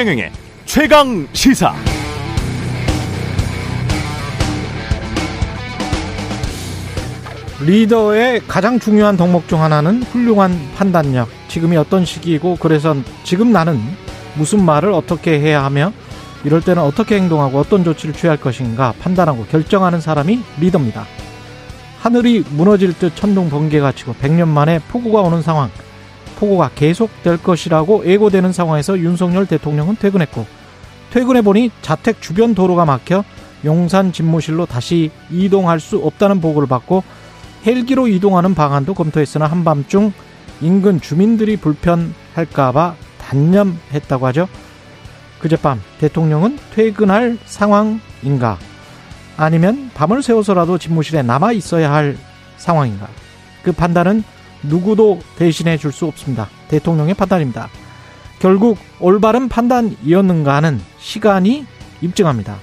최경영의 0.00 0.32
최강 0.64 1.28
시사. 1.34 1.74
리더의 7.60 8.40
가장 8.48 8.78
중요한 8.78 9.18
덕목 9.18 9.46
중 9.46 9.60
하나는 9.60 10.02
훌륭한 10.04 10.58
판단력. 10.74 11.28
지금이 11.48 11.76
어떤 11.76 12.06
시기이고 12.06 12.56
그래서 12.60 12.96
지금 13.24 13.52
나는 13.52 13.78
무슨 14.36 14.64
말을 14.64 14.90
어떻게 14.90 15.38
해야 15.38 15.62
하며 15.62 15.92
이럴 16.44 16.62
때는 16.62 16.82
어떻게 16.82 17.16
행동하고 17.16 17.58
어떤 17.58 17.84
조치를 17.84 18.14
취할 18.14 18.38
것인가 18.38 18.94
판단하고 19.00 19.44
결정하는 19.50 20.00
사람이 20.00 20.40
리더입니다. 20.60 21.04
하늘이 21.98 22.42
무너질 22.48 22.94
듯 22.94 23.14
천둥 23.16 23.50
번개가 23.50 23.92
치고 23.92 24.14
100년 24.14 24.48
만에 24.48 24.78
폭우가 24.88 25.20
오는 25.20 25.42
상황. 25.42 25.70
폭우가 26.40 26.70
계속될 26.74 27.42
것이라고 27.42 28.06
예고되는 28.06 28.52
상황에서 28.52 28.98
윤석열 28.98 29.46
대통령은 29.46 29.96
퇴근했고 29.96 30.46
퇴근해 31.10 31.42
보니 31.42 31.70
자택 31.82 32.22
주변 32.22 32.54
도로가 32.54 32.86
막혀 32.86 33.24
용산 33.66 34.10
집무실로 34.10 34.64
다시 34.64 35.10
이동할 35.30 35.80
수 35.80 35.98
없다는 35.98 36.40
보고를 36.40 36.66
받고 36.66 37.04
헬기로 37.66 38.08
이동하는 38.08 38.54
방안도 38.54 38.94
검토했으나 38.94 39.46
한밤중 39.46 40.14
인근 40.62 41.00
주민들이 41.00 41.58
불편할까봐 41.58 42.94
단념했다고 43.20 44.26
하죠. 44.28 44.48
그젯밤 45.40 45.82
대통령은 45.98 46.58
퇴근할 46.74 47.36
상황인가? 47.44 48.58
아니면 49.36 49.90
밤을 49.94 50.22
새워서라도 50.22 50.78
집무실에 50.78 51.22
남아 51.22 51.52
있어야 51.52 51.92
할 51.92 52.16
상황인가? 52.56 53.08
그 53.62 53.72
판단은 53.72 54.24
누구도 54.62 55.20
대신해 55.36 55.76
줄 55.76 55.92
수 55.92 56.06
없습니다. 56.06 56.48
대통령의 56.68 57.14
판단입니다. 57.14 57.68
결국 58.38 58.78
올바른 59.00 59.48
판단이었는가는 59.48 60.80
시간이 60.98 61.66
입증합니다. 62.00 62.56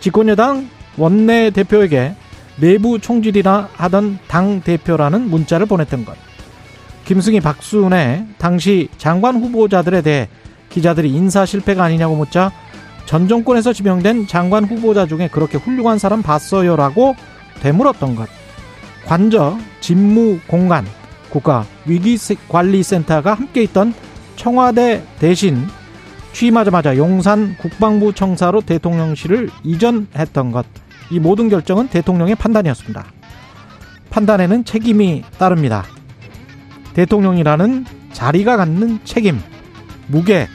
집권여당 0.00 0.68
원내 0.96 1.50
대표에게 1.50 2.14
내부 2.56 2.98
총질이나 2.98 3.68
하던 3.74 4.18
당 4.28 4.60
대표라는 4.60 5.28
문자를 5.28 5.66
보냈던 5.66 6.04
것. 6.04 6.16
김승희 7.04 7.40
박순애 7.40 8.26
당시 8.38 8.88
장관 8.98 9.36
후보자들에 9.36 10.02
대해 10.02 10.28
기자들이 10.70 11.10
인사 11.10 11.46
실패가 11.46 11.84
아니냐고 11.84 12.16
묻자 12.16 12.52
전 13.06 13.28
정권에서 13.28 13.72
지명된 13.72 14.26
장관 14.26 14.64
후보자 14.64 15.06
중에 15.06 15.28
그렇게 15.28 15.58
훌륭한 15.58 15.98
사람 15.98 16.22
봤어요라고 16.22 17.14
되물었던 17.60 18.16
것. 18.16 18.28
관저, 19.06 19.56
집무 19.80 20.40
공간, 20.48 20.84
국가 21.30 21.64
위기관리센터가 21.86 23.34
함께 23.34 23.62
있던 23.62 23.94
청와대 24.34 25.02
대신 25.18 25.66
취임하자마자 26.32 26.96
용산 26.96 27.56
국방부 27.56 28.12
청사로 28.12 28.60
대통령실을 28.62 29.48
이전했던 29.64 30.52
것. 30.52 30.66
이 31.10 31.20
모든 31.20 31.48
결정은 31.48 31.88
대통령의 31.88 32.34
판단이었습니다. 32.34 33.06
판단에는 34.10 34.64
책임이 34.64 35.22
따릅니다. 35.38 35.84
대통령이라는 36.94 37.86
자리가 38.12 38.56
갖는 38.56 38.98
책임, 39.04 39.40
무게. 40.08 40.48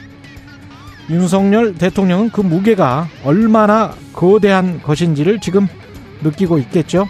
윤석열 1.10 1.76
대통령은 1.76 2.30
그 2.32 2.42
무게가 2.42 3.08
얼마나 3.24 3.94
거대한 4.14 4.82
것인지를 4.82 5.40
지금 5.40 5.68
느끼고 6.22 6.58
있겠죠. 6.60 7.08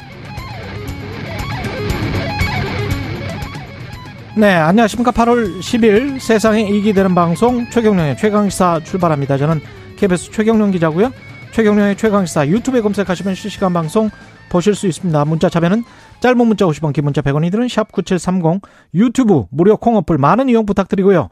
네, 4.33 4.53
안녕하십니까. 4.53 5.11
8월 5.11 5.59
10일 5.59 6.17
세상에 6.21 6.61
이익이 6.61 6.93
되는 6.93 7.13
방송 7.13 7.69
최경령의 7.69 8.15
최강시사 8.15 8.79
출발합니다. 8.85 9.37
저는 9.37 9.59
KBS 9.97 10.31
최경령 10.31 10.71
기자고요. 10.71 11.11
최경령의 11.51 11.97
최강시사 11.97 12.47
유튜브에 12.47 12.79
검색하시면 12.79 13.35
실시간 13.35 13.73
방송 13.73 14.09
보실 14.49 14.73
수 14.73 14.87
있습니다. 14.87 15.25
문자 15.25 15.49
참여는 15.49 15.83
짧은 16.21 16.47
문자 16.47 16.65
50원, 16.65 16.93
긴 16.93 17.03
문자 17.03 17.21
100원이 17.21 17.51
드는 17.51 17.67
샵 17.67 17.91
9730 17.91 18.61
유튜브 18.93 19.47
무료 19.49 19.75
콩 19.75 19.97
어플 19.97 20.17
많은 20.17 20.47
이용 20.47 20.65
부탁드리고요. 20.65 21.27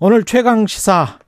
오늘 0.00 0.24
최강시사 0.24 1.18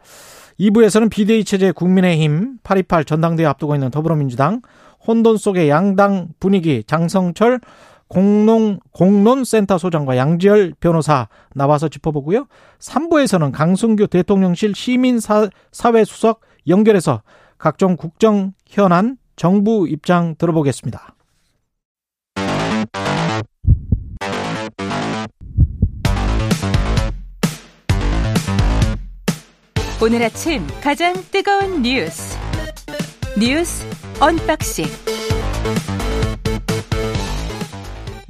2부에서는 0.58 1.08
비대위 1.08 1.44
체제 1.44 1.70
국민의힘 1.70 2.58
828 2.64 3.04
전당대회 3.04 3.46
앞두고 3.46 3.76
있는 3.76 3.92
더불어민주당 3.92 4.60
혼돈 5.06 5.36
속의 5.36 5.68
양당 5.68 6.30
분위기 6.40 6.82
장성철 6.84 7.60
공론, 8.12 8.78
공론센터 8.90 9.78
소장과 9.78 10.18
양지열 10.18 10.74
변호사 10.80 11.28
나와서 11.54 11.88
짚어보고요. 11.88 12.46
3부에서는 12.78 13.52
강승규 13.52 14.08
대통령실 14.08 14.74
시민사회 14.74 15.48
수석 16.04 16.42
연결해서 16.68 17.22
각종 17.56 17.96
국정 17.96 18.52
현안 18.68 19.16
정부 19.34 19.88
입장 19.88 20.34
들어보겠습니다. 20.36 21.14
오늘 30.02 30.22
아침 30.22 30.66
가장 30.82 31.14
뜨거운 31.30 31.80
뉴스 31.80 32.36
뉴스 33.38 33.86
unboxing 34.20 34.84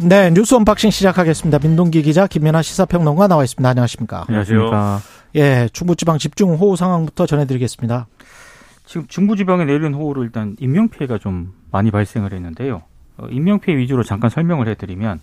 네, 0.09 0.31
뉴스 0.31 0.55
unboxing 0.57 0.91
시작하겠습니다. 0.91 1.61
민동기 1.61 2.03
기자, 2.03 2.27
김민하 2.27 2.63
시사평론가 2.63 3.29
나와 3.29 3.45
있습니다. 3.45 3.69
안녕하십니까? 3.69 4.25
안녕하세요. 4.27 4.71
예, 5.37 5.69
중부지방 5.73 6.19
집중 6.19 6.55
호우 6.57 6.77
상황부터 6.77 7.27
전해드리겠습니다. 7.27 8.09
지금 8.85 9.07
중부지방에 9.07 9.65
내린 9.65 9.95
호우로 9.95 10.25
일단 10.25 10.57
인명피해가 10.59 11.19
좀 11.19 11.53
많이 11.71 11.93
발생을 11.93 12.33
했는데요. 12.33 12.83
어, 13.19 13.27
인명피해 13.31 13.77
위주로 13.79 14.03
잠깐 14.03 14.29
설명을 14.29 14.67
해드리면 14.69 15.21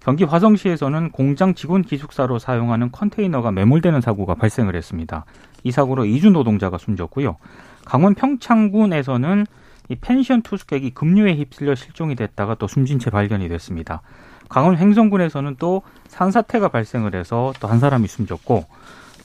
경기 0.00 0.24
화성시에서는 0.24 1.10
공장 1.10 1.54
직원 1.54 1.82
기숙사로 1.82 2.38
사용하는 2.38 2.92
컨테이너가 2.92 3.50
매몰되는 3.50 4.00
사고가 4.00 4.36
발생을 4.36 4.74
했습니다. 4.74 5.26
이 5.64 5.70
사고로 5.70 6.06
이주 6.06 6.30
노동자가 6.30 6.78
숨졌고요. 6.78 7.36
강원 7.84 8.14
평창군에서는 8.14 9.46
이 9.88 9.96
펜션 9.96 10.42
투숙객이 10.42 10.90
급류에 10.90 11.34
휩쓸려 11.34 11.74
실종이 11.74 12.14
됐다가 12.14 12.54
또 12.54 12.66
숨진 12.66 12.98
채 12.98 13.10
발견이 13.10 13.48
됐습니다. 13.48 14.02
강원 14.48 14.76
횡성군에서는 14.76 15.56
또 15.58 15.82
산사태가 16.08 16.68
발생을 16.68 17.14
해서 17.14 17.52
또 17.60 17.68
한 17.68 17.80
사람이 17.80 18.06
숨졌고 18.06 18.64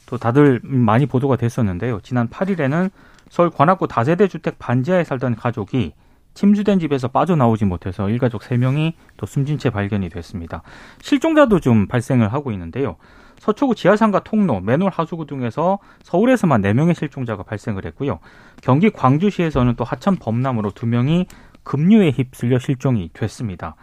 또 0.05 0.17
다들 0.17 0.59
많이 0.63 1.05
보도가 1.05 1.35
됐었는데요. 1.35 1.99
지난 2.01 2.29
8일에는 2.29 2.89
서울 3.29 3.49
관악구 3.51 3.87
다세대 3.87 4.27
주택 4.27 4.57
반지하에 4.57 5.03
살던 5.03 5.35
가족이 5.35 5.93
침수된 6.33 6.79
집에서 6.79 7.09
빠져나오지 7.09 7.65
못해서 7.65 8.09
일가족 8.09 8.41
3명이 8.41 8.93
또 9.17 9.25
숨진 9.25 9.57
채 9.57 9.69
발견이 9.69 10.09
됐습니다. 10.09 10.63
실종자도 11.01 11.59
좀 11.59 11.87
발생을 11.87 12.31
하고 12.33 12.51
있는데요. 12.51 12.95
서초구 13.39 13.75
지하상가 13.75 14.19
통로, 14.19 14.59
맨홀 14.59 14.91
하수구 14.93 15.25
등에서 15.25 15.79
서울에서만 16.03 16.61
4명의 16.61 16.95
실종자가 16.95 17.43
발생을 17.43 17.85
했고요. 17.85 18.19
경기 18.61 18.89
광주시에서는 18.89 19.75
또 19.75 19.83
하천 19.83 20.17
범람으로 20.17 20.71
2명이 20.71 21.25
급류에 21.63 22.11
휩쓸려 22.11 22.59
실종이 22.59 23.09
됐습니다. 23.13 23.75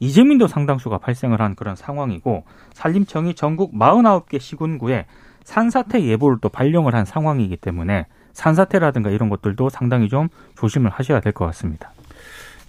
이재민도 0.00 0.46
상당수가 0.48 0.98
발생을 0.98 1.40
한 1.40 1.54
그런 1.54 1.76
상황이고 1.76 2.44
산림청이 2.74 3.34
전국 3.34 3.74
49개 3.74 4.40
시군구에 4.40 5.06
산사태 5.44 6.02
예보를 6.02 6.38
또 6.40 6.48
발령을 6.48 6.94
한 6.94 7.04
상황이기 7.04 7.56
때문에 7.56 8.06
산사태라든가 8.32 9.10
이런 9.10 9.28
것들도 9.28 9.68
상당히 9.68 10.08
좀 10.08 10.28
조심을 10.56 10.90
하셔야 10.90 11.20
될 11.20 11.32
것 11.32 11.44
같습니다. 11.46 11.92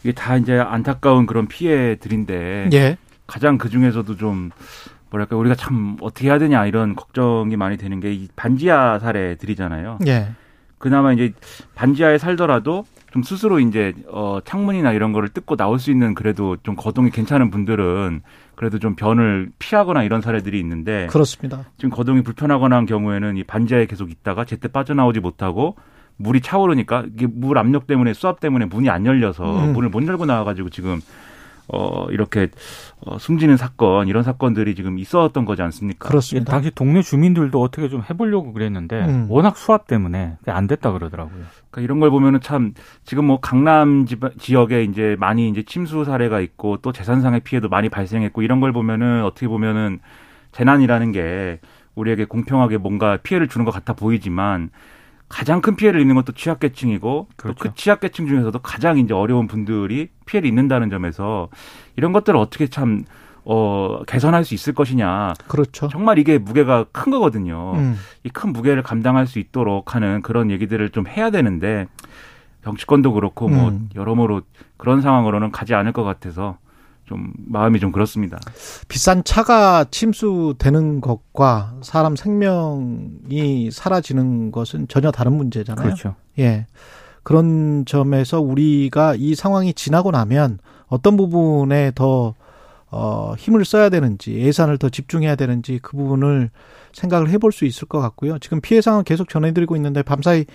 이게 0.03 0.12
다 0.12 0.36
이제 0.38 0.58
안타까운 0.59 1.26
그런 1.26 1.48
피해들인데 1.48 2.70
예. 2.73 2.97
가장 3.26 3.58
그 3.58 3.70
중에서도 3.70 4.17
좀 4.17 4.52
뭐랄까 5.14 5.36
우리가 5.36 5.54
참 5.54 5.96
어떻게 6.02 6.28
해야 6.28 6.40
되냐 6.40 6.66
이런 6.66 6.96
걱정이 6.96 7.56
많이 7.56 7.78
되는 7.78 8.00
게 8.00 8.14
이 8.14 8.28
반지하 8.36 9.00
사례들이잖아요. 9.00 10.00
예. 10.08 10.30
그나마 10.80 11.14
이제 11.14 11.34
반지하에 11.76 12.18
살더라도 12.18 12.86
좀 13.12 13.24
스스로 13.24 13.60
이제 13.60 13.94
어 14.08 14.40
창문이나 14.44 14.92
이런 14.92 15.14
거를 15.14 15.30
뜯고 15.30 15.56
나올 15.56 15.80
수 15.80 15.92
있는 15.92 16.14
그래도 16.16 16.58
좀 16.64 16.76
거동이 16.76 17.12
괜찮은 17.12 17.52
분들은 17.52 18.22
그래도 18.56 18.80
좀 18.80 18.96
변을 18.96 19.52
피하거나 19.60 20.04
이런 20.04 20.22
사례들이 20.22 20.60
있는데 20.60 21.08
그렇습니다. 21.08 21.66
지금 21.78 21.92
거동이 21.92 22.24
불편하거나 22.24 22.76
한 22.76 22.86
경우에는 22.86 23.38
이 23.38 23.44
반지하에 23.44 23.86
계속 23.86 24.12
있다가 24.12 24.46
제때 24.46 24.68
빠져나오지 24.68 25.20
못하고 25.20 25.76
물이 26.18 26.42
차오르니까 26.42 27.06
이게 27.14 27.28
물 27.28 27.58
압력 27.58 27.88
때문에 27.88 28.14
수압 28.14 28.40
때문에 28.40 28.66
문이 28.66 28.90
안 28.90 29.06
열려서 29.06 29.66
음. 29.66 29.74
문을 29.74 29.90
못 29.90 30.06
열고 30.06 30.26
나와가지고 30.26 30.70
지금 30.70 31.00
어, 31.68 32.08
이렇게 32.10 32.50
어, 33.06 33.18
숨지는 33.18 33.58
사건 33.58 34.08
이런 34.08 34.24
사건들이 34.24 34.76
지금 34.76 35.00
있었던 35.00 35.46
거지 35.46 35.62
않습니까? 35.62 36.08
그렇습니다. 36.08 36.52
당시 36.52 36.72
동네 36.72 37.02
주민들도 37.02 37.62
어떻게 37.62 37.90
좀 37.90 38.04
해보려고 38.10 38.54
그랬는데 38.54 39.06
음. 39.06 39.26
워낙 39.30 39.58
수압 39.58 39.88
때문에 39.88 40.38
안 40.46 40.68
됐다 40.68 40.92
그러더라고요. 40.92 41.44
그러니까 41.70 41.82
이런 41.82 42.00
걸 42.00 42.10
보면은 42.10 42.42
참 42.42 42.74
지금 43.06 43.26
뭐 43.26 43.40
강남 43.40 44.06
지역에 44.40 44.84
이제 44.84 45.16
많이 45.20 45.50
이제 45.50 45.64
침수 45.64 46.04
사례가 46.04 46.42
있고 46.42 46.78
또 46.78 46.92
재산상의 46.92 47.42
피해도 47.42 47.70
많이 47.70 47.90
발생했고 47.90 48.42
이런 48.42 48.60
걸 48.60 48.74
보면은 48.74 49.24
어떻게 49.24 49.48
보면은 49.48 50.00
재난이라는 50.52 51.12
게 51.12 51.60
우리에게 51.96 52.26
공평하게 52.26 52.78
뭔가 52.78 53.18
피해를 53.18 53.48
주는 53.48 53.66
것 53.66 53.72
같아 53.72 53.94
보이지만 53.94 54.70
가장 55.34 55.62
큰 55.62 55.76
피해를 55.76 56.00
입는 56.00 56.14
것도 56.14 56.34
취약계층이고 56.34 57.28
그렇죠. 57.35 57.58
또그 57.58 57.76
취약계층 57.76 58.28
중에서도 58.28 58.59
가장 58.59 59.00
이제 59.00 59.16
어려운 59.16 59.47
분들이 59.47 60.09
피해를 60.28 60.47
입는다는 60.47 60.91
점에서 60.91 61.50
이런 61.96 62.14
것들을 62.14 62.40
어떻게 62.40 62.68
참 62.68 63.03
어, 63.44 64.03
개선할 64.06 64.46
수 64.46 64.53
있을 64.53 64.74
것이냐. 64.74 65.34
그렇죠. 65.47 65.88
정말 65.88 66.20
이게 66.20 66.38
무게가 66.38 66.85
큰 66.91 67.12
거거든요. 67.12 67.74
음. 67.74 67.97
이큰 68.24 68.53
무게를 68.53 68.84
감당할 68.84 69.26
수 69.26 69.40
있도록 69.40 69.96
하는 69.96 70.22
그런 70.22 70.52
얘기들을 70.52 70.91
좀 70.91 71.08
해야 71.08 71.32
되는데 71.32 71.88
정치권도 72.64 73.14
그렇고 73.14 73.50
뭐 73.50 73.70
음. 73.70 73.90
여러모로 73.96 74.44
그런 74.78 75.02
상황으로는 75.02 75.50
가지 75.52 75.74
않을 75.74 75.94
것 75.94 76.03
같아서 76.03 76.59
좀 77.14 77.32
마음이 77.38 77.80
좀 77.80 77.92
그렇습니다. 77.92 78.40
비싼 78.88 79.24
차가 79.24 79.86
침수되는 79.92 81.00
것과 81.00 81.76
사람 81.84 82.16
생명이 82.16 83.70
사라지는 83.72 84.52
것은 84.52 84.88
전혀 84.88 85.12
다른 85.12 85.34
문제잖아요. 85.34 85.86
그렇죠. 85.86 86.16
예. 86.40 86.66
그런 87.22 87.86
점에서 87.86 88.42
우리가 88.42 89.16
이 89.16 89.36
상황이 89.36 89.74
지나고 89.74 90.12
나면 90.12 90.58
어떤 90.88 91.16
부분에 91.16 91.92
더 91.94 92.34
어, 92.90 93.34
힘을 93.38 93.64
써야 93.66 93.90
되는지 93.90 94.34
예산을 94.34 94.78
더 94.78 94.90
집중해야 94.90 95.36
되는지 95.36 95.80
그 95.82 95.96
부분을 95.96 96.50
생각을 96.92 97.30
해볼 97.30 97.52
수 97.52 97.66
있을 97.66 97.88
것 97.88 98.00
같고요. 98.00 98.40
지금 98.40 98.60
피해 98.60 98.82
상황 98.82 99.04
계속 99.04 99.30
전해드리고 99.30 99.76
있는데 99.76 100.04
밤사이 100.04 100.46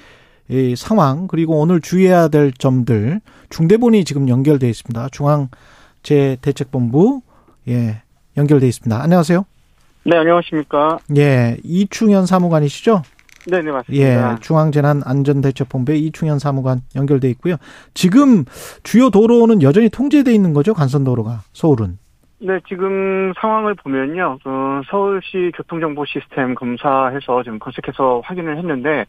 이 0.51 0.75
상황 0.77 1.29
그리고 1.29 1.61
오늘 1.61 1.81
주의해야 1.81 2.29
될 2.29 2.53
점들 2.53 3.21
중대본이 3.51 4.05
지금 4.05 4.29
연결돼 4.29 4.69
있습니다. 4.69 5.09
중앙 5.11 5.49
재대책본부 6.09 7.21
예 7.69 8.03
연결돼 8.37 8.67
있습니다. 8.67 9.03
안녕하세요. 9.03 9.45
네 10.05 10.17
안녕하십니까. 10.17 10.99
예 11.17 11.59
이충현 11.63 12.25
사무관이시죠? 12.25 13.03
네, 13.47 13.63
네, 13.63 13.71
맞습니다. 13.71 14.05
예, 14.05 14.37
중앙재난안전대책본부에 14.41 15.97
이충현 15.97 16.39
사무관 16.39 16.81
연결돼 16.97 17.31
있고요. 17.31 17.57
지금 17.95 18.45
주요 18.83 19.09
도로는 19.09 19.63
여전히 19.63 19.89
통제돼 19.89 20.35
있는 20.35 20.53
거죠, 20.53 20.75
간선도로가 20.75 21.41
서울은. 21.53 21.99
네, 22.41 22.59
지금 22.69 23.33
상황을 23.41 23.75
보면요. 23.77 24.39
어, 24.45 24.81
서울시 24.91 25.51
교통정보 25.57 26.05
시스템 26.05 26.55
검사해서 26.55 27.43
지금 27.43 27.59
검색해서 27.59 28.21
확인을 28.25 28.59
했는데 28.59 29.07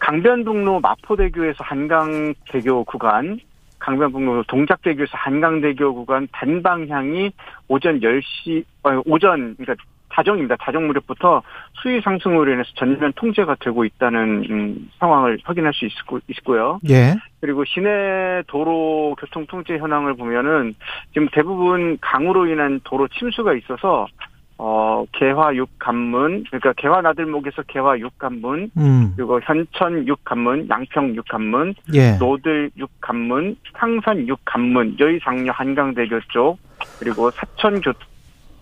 강변북로 0.00 0.80
마포대교에서 0.80 1.58
한강대교 1.64 2.84
구간 2.84 3.40
강변북로 3.82 4.44
동작대교에서 4.44 5.10
한강대교 5.12 5.94
구간 5.94 6.28
단방향이 6.32 7.32
오전 7.68 8.00
10시, 8.00 8.64
어, 8.84 9.02
오전, 9.04 9.56
그러니까 9.56 9.84
자정입니다. 10.14 10.56
자정 10.62 10.86
무렵부터 10.86 11.42
수위 11.74 12.00
상승으로 12.02 12.52
인해서 12.52 12.70
전면 12.76 13.12
통제가 13.16 13.56
되고 13.60 13.84
있다는 13.84 14.44
음, 14.50 14.90
상황을 14.98 15.38
확인할 15.42 15.72
수 15.72 15.86
있고, 15.86 16.20
있고요. 16.28 16.78
예. 16.90 17.14
그리고 17.40 17.64
시내 17.64 18.42
도로 18.46 19.16
교통 19.18 19.46
통제 19.46 19.78
현황을 19.78 20.14
보면은 20.14 20.74
지금 21.12 21.28
대부분 21.32 21.98
강으로 22.00 22.46
인한 22.46 22.80
도로 22.84 23.08
침수가 23.08 23.54
있어서 23.54 24.06
어, 24.64 25.04
개화 25.10 25.50
6관문, 25.54 26.44
그러니까 26.46 26.72
개화 26.74 27.00
나들목에서 27.00 27.62
개화 27.62 27.96
6관문, 27.96 28.70
음. 28.76 29.12
그리고 29.16 29.40
현천 29.42 30.04
6관문, 30.06 30.70
양평 30.70 31.14
6관문, 31.14 31.74
예. 31.94 32.12
노들 32.18 32.70
6관문, 32.78 33.56
상산 33.76 34.24
6관문, 34.24 35.00
여의상류 35.00 35.50
한강대교 35.52 36.20
쪽, 36.28 36.58
그리고 37.00 37.32
사천 37.32 37.80
교, 37.80 37.92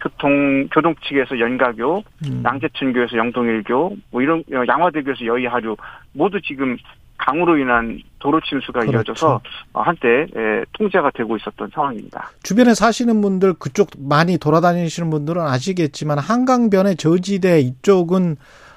교통 0.01 0.67
교동 0.73 0.95
측에서 1.07 1.39
연가교, 1.39 2.03
음. 2.27 2.43
양재천교에서 2.47 3.19
영동일교, 3.19 3.97
뭐 4.11 4.23
이런 4.23 4.43
양화대교에서 4.51 5.27
여의하류 5.27 5.77
모두 6.15 6.41
지금 6.41 6.79
강으로 7.27 7.59
인한 7.59 8.01
도로 8.19 8.41
침수가 8.41 8.81
그렇죠. 8.81 8.99
이어져서 8.99 9.41
한때 9.75 10.27
통제가 10.73 11.11
되고 11.15 11.37
있었던 11.37 11.71
상황입니다. 11.75 12.31
주변에 12.43 12.75
사시는 12.75 13.21
분들 13.21 13.55
그쪽 13.55 13.91
많이 13.99 14.39
돌아다니시는 14.39 15.11
분들은 15.11 15.43
아시겠지만 15.43 16.19
한강변의 16.19 16.97
저지대 16.97 17.61
이쪽은 17.61 18.37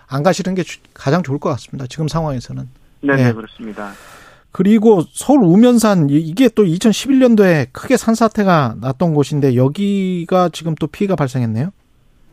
안 0.09 0.23
가시는 0.23 0.55
게 0.55 0.63
가장 0.93 1.23
좋을 1.23 1.39
것 1.39 1.49
같습니다. 1.49 1.87
지금 1.87 2.07
상황에서는. 2.07 2.69
네, 3.01 3.15
네, 3.15 3.33
그렇습니다. 3.33 3.91
그리고 4.51 5.01
서울 5.11 5.43
우면산 5.43 6.09
이게 6.09 6.47
또 6.49 6.63
2011년도에 6.63 7.69
크게 7.71 7.97
산사태가 7.97 8.75
났던 8.79 9.13
곳인데 9.15 9.55
여기가 9.55 10.49
지금 10.49 10.75
또 10.75 10.85
피해가 10.87 11.15
발생했네요. 11.15 11.71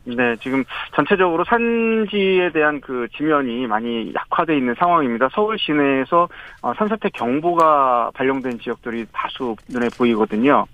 네, 0.04 0.36
지금 0.36 0.64
전체적으로 0.94 1.44
산지에 1.44 2.50
대한 2.52 2.80
그 2.80 3.06
지면이 3.16 3.66
많이 3.66 4.12
약화돼 4.14 4.56
있는 4.56 4.74
상황입니다. 4.78 5.28
서울 5.32 5.58
시내에서 5.58 6.28
어, 6.62 6.74
산사태 6.74 7.10
경보가 7.10 8.10
발령된 8.14 8.58
지역들이 8.60 9.06
다수 9.12 9.56
눈에 9.68 9.88
보이거든요. 9.96 10.66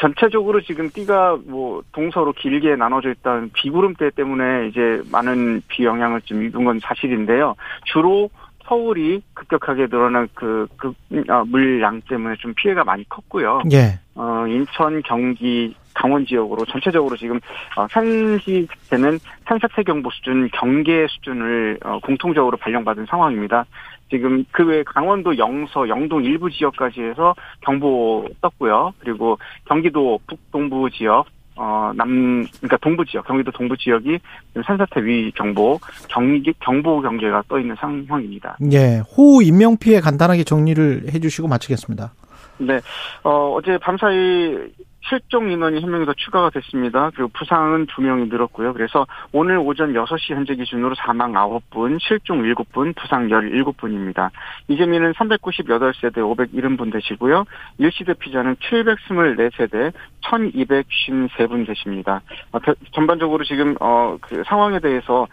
전체적으로 0.00 0.60
지금 0.60 0.88
띠가 0.88 1.38
뭐 1.46 1.82
동서로 1.92 2.32
길게 2.32 2.76
나눠져 2.76 3.10
있다는 3.10 3.50
비구름대 3.52 4.10
때문에 4.10 4.68
이제 4.68 5.02
많은 5.10 5.62
비 5.66 5.84
영향을 5.84 6.20
좀 6.22 6.44
입은 6.44 6.64
건 6.64 6.78
사실인데요. 6.80 7.56
주로 7.86 8.30
서울이 8.70 9.20
급격하게 9.34 9.88
늘어난 9.88 10.28
그, 10.32 10.68
그 10.76 10.92
아, 11.28 11.42
물량 11.44 12.00
때문에 12.02 12.36
좀 12.38 12.54
피해가 12.54 12.84
많이 12.84 13.08
컸고요. 13.08 13.62
예. 13.72 13.98
어, 14.14 14.46
인천, 14.46 15.02
경기, 15.02 15.74
강원 15.94 16.24
지역으로 16.26 16.64
전체적으로 16.66 17.16
지금 17.16 17.38
어, 17.76 17.86
산시 17.90 18.66
자체는 18.70 19.18
산사태 19.46 19.82
경보 19.82 20.10
수준, 20.10 20.48
경계 20.52 21.06
수준을 21.08 21.78
어, 21.84 21.98
공통적으로 22.02 22.56
발령받은 22.56 23.06
상황입니다. 23.06 23.64
지금 24.10 24.44
그 24.50 24.64
외 24.64 24.82
강원도 24.82 25.38
영서, 25.38 25.88
영동 25.88 26.24
일부 26.24 26.50
지역까지 26.50 27.00
해서 27.00 27.34
경보 27.60 28.28
떴고요. 28.40 28.92
그리고 28.98 29.38
경기도 29.66 30.18
북동부 30.26 30.90
지역, 30.90 31.26
어, 31.56 31.92
남, 31.94 32.44
그러니까 32.56 32.76
동부 32.78 33.04
지역, 33.04 33.26
경기도 33.26 33.50
동부 33.52 33.76
지역이 33.76 34.18
산사태 34.66 35.04
위 35.04 35.30
경보, 35.32 35.78
경기, 36.08 36.52
경보 36.60 37.02
경계가 37.02 37.44
떠 37.48 37.60
있는 37.60 37.76
상황입니다. 37.76 38.56
예. 38.72 39.00
호우 39.16 39.42
인명 39.42 39.76
피해 39.76 40.00
간단하게 40.00 40.42
정리를 40.44 41.12
해 41.12 41.18
주시고 41.20 41.46
마치겠습니다. 41.48 42.12
네. 42.58 42.80
어, 43.22 43.54
어제 43.54 43.78
밤사이 43.78 44.56
실종 45.08 45.50
인원이 45.50 45.80
한 45.80 45.90
명이 45.90 46.06
더 46.06 46.12
추가가 46.14 46.50
됐습니다. 46.50 47.10
그리고 47.14 47.30
부상은 47.32 47.86
두 47.86 48.02
명이 48.02 48.26
늘었고요. 48.26 48.72
그래서 48.74 49.06
오늘 49.32 49.58
오전 49.58 49.92
6시 49.92 50.34
현재 50.34 50.54
기준으로 50.54 50.94
사망 50.94 51.32
9분, 51.32 51.98
실종 52.00 52.42
7분, 52.42 52.94
부상 52.96 53.28
17분입니다. 53.28 54.30
이재민은 54.68 55.12
398세대 55.12 56.16
570분 56.16 56.92
되시고요. 56.92 57.44
일시대 57.78 58.14
피자는 58.14 58.56
724세대 58.56 59.92
1253분 60.22 61.66
되십니다. 61.66 62.20
어, 62.52 62.58
전반적으로 62.92 63.44
지금 63.44 63.74
어, 63.80 64.16
그 64.20 64.42
상황에 64.46 64.78
대해서 64.80 65.22
어, 65.22 65.26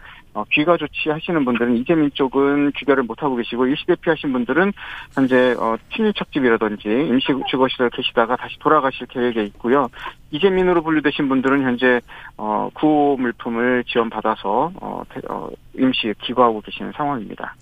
귀가 0.50 0.76
조치 0.76 1.10
하시는 1.10 1.44
분들은 1.44 1.76
이재민 1.76 2.10
쪽은 2.14 2.72
귀가를 2.72 3.02
못하고 3.02 3.36
계시고 3.36 3.66
일시 3.66 3.84
대피 3.86 4.10
하신 4.10 4.32
분들은 4.32 4.72
현재 5.14 5.54
어, 5.58 5.76
친인척집이라든지 5.94 6.88
임시 6.88 7.26
주거시설 7.48 7.90
계시다가 7.90 8.36
다시 8.36 8.58
돌아가실 8.58 9.06
계획에 9.06 9.44
있고요. 9.44 9.88
이재민으로 10.30 10.82
분류되신 10.82 11.28
분들은 11.28 11.62
현재 11.62 12.00
어, 12.36 12.68
구호 12.74 13.16
물품을 13.16 13.84
지원받아서 13.84 14.72
어, 14.80 15.02
어, 15.30 15.48
임시 15.76 16.12
기거하고 16.22 16.60
계시는 16.60 16.92
상황입니다. 16.96 17.54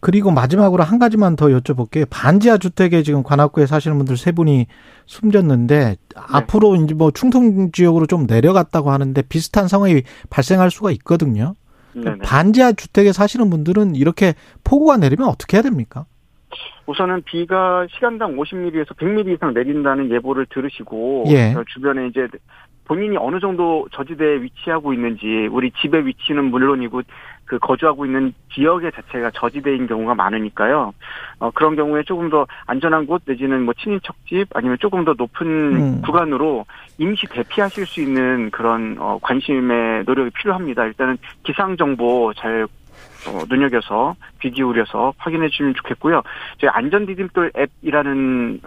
그리고 0.00 0.32
마지막으로 0.32 0.82
한 0.82 0.98
가지만 0.98 1.36
더 1.36 1.46
여쭤볼게요. 1.46 2.06
반지하 2.10 2.58
주택에 2.58 3.04
지금 3.04 3.22
관악구에 3.22 3.66
사시는 3.66 3.98
분들 3.98 4.16
세 4.16 4.32
분이 4.32 4.66
숨졌는데 5.06 5.78
네. 5.78 5.96
앞으로 6.14 6.74
이제 6.76 6.94
뭐 6.94 7.12
충청 7.12 7.70
지역으로 7.70 8.06
좀 8.06 8.26
내려갔다고 8.26 8.90
하는데 8.90 9.22
비슷한 9.22 9.68
상황이 9.68 10.02
발생할 10.28 10.72
수가 10.72 10.90
있거든요. 10.92 11.54
네네. 11.94 12.18
반지하 12.18 12.72
주택에 12.72 13.12
사시는 13.12 13.50
분들은 13.50 13.94
이렇게 13.94 14.34
폭우가 14.64 14.96
내리면 14.96 15.28
어떻게 15.28 15.56
해야 15.56 15.62
됩니까? 15.62 16.06
우선은 16.86 17.22
비가 17.22 17.86
시간당 17.90 18.36
50mm에서 18.36 18.96
100mm 18.96 19.34
이상 19.34 19.54
내린다는 19.54 20.10
예보를 20.10 20.46
들으시고 20.50 21.24
예. 21.28 21.54
주변에 21.72 22.08
이제 22.08 22.26
본인이 22.84 23.16
어느 23.16 23.40
정도 23.40 23.86
저지대에 23.92 24.42
위치하고 24.42 24.92
있는지 24.92 25.48
우리 25.50 25.70
집의 25.70 26.06
위치는 26.06 26.44
물론이고 26.46 27.02
그 27.44 27.58
거주하고 27.58 28.06
있는 28.06 28.32
지역의 28.54 28.92
자체가 28.92 29.30
저지대인 29.34 29.86
경우가 29.86 30.14
많으니까요. 30.14 30.92
어, 31.38 31.50
그런 31.50 31.76
경우에 31.76 32.02
조금 32.04 32.30
더 32.30 32.46
안전한 32.66 33.06
곳 33.06 33.22
내지는 33.26 33.64
뭐 33.64 33.74
친인척집 33.74 34.48
아니면 34.54 34.78
조금 34.80 35.04
더 35.04 35.14
높은 35.16 35.46
음. 35.46 36.02
구간으로 36.02 36.64
임시 36.98 37.26
대피하실 37.26 37.86
수 37.86 38.00
있는 38.00 38.50
그런 38.50 38.96
어, 38.98 39.18
관심의 39.20 40.04
노력이 40.06 40.30
필요합니다. 40.30 40.86
일단은 40.86 41.18
기상 41.42 41.76
정보 41.76 42.32
잘 42.34 42.66
어, 43.28 43.42
눈여겨서 43.48 44.14
귀 44.40 44.50
기울여서 44.50 45.14
확인해 45.18 45.48
주시면 45.48 45.74
좋겠고요. 45.74 46.22
저희 46.58 46.70
안전디딤돌 46.70 47.52
앱이라는 47.56 48.60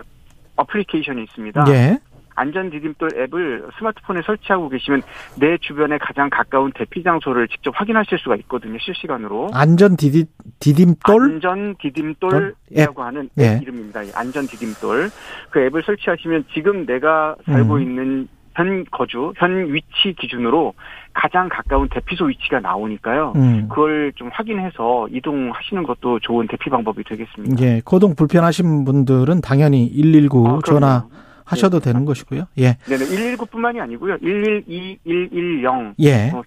어플리케이션이 0.57 1.23
있습니다. 1.23 1.65
예. 1.69 1.97
안전 2.35 2.69
디딤돌 2.69 3.09
앱을 3.15 3.67
스마트폰에 3.77 4.21
설치하고 4.25 4.69
계시면 4.69 5.01
내 5.39 5.57
주변에 5.57 5.97
가장 5.97 6.29
가까운 6.29 6.71
대피 6.75 7.03
장소를 7.03 7.47
직접 7.47 7.73
확인하실 7.75 8.19
수가 8.19 8.35
있거든요. 8.37 8.77
실시간으로. 8.79 9.49
안전 9.53 9.95
디디, 9.95 10.25
디딤돌? 10.59 11.23
안전 11.23 11.75
디딤돌이라고 11.79 13.03
하는 13.03 13.29
예. 13.39 13.59
이름입니다. 13.61 14.01
안전 14.13 14.45
디딤돌. 14.45 15.09
그 15.49 15.59
앱을 15.59 15.83
설치하시면 15.83 16.45
지금 16.53 16.85
내가 16.85 17.35
살고 17.45 17.75
음. 17.75 17.81
있는 17.81 18.27
현 18.55 18.85
거주, 18.89 19.33
현 19.37 19.73
위치 19.73 20.13
기준으로 20.17 20.73
가장 21.13 21.49
가까운 21.49 21.87
대피소 21.89 22.25
위치가 22.25 22.59
나오니까요. 22.59 23.33
음. 23.35 23.67
그걸 23.69 24.11
좀 24.15 24.29
확인해서 24.31 25.07
이동하시는 25.11 25.83
것도 25.83 26.19
좋은 26.19 26.47
대피 26.47 26.69
방법이 26.69 27.03
되겠습니다. 27.03 27.63
예, 27.63 27.81
거동 27.83 28.15
불편하신 28.15 28.85
분들은 28.85 29.41
당연히 29.41 29.91
119 29.93 30.47
아, 30.47 30.59
전화 30.65 31.05
하셔도 31.45 31.79
네. 31.79 31.85
되는 31.91 32.05
것이고요. 32.05 32.47
예. 32.57 32.77
네네. 32.85 33.05
119뿐만이 33.05 33.79
아니고요. 33.79 34.17
112, 34.17 34.99
110. 35.03 35.93
예. 35.99 36.31
어, 36.33 36.43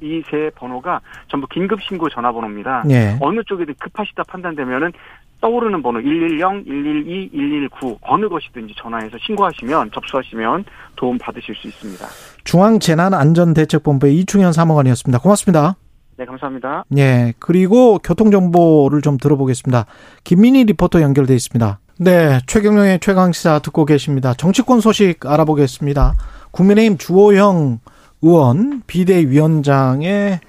이세 0.00 0.50
번호가 0.54 1.00
전부 1.28 1.46
긴급 1.48 1.82
신고 1.82 2.08
전화번호입니다. 2.08 2.84
예. 2.90 3.16
어느 3.20 3.42
쪽에도 3.44 3.72
급하시다 3.80 4.22
판단되면은 4.28 4.92
떠오르는 5.40 5.82
번호 5.82 6.00
110, 6.00 6.64
112, 6.64 7.30
119 7.32 7.98
어느 8.02 8.28
것이든지 8.28 8.74
전화해서 8.78 9.16
신고하시면 9.26 9.90
접수하시면 9.92 10.64
도움 10.96 11.18
받으실 11.18 11.54
수 11.54 11.68
있습니다. 11.68 12.06
중앙재난안전대책본부의 12.44 14.16
이충현 14.20 14.52
사무관이었습니다. 14.52 15.18
고맙습니다. 15.18 15.76
네, 16.16 16.24
감사합니다. 16.24 16.84
예, 16.96 17.34
그리고 17.40 17.98
교통정보를 17.98 19.02
좀 19.02 19.18
들어보겠습니다. 19.18 19.84
김민희 20.22 20.64
리포터 20.64 21.02
연결돼 21.02 21.34
있습니다. 21.34 21.80
네, 21.96 22.40
최경영의 22.46 22.98
최강 22.98 23.30
시사 23.30 23.60
듣고 23.60 23.84
계십니다. 23.84 24.34
정치권 24.34 24.80
소식 24.80 25.24
알아보겠습니다. 25.24 26.16
국민의힘 26.50 26.98
주호영 26.98 27.78
의원 28.22 28.82
비대위원장의 28.88 30.40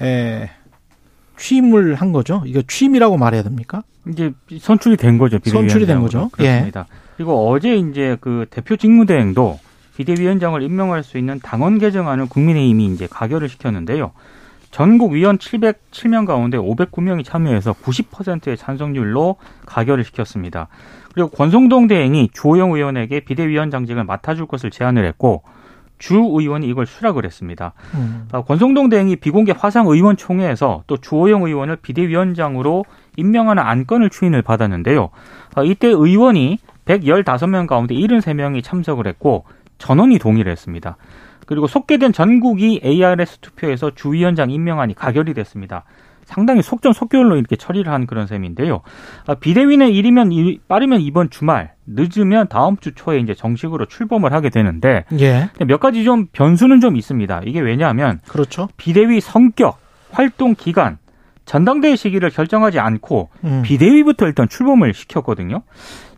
에, 0.00 0.50
취임을 1.36 1.96
한 1.96 2.12
거죠. 2.12 2.42
이거 2.46 2.62
취임이라고 2.66 3.16
말해야 3.16 3.42
됩니까? 3.42 3.82
이제 4.08 4.32
선출이 4.60 4.96
된 4.96 5.18
거죠. 5.18 5.38
선출이 5.44 5.86
된 5.86 6.00
거죠. 6.00 6.28
그렇습니다. 6.30 6.86
예. 6.88 6.96
그리고 7.16 7.50
어제 7.50 7.74
이제 7.76 8.16
그 8.20 8.46
대표 8.50 8.76
직무대행도 8.76 9.58
비대위원장을 9.96 10.62
임명할 10.62 11.02
수 11.02 11.18
있는 11.18 11.40
당원 11.40 11.78
개정안을 11.78 12.26
국민의힘이 12.26 12.86
이제 12.86 13.08
가결을 13.10 13.48
시켰는데요. 13.48 14.12
전국 14.72 15.12
위원 15.12 15.36
707명 15.36 16.26
가운데 16.26 16.56
509명이 16.56 17.24
참여해서 17.24 17.74
90%의 17.74 18.56
찬성률로 18.56 19.36
가결을 19.66 20.02
시켰습니다. 20.02 20.68
그리고 21.14 21.28
권성동 21.28 21.88
대행이 21.88 22.30
주호영 22.32 22.72
의원에게 22.72 23.20
비대위원장직을 23.20 24.02
맡아줄 24.04 24.46
것을 24.46 24.70
제안을 24.70 25.04
했고 25.04 25.42
주 25.98 26.16
의원이 26.16 26.66
이걸 26.66 26.86
수락을 26.86 27.26
했습니다. 27.26 27.74
음. 27.94 28.26
아, 28.32 28.42
권성동 28.42 28.88
대행이 28.88 29.16
비공개 29.16 29.52
화상 29.56 29.86
의원총회에서 29.86 30.84
또 30.86 30.96
주호영 30.96 31.42
의원을 31.42 31.76
비대위원장으로 31.76 32.86
임명하는 33.18 33.62
안건을 33.62 34.08
추인을 34.08 34.40
받았는데요. 34.40 35.10
아, 35.54 35.62
이때 35.62 35.88
의원이 35.88 36.58
115명 36.86 37.66
가운데 37.66 37.94
73명이 37.94 38.64
참석을 38.64 39.06
했고 39.06 39.44
전원이 39.76 40.18
동의를 40.18 40.50
했습니다. 40.50 40.96
그리고 41.46 41.66
속개된 41.66 42.12
전국이 42.12 42.80
ARS 42.84 43.38
투표에서 43.38 43.90
주위원장 43.94 44.50
임명안이 44.50 44.94
가결이 44.94 45.34
됐습니다. 45.34 45.84
상당히 46.24 46.62
속전속결로 46.62 47.36
이렇게 47.36 47.56
처리를 47.56 47.92
한 47.92 48.06
그런 48.06 48.26
셈인데요. 48.26 48.80
아, 49.26 49.34
비대위는 49.34 49.90
일이면 49.90 50.30
빠르면 50.68 51.00
이번 51.00 51.30
주말, 51.30 51.72
늦으면 51.86 52.48
다음 52.48 52.76
주 52.78 52.94
초에 52.94 53.18
이제 53.18 53.34
정식으로 53.34 53.86
출범을 53.86 54.32
하게 54.32 54.48
되는데 54.48 55.04
예. 55.18 55.50
몇 55.66 55.80
가지 55.80 56.04
좀 56.04 56.26
변수는 56.32 56.80
좀 56.80 56.96
있습니다. 56.96 57.42
이게 57.44 57.60
왜냐하면 57.60 58.20
그렇죠. 58.28 58.68
비대위 58.76 59.20
성격, 59.20 59.78
활동 60.10 60.54
기간, 60.54 60.98
전당대회 61.44 61.96
시기를 61.96 62.30
결정하지 62.30 62.78
않고 62.78 63.28
음. 63.44 63.62
비대위부터 63.64 64.26
일단 64.26 64.48
출범을 64.48 64.94
시켰거든요. 64.94 65.62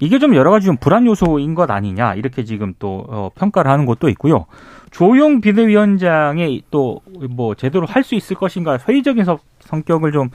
이게 0.00 0.18
좀 0.18 0.34
여러 0.34 0.50
가지 0.50 0.66
좀 0.66 0.76
불안 0.76 1.06
요소인 1.06 1.54
것 1.54 1.70
아니냐 1.70 2.14
이렇게 2.14 2.44
지금 2.44 2.74
또 2.78 3.04
어, 3.08 3.30
평가를 3.34 3.70
하는 3.70 3.86
것도 3.86 4.08
있고요. 4.10 4.46
조용 4.90 5.40
비대위원장이 5.40 6.62
또뭐 6.70 7.54
제대로 7.56 7.84
할 7.86 8.04
수 8.04 8.14
있을 8.14 8.36
것인가 8.36 8.78
회의적인 8.86 9.24
성격을 9.60 10.12
좀 10.12 10.28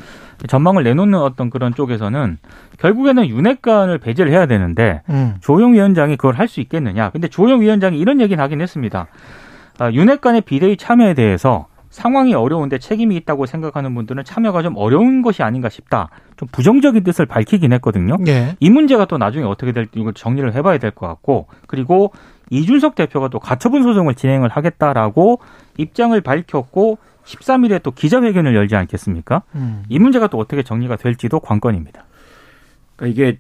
전망을 0.48 0.84
내놓는 0.84 1.18
어떤 1.20 1.50
그런 1.50 1.74
쪽에서는 1.74 2.38
결국에는 2.80 3.28
윤핵관을 3.28 4.00
배제를 4.00 4.32
해야 4.32 4.48
되는데 4.48 5.02
음. 5.10 5.36
조용 5.40 5.74
위원장이 5.76 6.18
그걸 6.18 6.36
할 6.36 6.48
수 6.50 6.60
있겠느냐. 6.62 7.12
근데 7.12 7.28
조용 7.28 7.62
위원장이 7.62 7.98
이런 8.00 8.20
얘기는 8.20 8.44
하긴 8.44 8.60
했습니다. 8.60 9.08
아, 9.78 9.92
윤핵관의 9.92 10.42
비대위 10.42 10.76
참여에 10.78 11.14
대해서 11.14 11.68
상황이 11.90 12.34
어려운데 12.34 12.78
책임이 12.78 13.16
있다고 13.18 13.46
생각하는 13.46 13.96
분들은 13.96 14.24
참여가 14.24 14.62
좀 14.62 14.76
어려운 14.78 15.22
것이 15.22 15.42
아닌가 15.44 15.70
싶다. 15.70 16.10
좀 16.38 16.48
부정적인 16.52 17.04
뜻을 17.04 17.26
밝히긴 17.26 17.74
했거든요. 17.74 18.18
네. 18.20 18.56
이 18.60 18.70
문제가 18.70 19.06
또 19.06 19.18
나중에 19.18 19.46
어떻게 19.46 19.72
될지 19.72 19.92
이걸 19.96 20.14
정리를 20.14 20.54
해봐야 20.54 20.78
될 20.78 20.92
것 20.92 21.08
같고 21.08 21.48
그리고 21.68 22.12
이준석 22.52 22.96
대표가 22.96 23.28
또 23.30 23.40
가처분 23.40 23.84
소송을 23.84 24.16
진행을 24.16 24.50
하겠다라고 24.50 25.40
입장을 25.78 26.20
밝혔고 26.22 26.98
13일에 27.26 27.82
또 27.84 27.92
기자회견을 27.92 28.56
열지 28.56 28.76
않겠습니까? 28.76 29.44
음. 29.56 29.84
이 29.90 30.00
문제가 30.00 30.28
또 30.28 30.38
어떻게 30.40 30.64
정리가 30.64 30.96
될지도 30.96 31.40
관건입니다. 31.40 32.06
그러니까 32.96 33.14
이게 33.22 33.40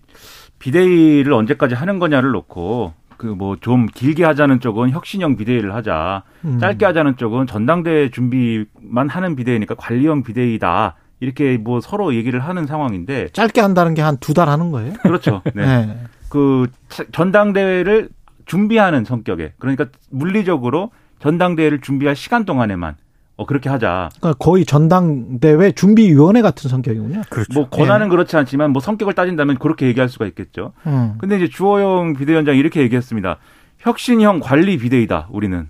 비대위를 0.59 1.33
언제까지 1.33 1.75
하는 1.75 1.99
거냐를 1.99 2.31
놓고 2.31 2.93
그 3.19 3.27
뭐 3.35 3.55
좀 3.59 3.85
길게 3.85 4.23
하자는 4.23 4.59
쪽은 4.61 4.89
혁신형 4.91 5.35
비대위를 5.35 5.75
하자. 5.75 6.23
음. 6.45 6.57
짧게 6.59 6.85
하자는 6.85 7.17
쪽은 7.17 7.45
전당대회 7.47 8.09
준비만 8.09 9.09
하는 9.09 9.35
비대위니까 9.35 9.75
관리형 9.75 10.23
비대위다. 10.23 10.95
이렇게 11.19 11.57
뭐 11.57 11.81
서로 11.81 12.15
얘기를 12.15 12.39
하는 12.39 12.65
상황인데 12.65 13.29
짧게 13.33 13.59
한다는 13.61 13.93
게 13.93 14.01
한 14.01 14.17
두 14.21 14.33
달 14.33 14.47
하는 14.47 14.71
거예요? 14.71 14.93
그렇죠. 15.03 15.41
네. 15.53 15.85
네. 15.85 15.97
그 16.29 16.67
전당대회를 17.11 18.09
준비하는 18.45 19.03
성격에 19.03 19.53
그러니까 19.59 19.85
물리적으로 20.09 20.91
전당대회를 21.19 21.81
준비할 21.81 22.15
시간 22.15 22.45
동안에만 22.45 22.95
어 23.39 23.45
그렇게 23.45 23.69
하자. 23.69 24.09
그러니까 24.19 24.37
거의 24.43 24.65
전당대회 24.65 25.71
준비위원회 25.71 26.41
같은 26.41 26.69
성격이군요. 26.69 27.21
그렇죠. 27.29 27.53
뭐 27.53 27.69
권한은 27.69 28.07
예. 28.07 28.09
그렇지 28.09 28.35
않지만 28.35 28.71
뭐 28.71 28.81
성격을 28.81 29.13
따진다면 29.13 29.59
그렇게 29.59 29.87
얘기할 29.87 30.09
수가 30.09 30.25
있겠죠. 30.25 30.73
음. 30.85 31.13
근데 31.19 31.37
이제 31.37 31.47
주호영 31.47 32.15
비대위원장이 32.15 32.59
이렇게 32.59 32.81
얘기했습니다. 32.81 33.37
혁신형 33.77 34.41
관리 34.41 34.77
비대위다. 34.77 35.29
우리는 35.31 35.69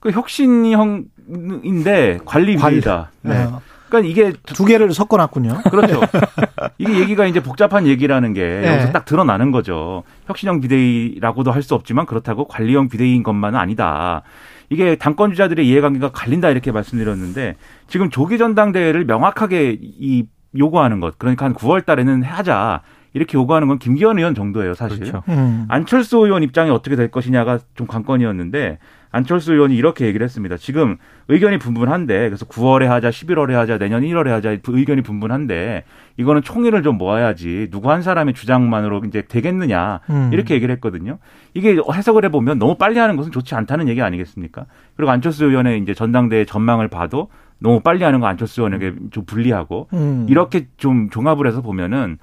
그 0.00 0.10
혁신형인데 0.10 2.18
관리 2.24 2.56
비대위다. 2.56 3.10
네. 3.22 3.44
네. 3.44 3.50
그러니까 3.88 4.10
이게 4.10 4.32
두 4.44 4.64
개를 4.64 4.92
섞어놨군요. 4.92 5.60
그렇죠. 5.70 6.00
이게 6.78 6.98
얘기가 6.98 7.24
이제 7.26 7.40
복잡한 7.40 7.86
얘기라는 7.86 8.32
게 8.32 8.42
네. 8.42 8.66
여기서 8.74 8.90
딱 8.90 9.04
드러나는 9.04 9.52
거죠. 9.52 10.02
혁신형 10.26 10.60
비대위라고도 10.60 11.52
할 11.52 11.62
수 11.62 11.76
없지만 11.76 12.06
그렇다고 12.06 12.48
관리형 12.48 12.88
비대위인 12.88 13.22
것만은 13.22 13.56
아니다. 13.58 14.22
이게 14.70 14.96
당권 14.96 15.30
주자들의 15.30 15.66
이해관계가 15.66 16.10
갈린다 16.10 16.50
이렇게 16.50 16.72
말씀드렸는데 16.72 17.56
지금 17.88 18.10
조기 18.10 18.38
전당대회를 18.38 19.04
명확하게 19.04 19.78
이 19.80 20.26
요구하는 20.58 21.00
것 21.00 21.18
그러니까 21.18 21.44
한 21.44 21.54
9월 21.54 21.84
달에는 21.84 22.22
하자 22.22 22.82
이렇게 23.16 23.38
요구하는 23.38 23.66
건 23.66 23.78
김기현 23.78 24.18
의원 24.18 24.34
정도예요, 24.34 24.74
사실. 24.74 24.98
그렇죠. 24.98 25.22
음. 25.30 25.64
안철수 25.68 26.18
의원 26.18 26.42
입장이 26.42 26.68
어떻게 26.70 26.96
될 26.96 27.10
것이냐가 27.10 27.60
좀 27.74 27.86
관건이었는데 27.86 28.78
안철수 29.10 29.54
의원이 29.54 29.74
이렇게 29.74 30.04
얘기를 30.04 30.22
했습니다. 30.22 30.58
지금 30.58 30.98
의견이 31.28 31.56
분분한데 31.56 32.28
그래서 32.28 32.44
9월에 32.44 32.84
하자, 32.84 33.08
11월에 33.08 33.52
하자, 33.52 33.78
내년 33.78 34.02
1월에 34.02 34.28
하자 34.28 34.58
의견이 34.68 35.00
분분한데 35.00 35.84
이거는 36.18 36.42
총의를 36.42 36.82
좀 36.82 36.98
모아야지 36.98 37.68
누구 37.70 37.90
한 37.90 38.02
사람의 38.02 38.34
주장만으로 38.34 39.00
이제 39.06 39.22
되겠느냐 39.22 40.00
음. 40.10 40.28
이렇게 40.34 40.54
얘기를 40.54 40.70
했거든요. 40.74 41.16
이게 41.54 41.78
해석을 41.90 42.22
해보면 42.26 42.58
너무 42.58 42.74
빨리 42.74 42.98
하는 42.98 43.16
것은 43.16 43.32
좋지 43.32 43.54
않다는 43.54 43.88
얘기 43.88 44.02
아니겠습니까? 44.02 44.66
그리고 44.94 45.10
안철수 45.10 45.46
의원의 45.46 45.80
이제 45.80 45.94
전당대회 45.94 46.44
전망을 46.44 46.88
봐도 46.88 47.30
너무 47.58 47.80
빨리 47.80 48.04
하는 48.04 48.20
거 48.20 48.26
안철수 48.26 48.60
의원에게 48.60 48.94
좀 49.10 49.24
불리하고 49.24 49.88
음. 49.94 50.26
이렇게 50.28 50.66
좀 50.76 51.08
종합을 51.08 51.46
해서 51.46 51.62
보면은 51.62 52.18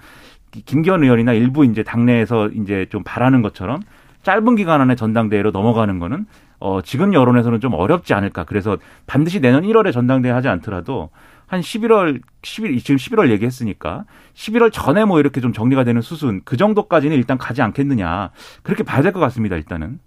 김기현 0.65 1.03
의원이나 1.03 1.33
일부 1.33 1.65
이제 1.65 1.83
당내에서 1.83 2.49
이제 2.49 2.85
좀 2.89 3.03
바라는 3.03 3.41
것처럼 3.41 3.81
짧은 4.23 4.55
기간 4.55 4.81
안에 4.81 4.95
전당대회로 4.95 5.51
넘어가는 5.51 5.99
거는 5.99 6.25
어 6.59 6.81
지금 6.81 7.13
여론에서는 7.13 7.59
좀 7.59 7.73
어렵지 7.73 8.13
않을까. 8.13 8.45
그래서 8.45 8.77
반드시 9.05 9.41
내년 9.41 9.63
1월에 9.63 9.91
전당대회 9.91 10.31
하지 10.31 10.47
않더라도 10.47 11.09
한 11.45 11.59
11월 11.59 12.21
10일 12.41 12.79
지금 12.83 12.95
11월 12.95 13.29
얘기했으니까 13.31 14.05
11월 14.33 14.71
전에 14.71 15.03
뭐 15.05 15.19
이렇게 15.19 15.41
좀 15.41 15.51
정리가 15.51 15.83
되는 15.83 16.01
수순 16.01 16.41
그 16.45 16.55
정도까지는 16.57 17.15
일단 17.15 17.37
가지 17.37 17.61
않겠느냐 17.61 18.31
그렇게 18.63 18.83
봐야 18.83 19.01
될 19.01 19.11
것 19.11 19.19
같습니다 19.19 19.55
일단은 19.57 19.99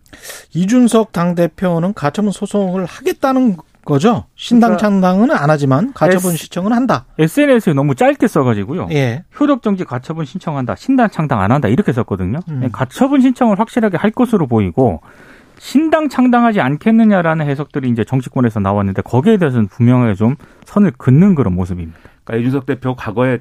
이준석 0.54 1.12
당 1.12 1.34
대표는 1.34 1.92
가처분 1.94 2.32
소송을 2.32 2.86
하겠다는 2.86 3.56
거죠. 3.86 4.24
신당 4.34 4.76
그러니까 4.76 4.80
창당은 4.88 5.30
안 5.30 5.48
하지만 5.48 5.92
가처분 5.94 6.32
S, 6.34 6.42
신청은 6.44 6.72
한다. 6.72 7.06
SNS에 7.18 7.72
너무 7.72 7.94
짧게 7.94 8.26
써가지고요. 8.28 8.88
예. 8.92 9.24
효력 9.40 9.62
정지 9.62 9.84
가처분 9.84 10.26
신청한다. 10.26 10.74
신당 10.76 11.08
창당 11.08 11.40
안 11.40 11.50
한다. 11.52 11.68
이렇게 11.68 11.92
썼거든요. 11.92 12.40
음. 12.50 12.68
가처분 12.70 13.22
신청을 13.22 13.58
확실하게 13.58 13.96
할 13.96 14.10
것으로 14.10 14.46
보이고 14.46 15.00
신당 15.58 16.10
창당하지 16.10 16.60
않겠느냐라는 16.60 17.46
해석들이 17.48 17.88
이제 17.88 18.04
정치권에서 18.04 18.60
나왔는데 18.60 19.00
거기에 19.02 19.38
대해서는 19.38 19.68
분명하게 19.68 20.14
좀 20.14 20.36
선을 20.66 20.92
긋는 20.98 21.34
그런 21.34 21.54
모습입니다. 21.54 21.98
그러니까 22.24 22.42
이준석 22.42 22.66
대표 22.66 22.94
과거에 22.94 23.38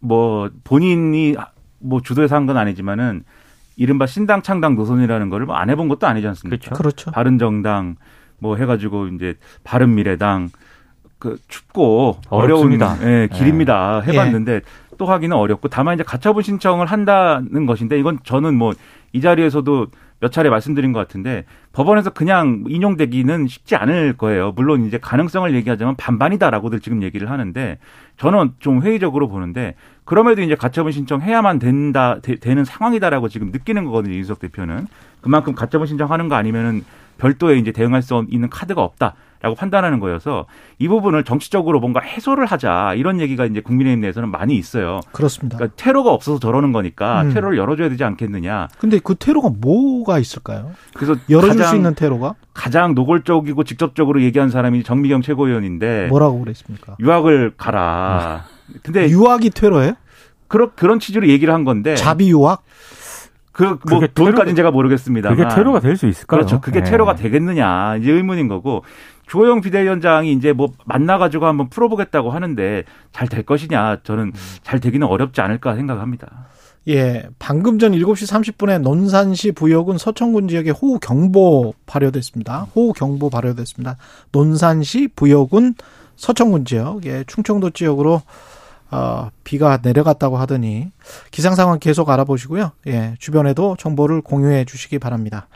뭐 0.00 0.48
본인이 0.64 1.36
뭐 1.78 2.00
주도해서 2.00 2.34
한 2.36 2.46
건 2.46 2.56
아니지만은 2.56 3.24
이른바 3.76 4.06
신당 4.06 4.42
창당 4.42 4.74
노선이라는 4.74 5.28
거를 5.30 5.46
뭐 5.46 5.56
안 5.56 5.68
해본 5.70 5.88
것도 5.88 6.06
아니지 6.06 6.26
않습니까? 6.28 6.56
그렇죠. 6.70 6.74
그렇죠. 6.82 7.10
바른 7.10 7.38
정당 7.38 7.96
뭐 8.40 8.56
해가지고 8.56 9.08
이제 9.08 9.34
바른 9.64 9.94
미래당 9.94 10.50
그 11.18 11.38
춥고 11.48 12.20
어렵습니다. 12.28 12.94
어려운 12.94 13.08
예, 13.08 13.28
길입니다. 13.32 14.02
예. 14.06 14.12
해봤는데 14.12 14.52
예. 14.54 14.60
또 14.98 15.06
하기는 15.06 15.34
어렵고 15.36 15.68
다만 15.68 15.94
이제 15.94 16.02
가처분 16.02 16.42
신청을 16.42 16.86
한다는 16.86 17.66
것인데 17.66 17.98
이건 17.98 18.18
저는 18.24 18.54
뭐 18.56 18.72
이 19.12 19.20
자리에서도 19.20 19.86
몇 20.20 20.30
차례 20.30 20.50
말씀드린 20.50 20.92
것 20.92 20.98
같은데 20.98 21.44
법원에서 21.72 22.10
그냥 22.10 22.64
인용되기는 22.68 23.48
쉽지 23.48 23.74
않을 23.76 24.16
거예요. 24.16 24.52
물론 24.52 24.86
이제 24.86 24.98
가능성을 24.98 25.52
얘기하자면 25.54 25.96
반반이다라고들 25.96 26.80
지금 26.80 27.02
얘기를 27.02 27.30
하는데 27.30 27.78
저는 28.18 28.52
좀 28.58 28.82
회의적으로 28.82 29.28
보는데 29.28 29.74
그럼에도 30.04 30.42
이제 30.42 30.54
가처분 30.54 30.92
신청해야만 30.92 31.58
된다 31.58 32.20
되, 32.20 32.54
는 32.54 32.64
상황이다라고 32.64 33.28
지금 33.28 33.50
느끼는 33.50 33.84
거거든요. 33.86 34.12
이준석 34.14 34.40
대표는 34.40 34.86
그만큼 35.22 35.54
가처분 35.54 35.86
신청하는 35.86 36.28
거 36.28 36.34
아니면은 36.34 36.84
별도의 37.18 37.60
이제 37.60 37.72
대응할 37.72 38.02
수 38.02 38.26
있는 38.28 38.50
카드가 38.50 38.82
없다. 38.82 39.14
라고 39.42 39.54
판단하는 39.54 40.00
거여서 40.00 40.44
이 40.78 40.86
부분을 40.86 41.24
정치적으로 41.24 41.80
뭔가 41.80 42.00
해소를 42.00 42.44
하자 42.44 42.92
이런 42.94 43.20
얘기가 43.20 43.46
이제 43.46 43.60
국민의힘 43.62 44.00
내에서는 44.02 44.30
많이 44.30 44.54
있어요. 44.56 45.00
그렇습니다. 45.12 45.56
그러니까 45.56 45.74
테러가 45.82 46.10
없어서 46.12 46.38
저러는 46.38 46.72
거니까 46.72 47.22
음. 47.22 47.32
테러를 47.32 47.56
열어줘야 47.56 47.88
되지 47.88 48.04
않겠느냐. 48.04 48.68
근데 48.78 48.98
그 49.02 49.14
테러가 49.14 49.48
뭐가 49.60 50.18
있을까요? 50.18 50.72
그래서 50.94 51.16
열어줄 51.30 51.64
수 51.64 51.74
있는 51.76 51.94
테러가 51.94 52.34
가장 52.52 52.94
노골적이고 52.94 53.64
직접적으로 53.64 54.20
얘기한 54.22 54.50
사람이 54.50 54.82
정미경 54.82 55.22
최고위원인데 55.22 56.08
뭐라고 56.08 56.38
그랬습니까? 56.40 56.96
유학을 57.00 57.54
가라. 57.56 58.44
근데 58.82 59.08
유학이 59.08 59.50
테러예요? 59.50 59.94
그런 60.48 60.70
그런 60.76 60.98
취지로 61.00 61.28
얘기를 61.28 61.54
한 61.54 61.64
건데 61.64 61.94
자비 61.94 62.28
유학? 62.30 62.62
그 63.52 63.64
뭐 63.90 64.00
돈까지는 64.14 64.54
제가 64.56 64.70
모르겠습니다. 64.70 65.28
그게 65.30 65.46
테러가 65.48 65.80
될 65.80 65.96
수 65.96 66.06
있을까요? 66.06 66.38
그렇죠. 66.38 66.60
그게 66.60 66.80
네. 66.82 66.90
테러가 66.90 67.14
되겠느냐 67.14 67.96
이제 67.96 68.10
의문인 68.10 68.48
거고 68.48 68.84
조영 69.30 69.60
비대위원장이 69.60 70.32
이제 70.32 70.52
뭐 70.52 70.72
만나가지고 70.84 71.46
한번 71.46 71.68
풀어보겠다고 71.68 72.30
하는데 72.30 72.82
잘 73.12 73.28
될 73.28 73.44
것이냐 73.44 73.98
저는 74.02 74.32
잘 74.64 74.80
되기는 74.80 75.06
어렵지 75.06 75.40
않을까 75.40 75.76
생각합니다. 75.76 76.48
예, 76.88 77.28
방금 77.38 77.78
전 77.78 77.92
7시 77.92 78.56
30분에 78.56 78.80
논산시 78.80 79.52
부여군 79.52 79.98
서천군 79.98 80.48
지역에 80.48 80.70
호우 80.70 80.98
경보 80.98 81.74
발효됐습니다. 81.86 82.66
호우 82.74 82.92
경보 82.92 83.30
발효됐습니다. 83.30 83.98
논산시 84.32 85.10
부여군 85.14 85.74
서천군 86.16 86.64
지역, 86.64 87.06
예, 87.06 87.22
충청도 87.28 87.70
지역으로 87.70 88.22
어, 88.90 89.28
비가 89.44 89.78
내려갔다고 89.80 90.38
하더니 90.38 90.90
기상 91.30 91.54
상황 91.54 91.78
계속 91.78 92.10
알아보시고요. 92.10 92.72
예, 92.88 93.14
주변에도 93.20 93.76
정보를 93.78 94.22
공유해 94.22 94.64
주시기 94.64 94.98
바랍니다. 94.98 95.46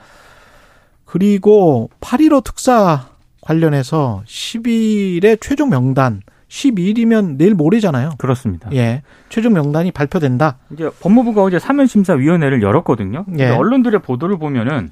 그리고 1.04 1.90
8.15 2.00 2.44
특사 2.44 3.13
관련해서 3.44 4.22
10일에 4.26 5.38
최종 5.40 5.68
명단 5.70 6.22
12일이면 6.48 7.36
내일 7.36 7.54
모레잖아요. 7.54 8.10
그렇습니다. 8.18 8.70
예. 8.72 9.02
최종 9.28 9.52
명단이 9.52 9.90
발표된다. 9.92 10.58
이제 10.72 10.88
법무부가 11.00 11.42
어제 11.42 11.58
사면 11.58 11.86
심사 11.86 12.14
위원회를 12.14 12.62
열었거든요. 12.62 13.26
예. 13.38 13.48
언론들의 13.48 14.00
보도를 14.02 14.38
보면은 14.38 14.90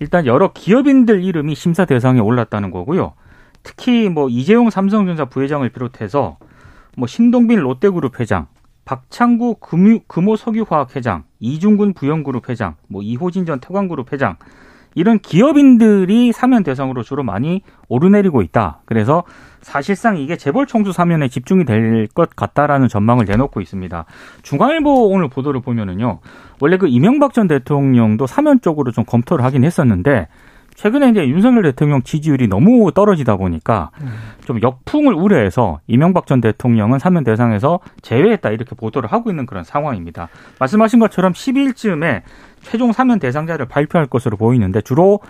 일단 0.00 0.26
여러 0.26 0.52
기업인들 0.52 1.24
이름이 1.24 1.54
심사 1.54 1.84
대상에 1.84 2.20
올랐다는 2.20 2.70
거고요. 2.70 3.14
특히 3.62 4.08
뭐 4.08 4.28
이재용 4.28 4.70
삼성전자 4.70 5.24
부회장을 5.24 5.68
비롯해서 5.68 6.38
뭐 6.96 7.06
신동빈 7.08 7.58
롯데그룹 7.58 8.20
회장, 8.20 8.46
박창구 8.84 9.56
금유, 9.60 10.00
금호석유화학 10.06 10.94
회장, 10.94 11.24
이중군 11.40 11.94
부영그룹 11.94 12.48
회장, 12.48 12.76
뭐 12.86 13.02
이호진 13.02 13.44
전 13.44 13.60
태광그룹 13.60 14.12
회장 14.12 14.36
이런 14.94 15.18
기업인들이 15.18 16.32
사면 16.32 16.62
대상으로 16.62 17.02
주로 17.02 17.22
많이 17.22 17.62
오르내리고 17.88 18.42
있다. 18.42 18.80
그래서 18.84 19.24
사실상 19.60 20.16
이게 20.16 20.36
재벌 20.36 20.66
총수 20.66 20.92
사면에 20.92 21.28
집중이 21.28 21.64
될 21.64 22.08
것 22.14 22.34
같다라는 22.34 22.88
전망을 22.88 23.26
내놓고 23.26 23.60
있습니다. 23.60 24.04
중앙일보 24.42 25.08
오늘 25.08 25.28
보도를 25.28 25.60
보면은요. 25.60 26.20
원래 26.60 26.76
그 26.76 26.86
이명박 26.88 27.34
전 27.34 27.48
대통령도 27.48 28.26
사면 28.26 28.60
쪽으로 28.60 28.92
좀 28.92 29.04
검토를 29.04 29.44
하긴 29.44 29.64
했었는데 29.64 30.28
최근에 30.74 31.08
이제 31.10 31.28
윤석열 31.28 31.64
대통령 31.64 32.02
지지율이 32.02 32.46
너무 32.46 32.92
떨어지다 32.92 33.36
보니까 33.36 33.90
좀 34.44 34.62
역풍을 34.62 35.12
우려해서 35.12 35.80
이명박 35.88 36.28
전 36.28 36.40
대통령은 36.40 37.00
사면 37.00 37.24
대상에서 37.24 37.80
제외했다 38.02 38.50
이렇게 38.50 38.76
보도를 38.76 39.10
하고 39.12 39.30
있는 39.30 39.44
그런 39.44 39.64
상황입니다. 39.64 40.28
말씀하신 40.60 41.00
것처럼 41.00 41.32
10일쯤에 41.32 42.22
최종 42.68 42.92
사면 42.92 43.18
대상자를 43.18 43.66
발표할 43.66 44.06
것으로 44.06 44.36
보이는데 44.36 44.80
주로 44.82 45.20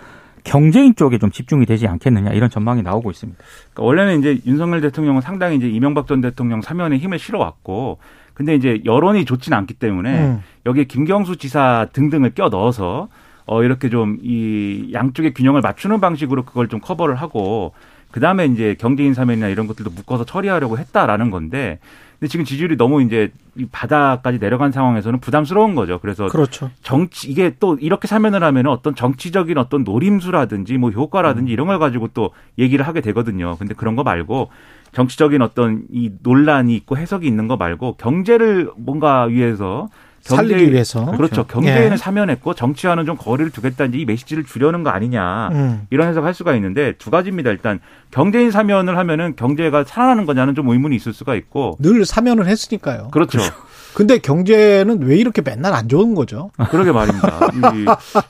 경제인 0.43 0.95
쪽에 0.95 1.17
좀 1.17 1.31
집중이 1.31 1.65
되지 1.65 1.87
않겠느냐 1.87 2.31
이런 2.31 2.49
전망이 2.49 2.81
나오고 2.81 3.11
있습니다. 3.11 3.39
그러니까 3.73 3.83
원래는 3.83 4.19
이제 4.19 4.39
윤석열 4.45 4.81
대통령은 4.81 5.21
상당히 5.21 5.57
이제 5.57 5.69
이명박 5.69 6.07
전 6.07 6.21
대통령 6.21 6.61
사면에 6.61 6.97
힘을 6.97 7.19
실어왔고 7.19 7.99
근데 8.33 8.55
이제 8.55 8.81
여론이 8.85 9.25
좋지는 9.25 9.57
않기 9.57 9.73
때문에 9.75 10.19
음. 10.19 10.43
여기에 10.65 10.85
김경수 10.85 11.37
지사 11.37 11.87
등등을 11.91 12.33
껴 12.33 12.49
넣어서 12.49 13.09
어, 13.45 13.63
이렇게 13.63 13.89
좀 13.89 14.17
이 14.21 14.91
양쪽의 14.93 15.33
균형을 15.33 15.61
맞추는 15.61 15.99
방식으로 15.99 16.43
그걸 16.43 16.67
좀 16.67 16.79
커버를 16.79 17.15
하고 17.15 17.73
그 18.11 18.19
다음에 18.19 18.45
이제 18.45 18.75
경제인 18.79 19.13
사면이나 19.13 19.47
이런 19.47 19.67
것들도 19.67 19.91
묶어서 19.91 20.25
처리하려고 20.25 20.77
했다라는 20.77 21.31
건데 21.31 21.79
근데 22.19 22.29
지금 22.29 22.43
지지율이 22.43 22.75
너무 22.75 23.01
이제 23.01 23.31
바닥까지 23.71 24.39
내려간 24.39 24.73
상황에서는 24.73 25.19
부담스러운 25.19 25.73
거죠. 25.73 25.99
그래서 25.99 26.27
그렇죠. 26.27 26.69
정치 26.81 27.31
이게 27.31 27.55
또 27.59 27.77
이렇게 27.79 28.07
사면을 28.07 28.43
하면 28.43 28.67
어떤 28.67 28.93
정치적인 28.93 29.57
어떤 29.57 29.83
노림수라든지 29.85 30.77
뭐 30.77 30.91
효과라든지 30.91 31.51
음. 31.51 31.53
이런 31.53 31.67
걸 31.67 31.79
가지고 31.79 32.09
또 32.13 32.31
얘기를 32.57 32.85
하게 32.85 32.99
되거든요. 32.99 33.55
근데 33.57 33.73
그런 33.73 33.95
거 33.95 34.03
말고 34.03 34.49
정치적인 34.91 35.41
어떤 35.41 35.83
이 35.91 36.11
논란이 36.21 36.75
있고 36.75 36.97
해석이 36.97 37.25
있는 37.25 37.47
거 37.47 37.55
말고 37.55 37.95
경제를 37.95 38.71
뭔가 38.75 39.23
위해서 39.23 39.87
경제, 40.25 40.35
살리기 40.53 40.71
위해서 40.71 41.05
그렇죠. 41.11 41.45
경제에는 41.45 41.93
예. 41.93 41.97
사면했고 41.97 42.53
정치와는 42.53 43.05
좀 43.05 43.17
거리를 43.17 43.51
두겠다는 43.51 43.99
이 43.99 44.05
메시지를 44.05 44.43
주려는 44.45 44.83
거 44.83 44.89
아니냐 44.89 45.49
음. 45.51 45.87
이런 45.89 46.07
해석할 46.07 46.33
수가 46.33 46.55
있는데 46.55 46.93
두 46.97 47.09
가지입니다. 47.09 47.51
일단 47.51 47.79
경제인 48.11 48.51
사면을 48.51 48.97
하면은 48.97 49.35
경제가 49.35 49.83
살아나는 49.85 50.25
거냐는 50.25 50.55
좀 50.55 50.67
의문이 50.69 50.95
있을 50.95 51.13
수가 51.13 51.35
있고 51.35 51.77
늘 51.79 52.05
사면을 52.05 52.47
했으니까요. 52.47 53.09
그렇죠. 53.11 53.37
그렇죠. 53.37 53.53
근데 53.93 54.19
경제는 54.19 55.01
왜 55.01 55.17
이렇게 55.17 55.41
맨날 55.41 55.73
안 55.73 55.89
좋은 55.89 56.13
거죠? 56.13 56.51
그러게 56.69 56.91
말입니다. 56.91 57.39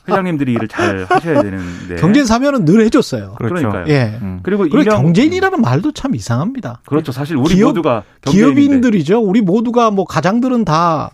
회장님들이 0.08 0.54
일을 0.54 0.68
잘 0.68 1.06
하셔야 1.08 1.42
되는데. 1.42 1.96
경제인 1.96 2.24
사면은 2.24 2.64
늘 2.64 2.80
해줬어요. 2.86 3.34
그렇죠. 3.36 3.68
그러니까요. 3.68 3.84
예. 3.94 4.18
음. 4.22 4.40
그리고, 4.42 4.66
그리고 4.68 4.90
경제인이라는 4.90 5.60
말도 5.60 5.92
참 5.92 6.14
이상합니다. 6.14 6.80
그렇죠. 6.86 7.12
사실 7.12 7.36
우리 7.36 7.54
기업, 7.54 7.68
모두가 7.68 8.04
경제인인데. 8.22 8.60
기업인들이죠. 8.62 9.20
우리 9.20 9.42
모두가 9.42 9.90
뭐 9.90 10.06
가장들은 10.06 10.64
다 10.64 11.10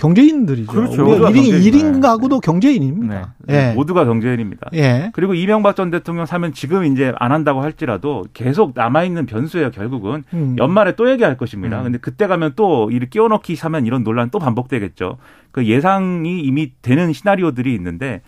경제인들이죠. 0.00 0.72
그렇죠. 0.72 1.04
1인, 1.04 1.62
1인 1.62 2.00
가구도 2.00 2.40
경제인입니다. 2.40 3.34
네. 3.40 3.70
예. 3.70 3.74
모두가 3.74 4.06
경제인입니다. 4.06 4.70
예. 4.72 5.10
그리고 5.12 5.34
이명박 5.34 5.76
전 5.76 5.90
대통령 5.90 6.24
사면 6.24 6.54
지금 6.54 6.86
이제 6.86 7.12
안 7.18 7.32
한다고 7.32 7.60
할지라도 7.60 8.24
계속 8.32 8.72
남아있는 8.74 9.26
변수예요, 9.26 9.70
결국은. 9.70 10.24
음. 10.32 10.56
연말에 10.58 10.96
또 10.96 11.10
얘기할 11.10 11.36
것입니다. 11.36 11.80
음. 11.80 11.84
근데 11.84 11.98
그때 11.98 12.26
가면 12.26 12.52
또 12.56 12.90
이를 12.90 13.10
끼워넣기 13.10 13.56
사면 13.56 13.84
이런 13.84 14.02
논란 14.02 14.30
또 14.30 14.38
반복되겠죠. 14.38 15.18
그 15.52 15.66
예상이 15.66 16.40
이미 16.40 16.72
되는 16.80 17.12
시나리오들이 17.12 17.74
있는데 17.74 18.22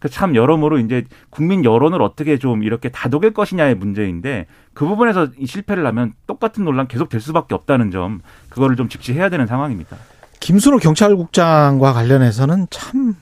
그참 0.00 0.36
여러모로 0.36 0.80
이제 0.80 1.04
국민 1.30 1.64
여론을 1.64 2.02
어떻게 2.02 2.38
좀 2.38 2.62
이렇게 2.62 2.90
다독일 2.90 3.32
것이냐의 3.32 3.74
문제인데 3.74 4.46
그 4.74 4.86
부분에서 4.86 5.28
실패를 5.42 5.86
하면 5.86 6.12
똑같은 6.26 6.64
논란 6.64 6.86
계속 6.86 7.08
될 7.08 7.22
수밖에 7.22 7.54
없다는 7.54 7.90
점 7.90 8.20
그거를 8.50 8.76
좀 8.76 8.90
직시해야 8.90 9.30
되는 9.30 9.46
상황입니다. 9.46 9.96
김순호 10.44 10.76
경찰국장과 10.76 11.94
관련해서는 11.94 12.66
참 12.68 13.16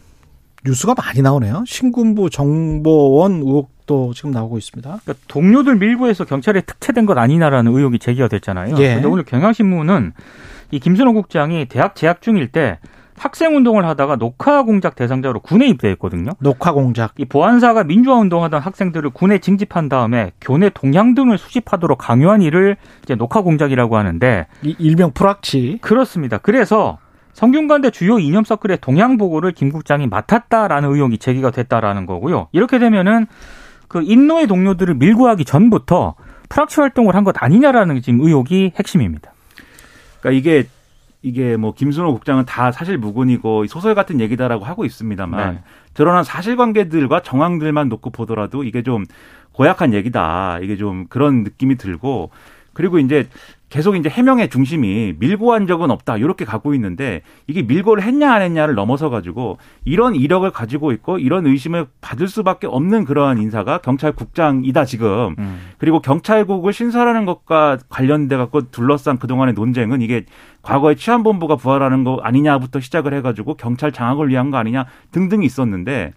뉴스가 0.65 0.97
많이 0.99 1.23
나오네요. 1.23 1.63
신군부 1.69 2.31
정보원 2.31 3.35
의혹도 3.35 4.13
지금 4.13 4.33
나오고 4.33 4.59
있습니다. 4.59 4.99
그러니까 5.05 5.25
동료들 5.29 5.77
밀부에서 5.77 6.25
경찰에 6.25 6.63
특채된 6.63 7.07
것 7.07 7.17
아니냐라는 7.17 7.73
의혹이 7.73 8.01
제기가 8.01 8.27
됐잖아요. 8.27 8.75
예. 8.79 8.95
근데 8.95 9.07
오늘 9.07 9.23
경향신문은 9.23 10.15
이 10.73 10.81
김순호 10.81 11.13
국장이 11.13 11.67
대학 11.67 11.95
재학 11.95 12.23
중일 12.23 12.49
때 12.49 12.81
학생 13.17 13.55
운동을 13.55 13.87
하다가 13.87 14.17
녹화 14.17 14.65
공작 14.65 14.97
대상자로 14.97 15.41
군에 15.43 15.69
입대했거든요. 15.69 16.33
녹화 16.41 16.73
공작. 16.73 17.13
이 17.19 17.25
보안사가 17.25 17.85
민주화 17.85 18.17
운동하던 18.17 18.61
학생들을 18.61 19.11
군에 19.11 19.39
징집한 19.39 19.89
다음에 19.89 20.33
교내 20.41 20.71
동향 20.71 21.15
등을 21.15 21.39
수집하도록 21.39 21.99
강요한 21.99 22.43
일을 22.43 22.77
이제 23.05 23.15
녹화 23.15 23.43
공작이라고 23.43 23.97
하는데 23.97 24.49
이 24.63 24.75
일명 24.81 25.13
프락치. 25.13 25.79
그렇습니다. 25.83 26.39
그래서 26.39 26.99
성균관대 27.33 27.91
주요 27.91 28.19
이념 28.19 28.45
서클의 28.45 28.79
동향 28.81 29.17
보고를 29.17 29.53
김 29.53 29.71
국장이 29.71 30.07
맡았다라는 30.07 30.91
의혹이 30.91 31.19
제기가 31.19 31.51
됐다라는 31.51 32.07
거고요. 32.07 32.49
이렇게 32.53 32.79
되면은 32.79 33.27
그 33.89 34.03
인노의 34.03 34.47
동료들을 34.47 34.95
밀고 34.95 35.29
하기 35.29 35.45
전부터 35.45 36.15
프락치 36.49 36.81
활동을 36.81 37.15
한 37.15 37.25
것 37.25 37.35
아니냐라는 37.43 38.01
지금 38.03 38.21
의혹이 38.21 38.73
핵심입니다. 38.79 39.33
그러니까 40.21 40.39
이게 40.39 40.69
이게 41.23 41.57
뭐 41.57 41.73
김순호 41.73 42.13
국장은 42.13 42.45
다 42.47 42.73
사실 42.73 42.99
무근이고 42.99 43.67
소설 43.67 43.95
같은 43.95 44.21
얘기다라고 44.21 44.65
하고 44.65 44.85
있습니다만 44.85 45.55
네. 45.55 45.61
드러난 45.95 46.25
사실관계들과 46.25 47.21
정황들만 47.23 47.89
놓고 47.89 48.11
보더라도 48.11 48.65
이게 48.65 48.83
좀 48.83 49.05
고약한 49.53 49.95
얘기다. 49.95 50.59
이게 50.63 50.77
좀 50.77 51.07
그런 51.09 51.45
느낌이 51.45 51.77
들고 51.77 52.31
그리고 52.73 52.99
이제 52.99 53.29
계속 53.73 53.97
이제 53.97 54.11
해명의 54.11 54.51
중심이 54.51 55.15
밀고 55.19 55.55
한 55.55 55.67
적은 55.67 55.91
없다 55.91 56.19
이렇게 56.19 56.45
가고 56.45 56.75
있는데 56.75 57.23
이게 57.47 57.63
밀고를 57.63 58.03
했냐 58.03 58.31
안 58.31 58.43
했냐를 58.43 58.75
넘어서 58.75 59.09
가지고 59.09 59.57
이런 59.87 60.15
이력을 60.15 60.49
가지고 60.51 60.93
있고 60.93 61.17
이런 61.17 61.47
의심을 61.47 61.87
받을 62.03 62.29
수밖에 62.29 62.67
없는 62.67 63.07
그러한 63.07 63.39
인사가 63.39 63.79
경찰국장이다 63.79 64.85
지금 64.85 65.37
음. 65.39 65.61
그리고 65.79 66.01
경찰국을 66.01 66.75
신설하는 66.75 67.25
것과 67.25 67.79
관련돼 67.89 68.37
갖고 68.37 68.71
둘러싼 68.71 69.17
그동안의 69.17 69.55
논쟁은 69.55 70.03
이게 70.03 70.27
과거에 70.61 70.95
치안본부가 70.95 71.57
부활하는 71.57 72.05
거 72.05 72.21
아니냐부터 72.23 72.81
시작을 72.81 73.15
해가지고 73.15 73.55
경찰 73.55 73.91
장악을 73.91 74.29
위한 74.29 74.51
거 74.51 74.59
아니냐 74.59 74.85
등등이 75.13 75.47
있었는데 75.47 76.13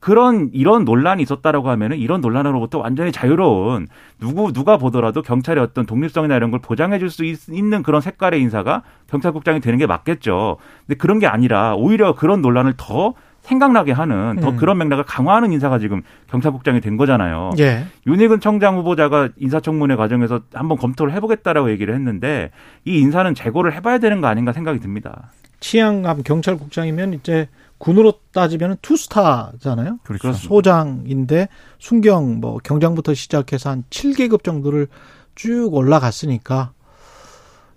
그런 0.00 0.50
이런 0.52 0.84
논란이 0.84 1.22
있었다라고 1.22 1.70
하면은 1.70 1.98
이런 1.98 2.20
논란으로부터 2.20 2.78
완전히 2.78 3.10
자유로운 3.10 3.88
누구 4.20 4.52
누가 4.52 4.76
보더라도 4.76 5.22
경찰의 5.22 5.62
어떤 5.62 5.86
독립성이나 5.86 6.36
이런 6.36 6.50
걸 6.50 6.60
보장해 6.60 6.98
줄 6.98 7.10
수 7.10 7.24
있는 7.24 7.82
그런 7.82 8.00
색깔의 8.00 8.40
인사가 8.40 8.82
경찰국장이 9.08 9.60
되는 9.60 9.78
게 9.78 9.86
맞겠죠. 9.86 10.58
근데 10.86 10.96
그런 10.98 11.18
게 11.18 11.26
아니라 11.26 11.74
오히려 11.74 12.14
그런 12.14 12.42
논란을 12.42 12.74
더 12.76 13.14
생각나게 13.40 13.92
하는 13.92 14.36
더 14.40 14.50
음. 14.50 14.56
그런 14.56 14.76
맥락을 14.78 15.04
강화하는 15.04 15.52
인사가 15.52 15.78
지금 15.78 16.02
경찰국장이 16.28 16.80
된 16.82 16.98
거잖아요. 16.98 17.52
예. 17.58 17.86
윤희근 18.06 18.40
청장 18.40 18.76
후보자가 18.76 19.30
인사청문회 19.38 19.96
과정에서 19.96 20.42
한번 20.52 20.76
검토를 20.76 21.14
해보겠다라고 21.14 21.70
얘기를 21.70 21.94
했는데 21.94 22.50
이 22.84 22.98
인사는 22.98 23.34
재고를 23.34 23.72
해봐야 23.72 23.98
되는 23.98 24.20
거 24.20 24.26
아닌가 24.26 24.52
생각이 24.52 24.80
듭니다. 24.80 25.30
치안감 25.60 26.22
경찰국장이면 26.24 27.14
이제 27.14 27.48
군으로 27.78 28.14
따지면 28.32 28.76
투스타잖아요. 28.82 29.98
그렇죠. 30.04 30.32
소장인데 30.32 31.48
순경 31.78 32.40
뭐 32.40 32.58
경장부터 32.58 33.14
시작해서 33.14 33.70
한 33.70 33.84
7계급 33.90 34.42
정도를 34.44 34.88
쭉 35.34 35.72
올라갔으니까 35.72 36.72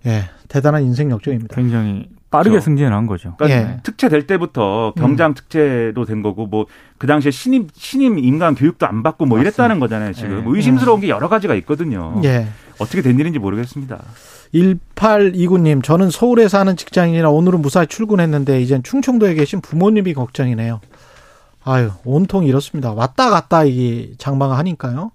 예, 0.06 0.24
대단한 0.48 0.82
인생 0.82 1.10
역정입니다. 1.10 1.54
굉장히 1.54 2.08
빠르게 2.30 2.50
그렇죠. 2.54 2.64
승진한 2.64 3.06
거죠. 3.06 3.34
그러니까 3.38 3.60
예. 3.74 3.80
특채 3.82 4.08
될 4.08 4.26
때부터 4.26 4.94
경장 4.96 5.30
음. 5.30 5.34
특채로 5.34 6.04
된 6.04 6.22
거고 6.22 6.46
뭐 6.46 6.66
그 7.02 7.08
당시에 7.08 7.32
신임 7.32 7.66
신임 7.74 8.16
인간 8.20 8.54
교육도 8.54 8.86
안 8.86 9.02
받고 9.02 9.26
뭐 9.26 9.36
맞습니다. 9.38 9.48
이랬다는 9.64 9.80
거잖아요. 9.80 10.12
지금 10.12 10.38
예. 10.38 10.42
의심스러운 10.46 11.00
게 11.00 11.08
여러 11.08 11.28
가지가 11.28 11.52
있거든요. 11.56 12.20
예. 12.22 12.46
어떻게 12.78 13.02
된 13.02 13.18
일인지 13.18 13.40
모르겠습니다. 13.40 14.00
1829님, 14.54 15.82
저는 15.82 16.10
서울에 16.10 16.48
사는 16.48 16.76
직장인이라 16.76 17.30
오늘은 17.30 17.62
무사히 17.62 17.86
출근했는데 17.86 18.60
이젠 18.60 18.82
충청도에 18.82 19.34
계신 19.34 19.60
부모님이 19.60 20.14
걱정이네요. 20.14 20.80
아유, 21.64 21.90
온통 22.04 22.44
이렇습니다. 22.44 22.92
왔다 22.92 23.30
갔다 23.30 23.64
이게 23.64 24.12
장마가 24.18 24.58
하니까요. 24.58 25.12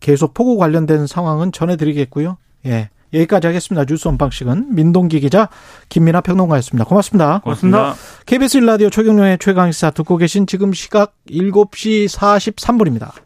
계속 0.00 0.34
폭우 0.34 0.56
관련된 0.56 1.06
상황은 1.06 1.52
전해드리겠고요. 1.52 2.38
예. 2.66 2.90
여기까지 3.14 3.46
하겠습니다. 3.46 3.84
뉴스 3.84 4.08
원방식은 4.08 4.74
민동기 4.74 5.20
기자, 5.20 5.48
김민아 5.88 6.20
평론가였습니다. 6.22 6.84
고맙습니다. 6.84 7.40
고맙습니다. 7.44 7.94
KBS 8.26 8.60
1라디오 8.60 8.90
최경영의 8.90 9.38
최강시사 9.38 9.90
듣고 9.92 10.16
계신 10.16 10.46
지금 10.46 10.72
시각 10.72 11.14
7시 11.30 12.08
43분입니다. 12.08 13.25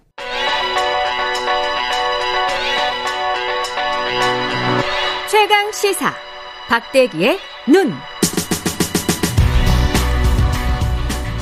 최강 5.50 5.72
시사 5.72 6.12
박대기의 6.68 7.36
눈. 7.66 7.90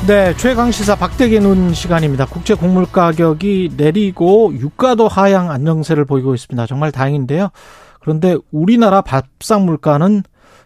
네, 0.06 0.34
최강 0.38 0.70
시사 0.70 0.96
박대기 0.96 1.40
눈 1.40 1.74
시간입니다. 1.74 2.24
국제 2.24 2.54
곡물 2.54 2.86
가격이 2.86 3.72
내리고 3.76 4.50
유가도 4.54 5.08
하향 5.08 5.50
안정세를 5.50 6.06
보이고 6.06 6.34
있습니다. 6.34 6.64
정말 6.64 6.90
다행인데요. 6.90 7.50
그런데 8.00 8.38
우리나라 8.50 9.02
밥상 9.02 9.66
물가는 9.66 10.22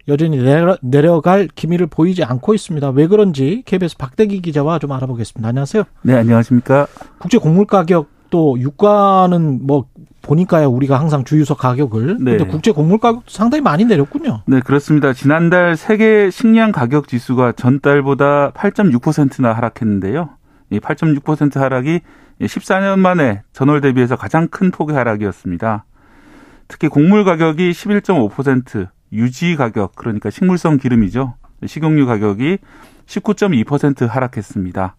여전히 0.07 0.37
내려, 0.81 1.20
갈 1.20 1.48
기미를 1.48 1.88
보이지 1.88 2.22
않고 2.22 2.55
있습니다. 2.55 2.90
왜 2.90 3.09
그런지 3.09 3.64
KBS 3.66 3.96
박대기 3.96 4.40
기자와 4.40 4.78
좀 4.78 4.92
알아보겠습니다. 4.92 5.48
안녕하세요. 5.48 5.83
네, 6.02 6.14
안녕하십니까. 6.14 6.87
국제 7.18 7.38
곡물 7.38 7.66
가격 7.66 8.07
또 8.31 8.57
유가는 8.61 9.66
뭐 9.66 9.87
보니까요 10.22 10.68
우리가 10.68 10.98
항상 10.98 11.24
주유소 11.24 11.54
가격을 11.54 12.18
네. 12.20 12.37
근데 12.37 12.44
국제 12.46 12.70
곡물 12.70 12.98
가격도 12.98 13.24
상당히 13.28 13.61
많이 13.62 13.85
내렸군요. 13.85 14.42
네 14.46 14.61
그렇습니다. 14.61 15.12
지난달 15.12 15.76
세계 15.76 16.30
식량 16.30 16.72
가격 16.72 17.08
지수가 17.08 17.52
전달보다 17.52 18.52
8.6%나 18.52 19.52
하락했는데요. 19.52 20.30
이 20.70 20.80
8.6% 20.80 21.58
하락이 21.58 22.00
14년 22.40 22.98
만에 22.98 23.42
전월 23.52 23.80
대비해서 23.80 24.16
가장 24.16 24.48
큰 24.48 24.70
폭의 24.70 24.96
하락이었습니다. 24.96 25.85
특히 26.68 26.88
곡물 26.88 27.24
가격이 27.24 27.70
11.5%, 27.70 28.88
유지 29.12 29.56
가격 29.56 29.94
그러니까 29.94 30.30
식물성 30.30 30.78
기름이죠. 30.78 31.35
식용유 31.66 32.06
가격이 32.06 32.58
19.2% 33.06 34.08
하락했습니다. 34.08 34.96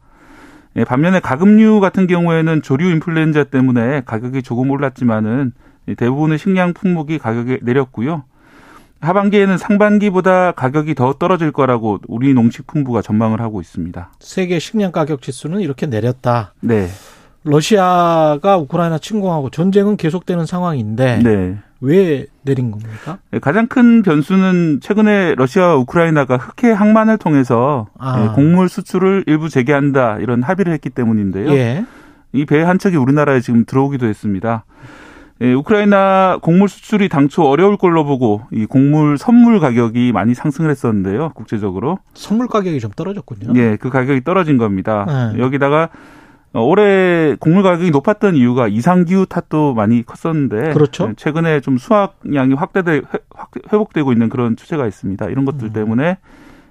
예, 0.75 0.83
반면에 0.83 1.19
가금류 1.19 1.79
같은 1.79 2.07
경우에는 2.07 2.61
조류 2.61 2.89
인플루엔자 2.91 3.45
때문에 3.45 4.01
가격이 4.05 4.41
조금 4.41 4.71
올랐지만은 4.71 5.53
대부분의 5.97 6.39
식량 6.39 6.73
품목이 6.73 7.19
가격이 7.19 7.59
내렸고요. 7.61 8.23
하반기에는 9.01 9.57
상반기보다 9.57 10.53
가격이 10.53 10.95
더 10.95 11.13
떨어질 11.13 11.51
거라고 11.51 11.99
우리 12.07 12.33
농식품부가 12.33 13.01
전망을 13.01 13.41
하고 13.41 13.59
있습니다. 13.59 14.11
세계 14.19 14.59
식량 14.59 14.91
가격 14.91 15.21
지수는 15.21 15.59
이렇게 15.59 15.85
내렸다. 15.85 16.53
네. 16.61 16.87
러시아가 17.43 18.57
우크라이나 18.57 18.97
침공하고 18.97 19.49
전쟁은 19.49 19.97
계속되는 19.97 20.45
상황인데 20.45 21.19
네. 21.21 21.57
왜 21.83 22.27
내린 22.43 22.71
겁니까? 22.71 23.19
네, 23.29 23.39
가장 23.39 23.67
큰 23.67 24.03
변수는 24.03 24.79
최근에 24.81 25.35
러시아와 25.35 25.75
우크라이나가 25.75 26.37
흑해 26.37 26.71
항만을 26.71 27.17
통해서 27.17 27.87
아. 27.99 28.19
네, 28.19 28.27
곡물 28.33 28.69
수출을 28.69 29.25
일부 29.27 29.49
재개한다 29.49 30.19
이런 30.19 30.41
합의를 30.43 30.71
했기 30.71 30.89
때문인데요. 30.89 31.51
예. 31.51 31.85
이배 32.31 32.61
한 32.61 32.79
척이 32.79 32.95
우리나라에 32.95 33.41
지금 33.41 33.65
들어오기도 33.65 34.07
했습니다. 34.07 34.63
예, 35.41 35.51
우크라이나 35.51 36.39
곡물 36.41 36.69
수출이 36.69 37.09
당초 37.09 37.43
어려울 37.43 37.75
걸로 37.75 38.05
보고 38.05 38.43
이 38.51 38.65
곡물 38.65 39.17
선물 39.17 39.59
가격이 39.59 40.13
많이 40.13 40.33
상승을 40.33 40.71
했었는데요. 40.71 41.31
국제적으로 41.35 41.99
선물 42.13 42.47
가격이 42.47 42.79
좀 42.79 42.91
떨어졌군요. 42.91 43.59
예, 43.59 43.75
그 43.75 43.89
가격이 43.89 44.23
떨어진 44.23 44.57
겁니다. 44.57 45.33
네. 45.33 45.39
여기다가 45.39 45.83
어, 45.83 45.89
올해 46.61 47.35
곡물 47.39 47.63
가격이 47.63 47.89
높았던 47.91 48.35
이유가 48.35 48.67
이상기후 48.67 49.25
탓도 49.25 49.73
많이 49.73 50.03
컸었는데 50.05 50.73
그렇죠. 50.73 51.07
네, 51.07 51.13
최근에 51.17 51.61
좀 51.61 51.77
수확량이 51.77 52.53
확대돼 52.53 53.01
회복되고 53.71 54.11
있는 54.11 54.29
그런 54.29 54.55
추세가 54.55 54.85
있습니다. 54.85 55.29
이런 55.29 55.45
것들 55.45 55.69
음. 55.69 55.73
때문에 55.73 56.17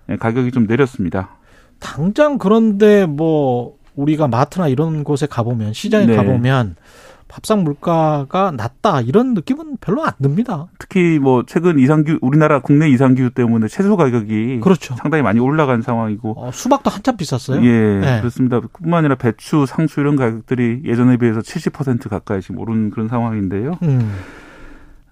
네, 0.07 0.17
가격이 0.17 0.53
좀 0.53 0.67
내렸습니다. 0.67 1.31
당장 1.81 2.39
그런데 2.39 3.07
뭐 3.07 3.77
우리가 3.97 4.29
마트나 4.29 4.69
이런 4.69 5.03
곳에 5.03 5.27
가보면 5.27 5.73
시장에 5.73 6.07
네. 6.07 6.17
가보면 6.17 6.77
밥상 7.33 7.65
물가가 7.65 8.53
낮다 8.55 9.01
이런 9.01 9.33
느낌은 9.33 9.79
별로 9.81 10.05
안 10.05 10.13
듭니다. 10.21 10.67
특히 10.79 11.19
뭐 11.19 11.45
최근 11.47 11.79
이상규 11.79 12.19
우리나라 12.21 12.61
국내 12.61 12.91
이상규 12.91 13.31
때문에 13.31 13.69
채소 13.69 13.97
가격이 13.97 14.61
그렇죠. 14.63 14.95
상당히 14.97 15.23
많이 15.23 15.41
올라간 15.41 15.81
상황이고 15.81 16.35
어, 16.37 16.51
수박도 16.53 16.91
한참 16.91 17.17
비쌌어요. 17.17 17.65
예, 17.65 18.01
네. 18.01 18.21
그렇습니다. 18.21 18.61
뿐만 18.61 18.99
아니라 18.99 19.15
배추, 19.15 19.65
상추 19.67 20.01
이런 20.01 20.17
가격들이 20.17 20.83
예전에 20.85 21.17
비해서 21.17 21.41
70% 21.41 22.11
가까이 22.11 22.43
지금 22.43 22.59
오른 22.59 22.91
그런 22.91 23.09
상황인데요. 23.09 23.79
음. 23.83 24.13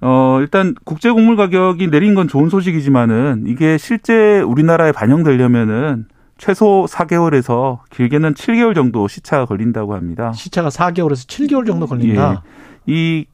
어, 0.02 0.38
일단 0.42 0.74
국제 0.85 1.11
곡물 1.11 1.37
가격이 1.37 1.88
내린 1.88 2.14
건 2.14 2.28
좋은 2.28 2.50
소식이지만은 2.50 3.44
이게 3.46 3.78
실제 3.78 4.40
우리나라에 4.40 4.92
반영되려면은 4.92 6.04
최소 6.40 6.87
4개월에서 6.88 7.81
길게는 7.90 8.33
7개월 8.33 8.74
정도 8.74 9.07
시차가 9.07 9.44
걸린다고 9.44 9.94
합니다. 9.94 10.33
시차가 10.33 10.70
4개월에서 10.70 11.29
7개월 11.29 11.66
정도 11.66 11.87
걸린다. 11.87 12.42
예. 12.88 12.92
이, 12.92 13.26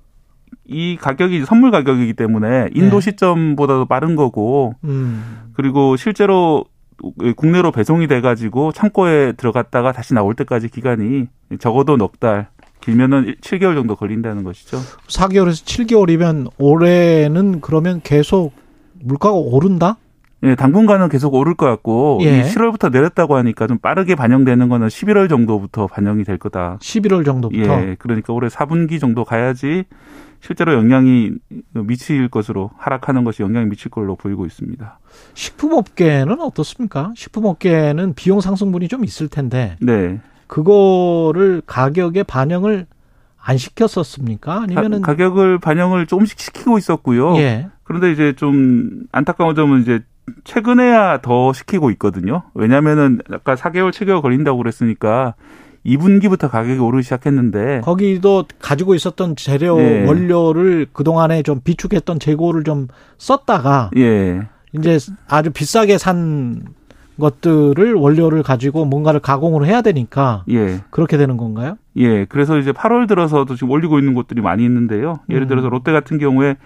이 0.65 0.99
가격이 1.01 1.45
선물 1.47 1.71
가격이기 1.71 2.15
때문에 2.15 2.71
인도 2.75 2.99
네. 2.99 3.11
시점보다도 3.11 3.87
빠른 3.87 4.17
거고, 4.17 4.75
음. 4.83 5.53
그리고 5.55 5.97
실제로 5.97 6.65
국내로 7.37 7.71
배송이 7.71 8.09
돼 8.09 8.21
가지고 8.21 8.73
창고에 8.73 9.33
들어갔다가 9.33 9.93
다시 9.93 10.13
나올 10.13 10.35
때까지 10.35 10.69
기간이 10.69 11.29
적어도 11.61 11.97
넉 11.97 12.19
달, 12.19 12.49
길면은 12.81 13.37
7개월 13.41 13.77
정도 13.77 13.95
걸린다는 13.95 14.43
것이죠. 14.43 14.79
4개월에서 15.07 15.65
7개월이면 15.65 16.51
올해는 16.59 17.61
그러면 17.61 18.01
계속 18.03 18.53
물가가 19.01 19.37
오른다? 19.37 19.97
예, 20.43 20.55
당분간은 20.55 21.09
계속 21.09 21.35
오를 21.35 21.55
것 21.55 21.67
같고 21.67 22.19
예. 22.23 22.43
7월부터 22.43 22.93
내렸다고 22.93 23.37
하니까 23.37 23.67
좀 23.67 23.79
빠르게 23.79 24.15
반영되는 24.15 24.69
거는 24.69 24.89
11월 24.89 25.29
정도부터 25.29 25.87
반영이 25.87 26.25
될 26.25 26.39
거다. 26.39 26.79
11월 26.81 27.25
정도부터. 27.25 27.83
예, 27.83 27.97
그러니까 27.99 28.33
올해 28.33 28.49
4분기 28.49 29.01
정도 29.01 29.25
가야지 29.25 29.85
실제로 30.41 30.75
영향이 30.75 31.33
미칠 31.73 32.29
것으로 32.29 32.71
하락하는 32.77 33.25
것이 33.25 33.43
영향이 33.43 33.67
미칠 33.67 33.91
걸로 33.91 34.15
보이고 34.15 34.45
있습니다. 34.45 34.99
식품업계는 35.35 36.41
어떻습니까? 36.41 37.13
식품업계는 37.17 38.15
비용 38.15 38.41
상승분이 38.41 38.89
좀 38.89 39.05
있을 39.05 39.29
텐데. 39.29 39.77
네. 39.81 40.21
그거를 40.47 41.63
가격에 41.67 42.23
반영을 42.23 42.87
안 43.41 43.57
시켰었습니까? 43.57 44.63
아니면은 44.63 45.01
가, 45.01 45.15
격을 45.15 45.59
반영을 45.59 46.07
조금씩 46.07 46.39
시키고 46.39 46.79
있었고요. 46.79 47.37
예. 47.39 47.69
그런데 47.85 48.13
이제 48.13 48.35
좀 48.35 49.05
안타까운 49.13 49.55
점은 49.55 49.83
이제 49.83 50.01
최근에야 50.45 51.21
더 51.23 51.53
시키고 51.53 51.91
있거든요. 51.93 52.43
왜냐면은 52.55 53.21
아까 53.33 53.55
4개월, 53.55 53.91
7개월 53.91 54.23
걸린다고 54.23 54.59
그랬으니까 54.59 55.35
2분기부터 55.85 56.51
가격이 56.51 56.81
오르기 56.81 57.05
시작했는데 57.05 57.81
거기도 57.83 58.45
가지고 58.59 58.95
있었던 58.95 59.37
재료 59.37 59.77
네. 59.77 60.05
원료를 60.05 60.87
그동안에 60.93 61.43
좀 61.43 61.61
비축했던 61.61 62.19
재고를 62.19 62.65
좀 62.65 62.89
썼다가 63.19 63.91
예. 63.97 64.49
이제 64.73 64.99
아주 65.29 65.51
비싸게 65.51 65.99
산 65.99 66.65
것들을 67.19 67.95
원료를 67.95 68.43
가지고 68.43 68.85
뭔가를 68.85 69.21
가공을 69.21 69.67
해야 69.67 69.81
되니까 69.81 70.45
예. 70.51 70.81
그렇게 70.91 71.17
되는 71.17 71.37
건가요? 71.37 71.79
예. 71.97 72.25
그래서 72.27 72.59
이제 72.59 72.73
8월 72.73 73.09
들어서도 73.09 73.55
지금 73.55 73.71
올리고 73.71 73.99
있는 73.99 74.13
곳들이 74.13 74.43
많이 74.43 74.65
있는데요. 74.65 75.21
예를 75.31 75.43
음. 75.43 75.49
들어서 75.49 75.69
롯데 75.69 75.93
같은 75.93 76.19
경우에 76.19 76.57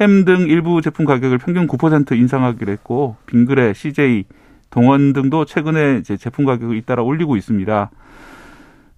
햄 0.00 0.24
등 0.24 0.48
일부 0.48 0.80
제품 0.80 1.04
가격을 1.04 1.38
평균 1.38 1.66
9% 1.66 2.12
인상하기로 2.16 2.72
했고 2.72 3.16
빙그레, 3.26 3.74
CJ, 3.74 4.24
동원 4.70 5.12
등도 5.12 5.44
최근에 5.44 5.98
이제 5.98 6.16
제품 6.16 6.44
가격을 6.46 6.76
잇따라 6.76 7.02
올리고 7.02 7.36
있습니다. 7.36 7.90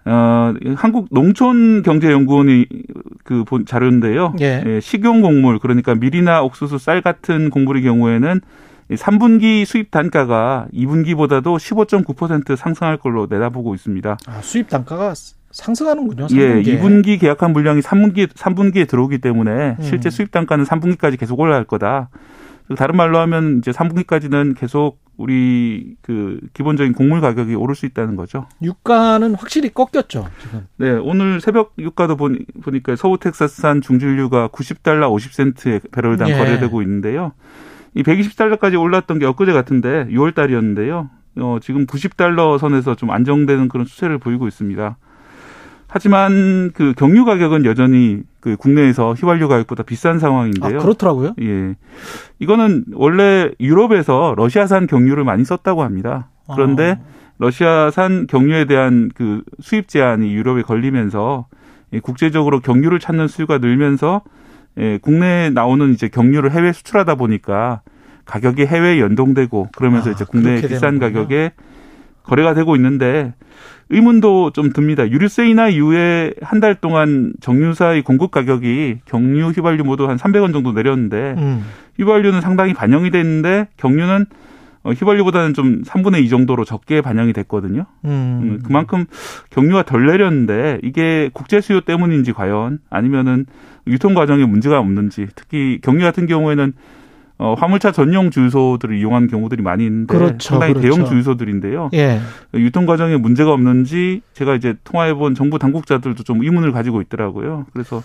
어, 0.05 0.55
한국 0.77 1.09
농촌 1.11 1.83
경제연구원이 1.83 2.67
그 3.25 3.45
본 3.45 3.65
자료인데요. 3.67 4.35
예. 4.41 4.63
예, 4.67 4.81
식용 4.81 5.21
곡물 5.23 5.59
그러니까 5.59 5.95
밀이나 5.95 6.43
옥수수, 6.43 6.79
쌀 6.79 7.01
같은 7.03 7.51
곡물의 7.51 7.83
경우에는 7.83 8.41
3분기 8.91 9.65
수입 9.65 9.91
단가가 9.91 10.67
2분기보다도 10.75 11.57
15.9% 11.57 12.57
상승할 12.57 12.97
걸로 12.99 13.27
내다보고 13.31 13.75
있습니다. 13.75 14.19
아, 14.27 14.41
수입 14.43 14.69
단가가 14.69 15.15
상승하는군요. 15.53 16.27
3분기에. 16.27 16.67
예, 16.67 16.79
2분기 16.79 17.21
계약한 17.21 17.53
물량이 17.53 17.81
3분기 17.81 18.29
3분기에 18.29 18.89
들어오기 18.89 19.19
때문에 19.19 19.77
음. 19.79 19.83
실제 19.83 20.11
수입 20.11 20.31
단가는 20.31 20.65
3분기까지 20.65 21.19
계속 21.19 21.39
올라갈 21.39 21.65
거다. 21.65 22.09
다른 22.77 22.97
말로 22.97 23.19
하면 23.19 23.59
이제 23.59 23.71
3분기까지는 23.71 24.57
계속 24.57 25.01
우리 25.17 25.95
그 26.01 26.41
기본적인 26.55 26.95
곡물 26.95 27.21
가격이 27.21 27.55
오를 27.55 27.75
수 27.75 27.87
있다는 27.87 28.17
거죠. 28.17 28.47
유가는 28.63 29.35
확실히 29.35 29.69
꺾였죠, 29.69 30.27
지금. 30.41 30.67
네, 30.77 30.91
오늘 30.91 31.41
새벽 31.41 31.75
유가도 31.79 32.17
보니, 32.17 32.39
보니까 32.63 32.97
서부 32.97 33.19
텍사스산 33.19 33.83
중진류가 33.83 34.49
90달러 34.49 35.15
50센트에 35.15 35.91
배럴당 35.93 36.31
예. 36.31 36.37
거래되고 36.37 36.81
있는데요. 36.83 37.33
이 37.95 38.03
120달러까지 38.03 38.81
올랐던 38.81 39.19
게 39.19 39.27
엊그제 39.27 39.53
같은데 39.53 40.07
6월 40.07 40.35
달이었는데요. 40.35 41.11
어, 41.37 41.59
지금 41.61 41.87
90달러 41.87 42.59
선에서 42.59 42.95
좀 42.95 43.11
안정되는 43.11 43.69
그런 43.69 43.87
추세를 43.87 44.19
보이고 44.19 44.49
있습니다. 44.49 44.97
하지만 45.95 46.71
그 46.73 46.95
경유 46.97 47.27
가격은 47.27 47.67
여전히 47.67 48.23
그 48.41 48.57
국내에서 48.57 49.13
휘발유 49.13 49.47
가격보다 49.47 49.83
비싼 49.83 50.19
상황인데요. 50.19 50.79
아, 50.79 50.83
그렇더라고요. 50.83 51.35
예. 51.43 51.75
이거는 52.39 52.87
원래 52.95 53.51
유럽에서 53.61 54.33
러시아산 54.35 54.87
경유를 54.87 55.23
많이 55.25 55.45
썼다고 55.45 55.83
합니다. 55.83 56.31
그런데 56.51 56.99
아. 56.99 57.05
러시아산 57.37 58.27
경유에 58.27 58.65
대한 58.65 59.11
그 59.15 59.43
수입 59.61 59.87
제한이 59.89 60.33
유럽에 60.33 60.63
걸리면서 60.63 61.47
국제적으로 62.03 62.61
경유를 62.61 62.99
찾는 62.99 63.29
수요가 63.29 63.59
늘면서 63.59 64.23
예, 64.79 64.97
국내에 64.97 65.51
나오는 65.51 65.93
이제 65.93 66.09
경유를 66.09 66.53
해외 66.53 66.73
수출하다 66.73 67.17
보니까 67.17 67.83
가격이 68.25 68.65
해외에 68.65 68.99
연동되고 68.99 69.69
그러면서 69.77 70.09
아, 70.09 70.13
이제 70.15 70.25
국내 70.25 70.59
비싼 70.63 70.99
가격에 70.99 71.53
거래가 72.23 72.55
되고 72.55 72.77
있는데 72.77 73.35
의문도 73.93 74.51
좀 74.53 74.73
듭니다. 74.73 75.09
유류세이나 75.09 75.69
이후에 75.69 76.33
한 76.43 76.61
달 76.63 76.75
동안 76.77 77.33
정유사의 77.41 78.03
공급 78.03 78.31
가격이 78.31 79.01
경유, 79.05 79.49
휘발유 79.49 79.85
모두 79.85 80.09
한 80.09 80.17
300원 80.17 80.53
정도 80.53 80.73
내렸는데 80.73 81.35
음. 81.39 81.65
휘발유는 81.99 82.41
상당히 82.41 82.73
반영이 82.73 83.11
됐는데 83.11 83.69
경유는 83.77 84.27
어, 84.85 84.93
휘발유보다는 84.93 85.55
좀 85.55 85.83
3분의 85.83 86.25
2 86.25 86.29
정도로 86.29 86.65
적게 86.65 87.01
반영이 87.01 87.33
됐거든요. 87.33 87.87
음. 88.05 88.11
음. 88.43 88.61
그만큼 88.65 89.05
경유가 89.51 89.83
덜 89.85 90.07
내렸는데 90.07 90.79
이게 90.83 91.31
국제 91.33 91.61
수요 91.61 91.81
때문인지 91.81 92.33
과연 92.33 92.79
아니면은 92.91 93.47
유통 93.87 94.15
과정에 94.15 94.45
문제가 94.45 94.79
없는지 94.79 95.27
특히 95.35 95.79
경유 95.83 96.03
같은 96.03 96.27
경우에는 96.27 96.73
어, 97.43 97.55
화물차 97.55 97.91
전용 97.91 98.31
주유소들을 98.31 98.97
이용하는 98.97 99.27
경우들이 99.27 99.63
많이 99.63 99.85
있는데 99.85 100.17
그렇죠, 100.17 100.51
상당히 100.51 100.75
그렇죠. 100.75 100.95
대형 100.95 101.09
주유소들인데요. 101.09 101.91
예. 101.95 102.21
유통 102.55 102.87
과정에 102.87 103.17
문제가 103.17 103.53
없는지 103.53 104.23
제가 104.35 104.55
이제 104.55 104.77
통화해 104.85 105.13
본 105.15 105.35
정부 105.35 105.59
당국자들도 105.59 106.23
좀 106.23 106.45
의문을 106.45 106.71
가지고 106.71 107.01
있더라고요. 107.01 107.67
그래서 107.73 108.01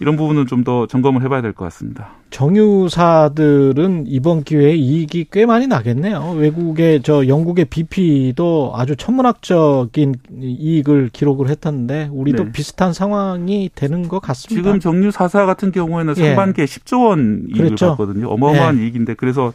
이런 0.00 0.16
부분은 0.16 0.46
좀 0.46 0.64
더 0.64 0.86
점검을 0.86 1.22
해봐야 1.22 1.40
될 1.42 1.52
것 1.52 1.64
같습니다. 1.64 2.10
정유사들은 2.30 4.04
이번 4.06 4.42
기회에 4.44 4.74
이익이 4.74 5.26
꽤 5.32 5.46
많이 5.46 5.66
나겠네요. 5.66 6.34
외국의 6.36 7.02
저 7.02 7.26
영국의 7.26 7.64
BP도 7.66 8.72
아주 8.74 8.96
천문학적인 8.96 10.14
이익을 10.42 11.10
기록을 11.12 11.48
했었는데 11.48 12.10
우리도 12.12 12.44
네. 12.44 12.52
비슷한 12.52 12.92
상황이 12.92 13.70
되는 13.74 14.08
것 14.08 14.20
같습니다. 14.20 14.62
지금 14.62 14.80
정유사사 14.80 15.46
같은 15.46 15.72
경우에는 15.72 16.14
예. 16.18 16.26
상반기에 16.34 16.64
10조 16.66 17.06
원 17.06 17.44
이익을 17.48 17.64
그랬죠. 17.66 17.88
받거든요. 17.90 18.28
어마어마한 18.28 18.78
예. 18.78 18.84
이익인데 18.84 19.14
그래서 19.14 19.52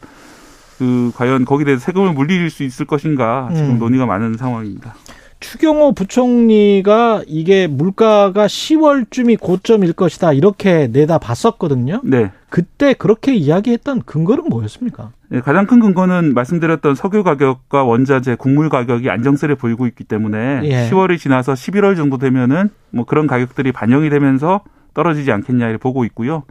그 0.80 1.12
과연 1.16 1.46
거기에 1.46 1.66
대해서 1.66 1.84
세금을 1.86 2.14
물릴 2.14 2.50
수 2.50 2.64
있을 2.64 2.86
것인가 2.86 3.50
지금 3.54 3.72
음. 3.72 3.80
논의가 3.80 4.06
많은 4.06 4.38
상황입니다. 4.38 4.96
추경호 5.44 5.92
부총리가 5.92 7.24
이게 7.28 7.68
물가가 7.68 8.48
10월쯤이 8.48 9.40
고점일 9.42 9.92
것이다 9.92 10.32
이렇게 10.32 10.88
내다 10.88 11.18
봤었거든요. 11.18 12.00
네. 12.06 12.32
그때 12.50 12.94
그렇게 12.94 13.36
이야기했던 13.36 14.04
근거는 14.04 14.46
뭐였습니까? 14.46 15.12
네, 15.28 15.42
가장 15.42 15.68
큰 15.68 15.82
근거는 15.82 16.34
말씀드렸던 16.34 16.96
석유 16.96 17.24
가격과 17.24 17.84
원자재, 17.84 18.36
국물 18.36 18.70
가격이 18.70 19.10
안정세를 19.10 19.56
보이고 19.56 19.86
있기 19.86 20.06
때문에 20.06 20.62
예. 20.64 20.90
10월이 20.90 21.20
지나서 21.20 21.54
11월 21.54 21.98
정도 21.98 22.18
되면은 22.18 22.70
뭐 22.92 23.04
그런 23.04 23.28
가격들이 23.28 23.74
반영이 23.74 24.10
되면서 24.10 24.62
떨어지지 24.94 25.32
않겠냐를 25.34 25.78
보고 25.78 26.06
있고요. 26.06 26.44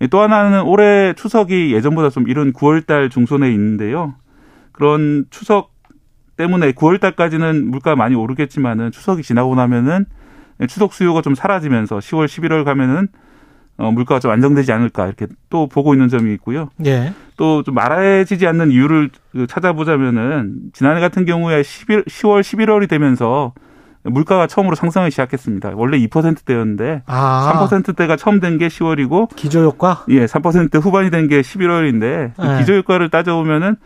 예, 0.00 0.06
또 0.06 0.20
하나는 0.20 0.62
올해 0.62 1.12
추석이 1.12 1.74
예전보다 1.74 2.08
좀 2.08 2.26
이른 2.26 2.54
9월달 2.54 3.10
중순에 3.10 3.50
있는데요. 3.52 4.14
그런 4.72 5.26
추석 5.28 5.72
때문에 6.40 6.72
9월 6.72 6.98
달까지는 6.98 7.70
물가 7.70 7.94
많이 7.96 8.14
오르겠지만은 8.14 8.92
추석이 8.92 9.22
지나고 9.22 9.54
나면은 9.54 10.06
추석 10.68 10.94
수요가 10.94 11.20
좀 11.20 11.34
사라지면서 11.34 11.98
10월, 11.98 12.24
11월 12.26 12.64
가면은 12.64 13.08
어, 13.76 13.90
물가가 13.92 14.20
좀 14.20 14.30
안정되지 14.30 14.72
않을까 14.72 15.06
이렇게 15.06 15.26
또 15.50 15.66
보고 15.66 15.92
있는 15.94 16.08
점이 16.08 16.32
있고요. 16.34 16.70
예. 16.86 17.12
또좀 17.36 17.74
말해지지 17.74 18.46
않는 18.46 18.70
이유를 18.70 19.10
그 19.32 19.46
찾아보자면은 19.46 20.70
지난해 20.72 21.00
같은 21.00 21.24
경우에 21.26 21.62
11, 21.62 22.04
10월, 22.04 22.40
11월이 22.40 22.88
되면서 22.88 23.52
물가가 24.02 24.46
처음으로 24.46 24.76
상승을 24.76 25.10
시작했습니다. 25.10 25.72
원래 25.74 25.98
2%대였는데 25.98 27.02
아. 27.06 27.66
3%대가 27.68 28.16
처음 28.16 28.40
된 28.40 28.56
게 28.58 28.68
10월이고 28.68 29.34
기저효과? 29.36 30.04
예, 30.08 30.24
3% 30.24 30.80
후반이 30.82 31.10
된 31.10 31.28
게 31.28 31.40
11월인데 31.42 32.32
그 32.36 32.42
네. 32.42 32.58
기저효과를 32.60 33.10
따져보면은 33.10 33.76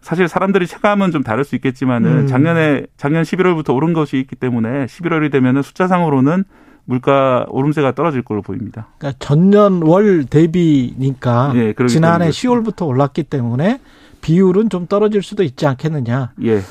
사실 0.00 0.28
사람들이 0.28 0.66
체감은 0.66 1.10
좀 1.10 1.22
다를 1.22 1.44
수 1.44 1.54
있겠지만은 1.56 2.10
음. 2.10 2.26
작년에 2.26 2.86
작년 2.96 3.22
11월부터 3.24 3.74
오른 3.74 3.92
것이 3.92 4.18
있기 4.18 4.36
때문에 4.36 4.86
11월이 4.86 5.30
되면은 5.30 5.62
숫자상으로는 5.62 6.44
물가 6.84 7.44
오름세가 7.50 7.92
떨어질 7.92 8.22
걸로 8.22 8.40
보입니다. 8.40 8.88
그러니까 8.96 9.18
전년 9.18 9.82
월 9.82 10.24
대비니까 10.24 11.52
예, 11.56 11.74
지난해 11.86 12.30
10월부터 12.30 12.86
올랐기 12.86 13.24
때문에 13.24 13.80
비율은 14.22 14.70
좀 14.70 14.86
떨어질 14.86 15.22
수도 15.22 15.42
있지 15.42 15.66
않겠느냐. 15.66 16.32
예. 16.44 16.62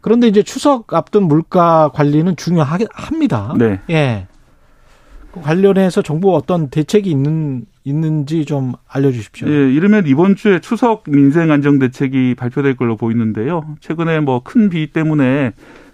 그런데 0.00 0.28
이제 0.28 0.42
추석 0.42 0.92
앞둔 0.94 1.24
물가 1.24 1.90
관리는 1.92 2.36
중요합니다. 2.36 3.54
네. 3.58 3.80
예. 3.90 4.28
그 5.32 5.40
관련해서 5.40 6.02
정부 6.02 6.36
어떤 6.36 6.68
대책이 6.68 7.10
있는 7.10 7.66
있는지 7.84 8.44
좀 8.44 8.72
알려주십시오. 8.88 9.48
예, 9.48 9.72
이르면 9.72 10.06
이번 10.06 10.36
주에 10.36 10.58
추석 10.58 11.04
민생 11.06 11.50
안정 11.50 11.78
대책이 11.78 12.34
발표될 12.34 12.76
걸로 12.76 12.96
보이는데요. 12.96 13.76
최근에 13.80 14.20
뭐 14.20 14.40
큰 14.40 14.70
비 14.70 14.88
때문에 14.92 15.52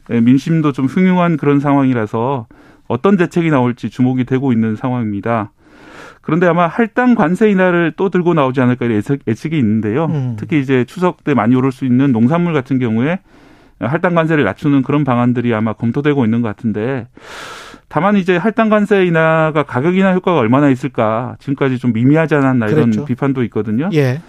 민심도 0.09 0.73
좀 0.73 0.87
흉흉한 0.87 1.37
그런 1.37 1.61
상황이라서 1.61 2.47
어떤 2.89 3.17
대책이 3.17 3.51
나올지 3.51 3.91
주목이 3.91 4.25
되고 4.25 4.53
있는 4.53 4.77
상황입니다. 4.77 5.53
그런데 6.23 6.47
아마 6.47 6.67
할당 6.67 7.15
관세 7.15 7.51
인하를 7.51 7.93
또 7.97 8.09
들고 8.09 8.35
나오지 8.35 8.61
않을까 8.61 8.87
예측이 9.27 9.59
있는데요. 9.59 10.07
음. 10.07 10.37
특히 10.39 10.61
이제 10.61 10.85
추석 10.85 11.25
때 11.25 11.35
많이 11.35 11.55
오를 11.57 11.73
수 11.73 11.85
있는 11.85 12.13
농산물 12.13 12.53
같은 12.53 12.79
경우에 12.79 13.21
할당 13.81 14.15
관세를 14.15 14.45
낮추는 14.45 14.83
그런 14.83 15.05
방안들이 15.05 15.55
아마 15.55 15.73
검토되고 15.73 16.25
있는 16.25 16.43
것 16.43 16.49
같은데 16.49 17.09
다만 17.91 18.17
이제 18.17 18.37
할당 18.37 18.69
관세 18.69 19.05
인하가 19.05 19.65
가격 19.65 19.97
인하 19.97 20.13
효과가 20.13 20.39
얼마나 20.39 20.71
있을까 20.71 21.37
지금까지 21.41 21.79
좀 21.79 21.93
미미하지 21.93 22.37
않았나 22.37 22.67
이런 22.69 22.83
그랬죠. 22.85 23.05
비판도 23.05 23.43
있거든요. 23.45 23.91
예. 23.93 24.21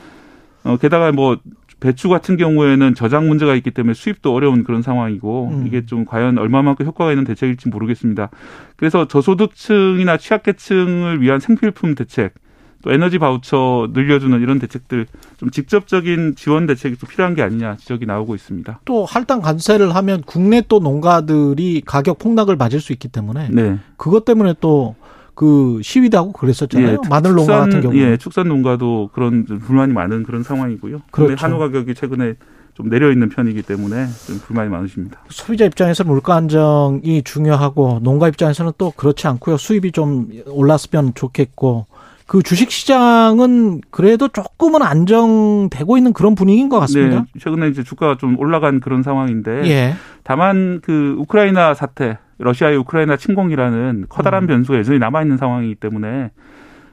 어, 0.63 0.77
게다가 0.77 1.11
뭐 1.11 1.37
배추 1.79 2.09
같은 2.09 2.37
경우에는 2.37 2.95
저장 2.95 3.27
문제가 3.27 3.53
있기 3.53 3.69
때문에 3.69 3.93
수입도 3.93 4.33
어려운 4.33 4.63
그런 4.63 4.81
상황이고 4.81 5.51
음. 5.53 5.67
이게 5.67 5.85
좀 5.85 6.05
과연 6.05 6.39
얼마만큼 6.39 6.87
효과가 6.87 7.11
있는 7.11 7.23
대책일지 7.23 7.69
모르겠습니다. 7.69 8.31
그래서 8.77 9.07
저소득층이나 9.07 10.17
취약계층을 10.17 11.21
위한 11.21 11.39
생필품 11.39 11.93
대책 11.93 12.33
또 12.81 12.91
에너지 12.91 13.19
바우처 13.19 13.89
늘려주는 13.93 14.41
이런 14.41 14.59
대책들 14.59 15.05
좀 15.37 15.49
직접적인 15.51 16.35
지원 16.35 16.65
대책이 16.67 16.97
또 16.97 17.07
필요한 17.07 17.35
게 17.35 17.41
아니냐 17.41 17.77
지적이 17.77 18.05
나오고 18.05 18.35
있습니다. 18.35 18.81
또 18.85 19.05
할당 19.05 19.41
관세를 19.41 19.95
하면 19.95 20.23
국내 20.25 20.61
또 20.67 20.79
농가들이 20.79 21.83
가격 21.85 22.19
폭락을 22.19 22.55
맞을 22.55 22.79
수 22.79 22.93
있기 22.93 23.07
때문에 23.07 23.49
네. 23.51 23.79
그것 23.97 24.25
때문에 24.25 24.55
또그 24.59 25.81
시위도 25.83 26.17
하고 26.17 26.31
그랬었잖아요. 26.31 26.91
예, 26.91 27.09
마늘 27.09 27.33
농가 27.33 27.59
같은 27.59 27.81
경우. 27.81 27.95
예, 27.97 28.17
축산 28.17 28.47
농가도 28.47 29.09
그런 29.13 29.45
불만이 29.45 29.93
많은 29.93 30.23
그런 30.23 30.43
상황이고요. 30.43 31.01
그런데 31.11 31.35
그렇죠. 31.35 31.45
한우 31.45 31.59
가격이 31.59 31.95
최근에 31.95 32.35
좀 32.73 32.89
내려 32.89 33.11
있는 33.11 33.29
편이기 33.29 33.63
때문에 33.63 34.07
좀 34.27 34.39
불만이 34.39 34.69
많으십니다. 34.69 35.19
소비자 35.29 35.65
입장에서 35.65 36.03
물가 36.03 36.35
안정이 36.35 37.21
중요하고 37.23 37.99
농가 38.01 38.27
입장에서는 38.27 38.71
또 38.77 38.91
그렇지 38.91 39.27
않고요. 39.27 39.57
수입이 39.57 39.91
좀 39.91 40.29
올랐으면 40.47 41.13
좋겠고 41.13 41.85
그 42.31 42.41
주식 42.41 42.71
시장은 42.71 43.81
그래도 43.91 44.29
조금은 44.29 44.81
안정되고 44.83 45.97
있는 45.97 46.13
그런 46.13 46.33
분위기인 46.33 46.69
것 46.69 46.79
같습니다. 46.79 47.25
네, 47.33 47.39
최근에 47.41 47.67
이제 47.67 47.83
주가가 47.83 48.15
좀 48.15 48.39
올라간 48.39 48.79
그런 48.79 49.03
상황인데 49.03 49.65
예. 49.65 49.95
다만 50.23 50.79
그 50.81 51.13
우크라이나 51.19 51.73
사태, 51.73 52.19
러시아의 52.37 52.77
우크라이나 52.77 53.17
침공이라는 53.17 54.05
커다란 54.07 54.45
음. 54.45 54.47
변수가 54.47 54.77
여전히 54.77 54.97
남아 54.97 55.23
있는 55.23 55.35
상황이기 55.35 55.75
때문에 55.75 56.31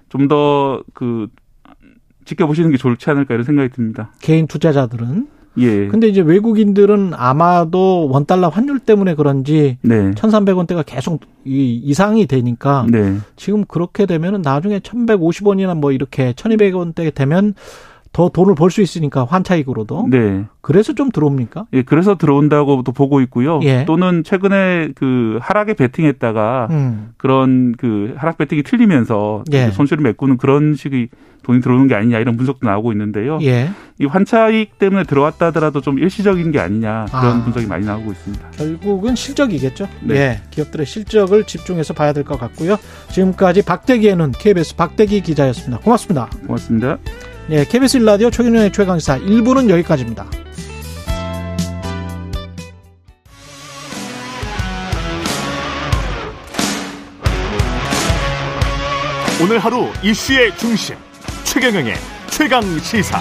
좀 0.09 0.27
더 0.27 0.83
그 0.93 1.29
지켜보시는 2.25 2.73
게 2.73 2.77
좋지 2.77 3.09
않을까 3.09 3.35
이런 3.35 3.45
생각이 3.45 3.69
듭니다. 3.69 4.11
개인 4.21 4.49
투자자들은 4.49 5.29
예. 5.59 5.89
근데 5.89 6.09
이제 6.09 6.21
외국인들은 6.21 7.13
아마도 7.15 8.09
원 8.09 8.27
달러 8.27 8.49
환율 8.49 8.79
때문에 8.79 9.15
그런지 9.15 9.79
네. 9.83 10.11
1,300원대가 10.13 10.85
계속 10.85 11.21
이상이 11.45 12.27
되니까 12.27 12.87
네. 12.91 13.17
지금 13.37 13.65
그렇게 13.65 14.07
되면은 14.07 14.43
나중에 14.43 14.81
1,150원이나 14.81 15.77
뭐 15.77 15.93
이렇게 15.93 16.33
1,200원대 16.33 17.15
되면 17.15 17.55
더 18.19 18.29
돈을 18.31 18.57
벌 18.57 18.69
수 18.73 18.83
있으니까 18.83 19.25
환차익으로도. 19.25 20.09
네. 20.11 20.45
그래서 20.61 20.93
좀 20.93 21.09
들어옵니까? 21.13 21.67
예, 21.73 21.83
그래서 21.83 22.19
들어온다고도 22.19 22.91
보고 22.91 23.21
있고요. 23.21 23.61
예. 23.63 23.85
또는 23.85 24.25
최근에 24.25 24.89
그 24.97 25.39
하락에 25.41 25.75
베팅했다가 25.75 26.67
음. 26.69 27.11
그런 27.17 27.77
그 27.79 28.15
하락 28.17 28.37
베팅이 28.39 28.65
틀리면서 28.65 29.45
예. 29.53 29.71
손실을 29.71 30.03
메꾸는 30.03 30.37
그런 30.37 30.75
식의 30.75 31.11
돈이 31.45 31.61
들어오는 31.61 31.87
게 31.87 31.95
아니냐 31.95 32.19
이런 32.19 32.37
분석도 32.37 32.67
나오고 32.67 32.91
있는데요. 32.91 33.39
예. 33.43 33.71
이 34.01 34.05
환차익 34.05 34.81
때문에 34.81 35.05
들어왔다 35.05 35.47
하더라도 35.47 35.81
좀 35.81 36.01
일시적인 36.01 36.51
게 36.51 36.59
아니냐 36.59 37.07
그런 37.11 37.25
아. 37.41 37.45
분석이 37.45 37.67
많이 37.67 37.87
나오고 37.87 38.11
있습니다. 38.11 38.51
결국은 38.51 39.15
실적이겠죠. 39.15 39.87
네. 40.03 40.15
예. 40.17 40.41
기업들의 40.51 40.87
실적을 40.87 41.45
집중해서 41.45 41.95
봐야 41.95 42.13
될 42.13 42.25
것 42.25 42.37
같고요. 42.41 42.79
지금까지 43.13 43.65
박대기에는 43.65 44.33
KBS 44.33 44.75
박대기 44.75 45.21
기자였습니다. 45.21 45.79
고맙습니다. 45.85 46.29
고맙습니다. 46.49 46.99
네, 47.51 47.65
KBS 47.65 47.97
일라디오 47.97 48.31
최경영의 48.31 48.73
최강사 48.73 49.19
1부는 49.19 49.71
여기까지입니다. 49.71 50.27
오늘 59.43 59.59
하루 59.61 59.87
이슈의 60.03 60.55
중심 60.59 60.95
최경영의 61.45 61.95
최강 62.29 62.63
시사. 62.81 63.19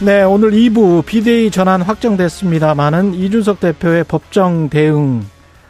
네, 0.00 0.22
오늘 0.22 0.50
2부 0.50 1.06
비대위 1.06 1.50
전환 1.50 1.80
확정됐습니다만은 1.80 3.14
이준석 3.14 3.60
대표의 3.60 4.04
법정 4.04 4.68
대응 4.68 5.24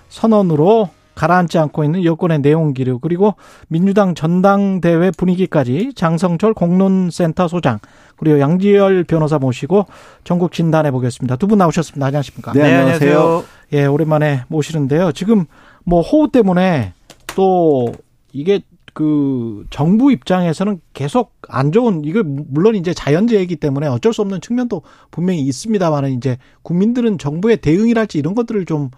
선언으로 0.08 0.90
가라앉지 1.20 1.58
않고 1.58 1.84
있는 1.84 2.02
여권의 2.02 2.40
내용 2.40 2.72
기류 2.72 2.98
그리고 2.98 3.34
민주당 3.68 4.14
전당대회 4.14 5.10
분위기까지 5.10 5.92
장성철 5.94 6.54
공론센터 6.54 7.46
소장 7.46 7.78
그리고 8.16 8.40
양지열 8.40 9.04
변호사 9.04 9.38
모시고 9.38 9.84
전국 10.24 10.52
진단해 10.52 10.90
보겠습니다. 10.90 11.36
두 11.36 11.46
분 11.46 11.58
나오셨습니다. 11.58 12.06
안녕하십니까? 12.06 12.52
네, 12.52 12.72
안녕하세요. 12.74 13.44
예, 13.74 13.84
오랜만에 13.84 14.44
모시는데요. 14.48 15.12
지금 15.12 15.44
뭐 15.84 16.00
호우 16.00 16.30
때문에 16.30 16.94
또 17.36 17.92
이게 18.32 18.60
그 18.94 19.66
정부 19.70 20.12
입장에서는 20.12 20.80
계속 20.94 21.34
안 21.48 21.70
좋은 21.72 22.02
이거 22.04 22.22
물론 22.24 22.76
이제 22.76 22.94
자연재해이기 22.94 23.56
때문에 23.56 23.86
어쩔 23.88 24.12
수 24.14 24.22
없는 24.22 24.40
측면도 24.40 24.82
분명히 25.10 25.40
있습니다만은 25.42 26.12
이제 26.12 26.38
국민들은 26.62 27.18
정부의 27.18 27.58
대응이랄지 27.58 28.18
이런 28.18 28.34
것들을 28.34 28.64
좀 28.64 28.90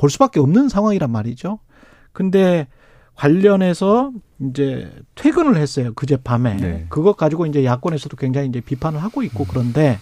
볼 0.00 0.08
수밖에 0.08 0.40
없는 0.40 0.70
상황이란 0.70 1.10
말이죠. 1.10 1.58
근데 2.12 2.68
관련해서 3.16 4.12
이제 4.48 4.90
퇴근을 5.14 5.58
했어요. 5.58 5.92
그제 5.92 6.16
밤에. 6.16 6.56
네. 6.56 6.86
그것 6.88 7.18
가지고 7.18 7.44
이제 7.44 7.66
야권에서도 7.66 8.16
굉장히 8.16 8.48
이제 8.48 8.62
비판을 8.62 9.02
하고 9.02 9.22
있고 9.22 9.44
그런데 9.44 9.98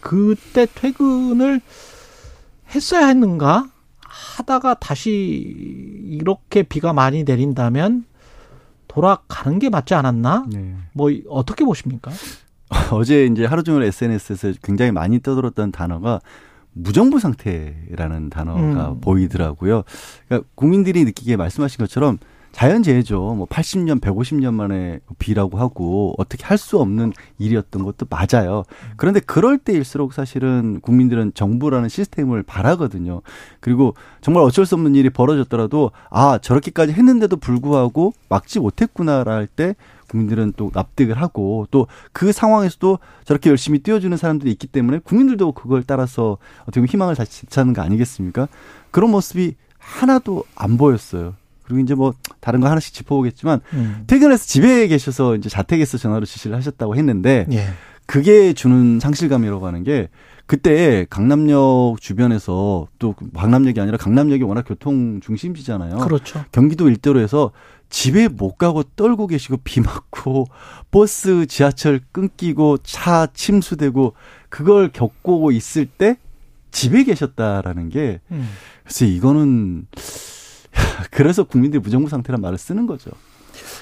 그때 0.00 0.66
퇴근을 0.74 1.62
했어야 2.74 3.06
했는가? 3.06 3.70
하다가 4.00 4.74
다시 4.74 5.10
이렇게 6.10 6.62
비가 6.62 6.92
많이 6.92 7.24
내린다면 7.24 8.04
돌아가는 8.86 9.58
게 9.58 9.70
맞지 9.70 9.94
않았나? 9.94 10.44
네. 10.50 10.74
뭐 10.92 11.10
어떻게 11.30 11.64
보십니까? 11.64 12.10
어제 12.92 13.24
이제 13.24 13.46
하루 13.46 13.62
종일 13.62 13.84
SNS에서 13.84 14.52
굉장히 14.62 14.92
많이 14.92 15.20
떠들었던 15.20 15.72
단어가 15.72 16.20
무정부 16.72 17.18
상태라는 17.18 18.30
단어가 18.30 18.90
음. 18.92 19.00
보이더라고요. 19.00 19.82
그러니까 20.28 20.48
국민들이 20.54 21.04
느끼기에 21.04 21.36
말씀하신 21.36 21.78
것처럼 21.78 22.18
자연재해죠. 22.52 23.34
뭐 23.34 23.46
80년, 23.46 24.00
150년 24.00 24.54
만에 24.54 25.00
비라고 25.18 25.58
하고 25.58 26.14
어떻게 26.18 26.44
할 26.44 26.58
수 26.58 26.80
없는 26.80 27.12
일이었던 27.38 27.84
것도 27.84 28.06
맞아요. 28.10 28.64
그런데 28.96 29.20
그럴 29.20 29.58
때일수록 29.58 30.12
사실은 30.12 30.80
국민들은 30.80 31.32
정부라는 31.34 31.88
시스템을 31.88 32.42
바라거든요. 32.42 33.20
그리고 33.60 33.94
정말 34.22 34.42
어쩔 34.42 34.66
수 34.66 34.74
없는 34.74 34.94
일이 34.96 35.08
벌어졌더라도 35.10 35.92
아, 36.10 36.38
저렇게까지 36.38 36.92
했는데도 36.94 37.36
불구하고 37.36 38.12
막지 38.28 38.58
못했구나라 38.58 39.34
할 39.34 39.46
때 39.46 39.76
국민들은 40.08 40.54
또 40.56 40.70
납득을 40.74 41.20
하고 41.20 41.66
또 41.70 41.86
그 42.12 42.32
상황에서도 42.32 42.98
저렇게 43.24 43.50
열심히 43.50 43.78
뛰어주는 43.78 44.16
사람들이 44.16 44.50
있기 44.52 44.66
때문에 44.66 44.98
국민들도 45.04 45.52
그걸 45.52 45.82
따라서 45.84 46.38
어떻게 46.62 46.80
보면 46.80 46.88
희망을 46.88 47.14
다시 47.14 47.42
되찾는 47.42 47.74
거 47.74 47.82
아니겠습니까? 47.82 48.48
그런 48.90 49.10
모습이 49.10 49.54
하나도 49.78 50.44
안 50.56 50.76
보였어요. 50.76 51.34
그리고 51.62 51.80
이제 51.80 51.94
뭐 51.94 52.14
다른 52.40 52.60
거 52.60 52.68
하나씩 52.68 52.94
짚어보겠지만 52.94 53.60
음. 53.74 54.04
퇴근해서 54.06 54.44
집에 54.46 54.88
계셔서 54.88 55.36
이제 55.36 55.48
자택에서 55.48 55.98
전화로 55.98 56.24
지시를 56.24 56.56
하셨다고 56.56 56.96
했는데 56.96 57.46
예. 57.52 57.68
그게 58.06 58.52
주는 58.52 58.98
상실감이라고 59.00 59.66
하는 59.66 59.84
게 59.84 60.08
그때 60.46 61.06
강남역 61.10 62.00
주변에서 62.00 62.88
또 62.98 63.14
강남역이 63.36 63.80
아니라 63.80 63.98
강남역이 63.98 64.42
워낙 64.44 64.64
교통 64.66 65.20
중심지잖아요. 65.20 65.98
그렇죠. 65.98 66.42
경기도 66.52 66.88
일대로 66.88 67.20
해서 67.20 67.52
집에 67.88 68.28
못 68.28 68.56
가고 68.56 68.82
떨고 68.82 69.26
계시고 69.26 69.58
비 69.64 69.80
맞고 69.80 70.46
버스 70.90 71.46
지하철 71.46 72.00
끊기고 72.12 72.78
차 72.78 73.26
침수되고 73.32 74.14
그걸 74.48 74.90
겪고 74.92 75.50
있을 75.52 75.86
때 75.86 76.18
집에 76.70 77.04
계셨다라는 77.04 77.88
게 77.88 78.20
음. 78.30 78.48
그래서 78.84 79.04
이거는 79.04 79.86
그래서 81.10 81.44
국민들이 81.44 81.80
무정부 81.80 82.08
상태란 82.08 82.40
말을 82.40 82.58
쓰는 82.58 82.86
거죠. 82.86 83.10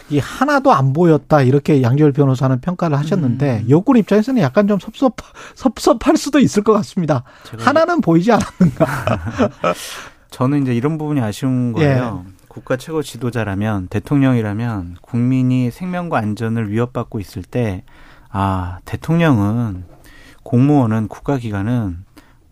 이 0.09 0.19
하나도 0.19 0.73
안 0.73 0.93
보였다 0.93 1.43
이렇게 1.43 1.83
양지열 1.83 2.13
변호사는 2.13 2.61
평가를 2.61 2.97
하셨는데 2.99 3.65
음. 3.65 3.71
여권 3.71 3.97
입장에서는 3.97 4.41
약간 4.41 4.69
좀 4.69 4.79
섭섭 4.79 5.17
섭섭할 5.55 6.17
수도 6.17 6.39
있을 6.39 6.63
것 6.63 6.73
같습니다. 6.75 7.25
하나는 7.59 8.01
보이지 8.01 8.31
않았는가? 8.33 9.19
저는 10.31 10.63
이제 10.63 10.75
이런 10.75 10.97
부분이 10.99 11.21
아쉬운 11.21 11.73
거예요. 11.73 12.25
예. 12.27 12.36
국가 12.57 12.79
최고 12.79 13.03
지도자라면 13.03 13.89
대통령이라면 13.89 14.97
국민이 15.03 15.71
생명과 15.71 16.17
안전을 16.17 16.71
위협받고 16.71 17.21
있을 17.21 17.43
때 17.43 17.85
아, 18.31 18.79
대통령은 18.87 19.85
공무원은 20.43 21.09
국가기관은 21.09 21.99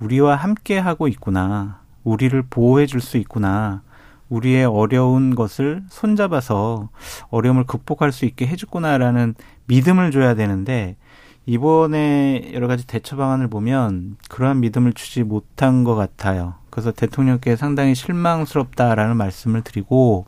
우리와 0.00 0.36
함께 0.36 0.78
하고 0.78 1.08
있구나. 1.08 1.80
우리를 2.02 2.42
보호해 2.50 2.84
줄 2.84 3.00
수 3.00 3.16
있구나. 3.16 3.80
우리의 4.28 4.66
어려운 4.66 5.34
것을 5.34 5.82
손잡아서 5.88 6.90
어려움을 7.30 7.64
극복할 7.64 8.12
수 8.12 8.26
있게 8.26 8.46
해줬구나라는 8.46 9.34
믿음을 9.68 10.10
줘야 10.10 10.34
되는데 10.34 10.96
이번에 11.46 12.50
여러 12.52 12.68
가지 12.68 12.86
대처 12.86 13.16
방안을 13.16 13.48
보면 13.48 14.18
그러한 14.28 14.60
믿음을 14.60 14.92
주지 14.92 15.22
못한 15.22 15.82
것 15.82 15.94
같아요. 15.94 16.56
그래서 16.74 16.90
대통령께 16.90 17.54
상당히 17.54 17.94
실망스럽다라는 17.94 19.16
말씀을 19.16 19.62
드리고 19.62 20.26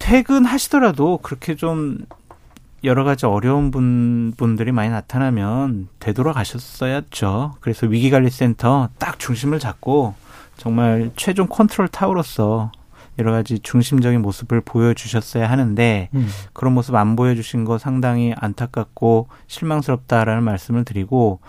퇴근하시더라도 0.00 1.18
그렇게 1.22 1.54
좀 1.54 1.98
여러 2.82 3.04
가지 3.04 3.24
어려운 3.24 3.70
분, 3.70 4.34
분들이 4.36 4.72
많이 4.72 4.90
나타나면 4.90 5.86
되돌아가셨어야죠. 6.00 7.54
그래서 7.60 7.86
위기관리센터 7.86 8.88
딱 8.98 9.20
중심을 9.20 9.60
잡고 9.60 10.14
정말 10.56 11.12
최종 11.14 11.46
컨트롤 11.46 11.86
타워로서 11.86 12.72
여러 13.18 13.32
가지 13.32 13.58
중심적인 13.58 14.20
모습을 14.22 14.60
보여주셨어야 14.60 15.48
하는데 15.48 16.08
음. 16.14 16.28
그런 16.52 16.74
모습 16.74 16.94
안 16.94 17.16
보여주신 17.16 17.64
거 17.64 17.78
상당히 17.78 18.34
안타깝고 18.36 19.28
실망스럽다라는 19.46 20.42
말씀을 20.42 20.84
드리고 20.84 21.40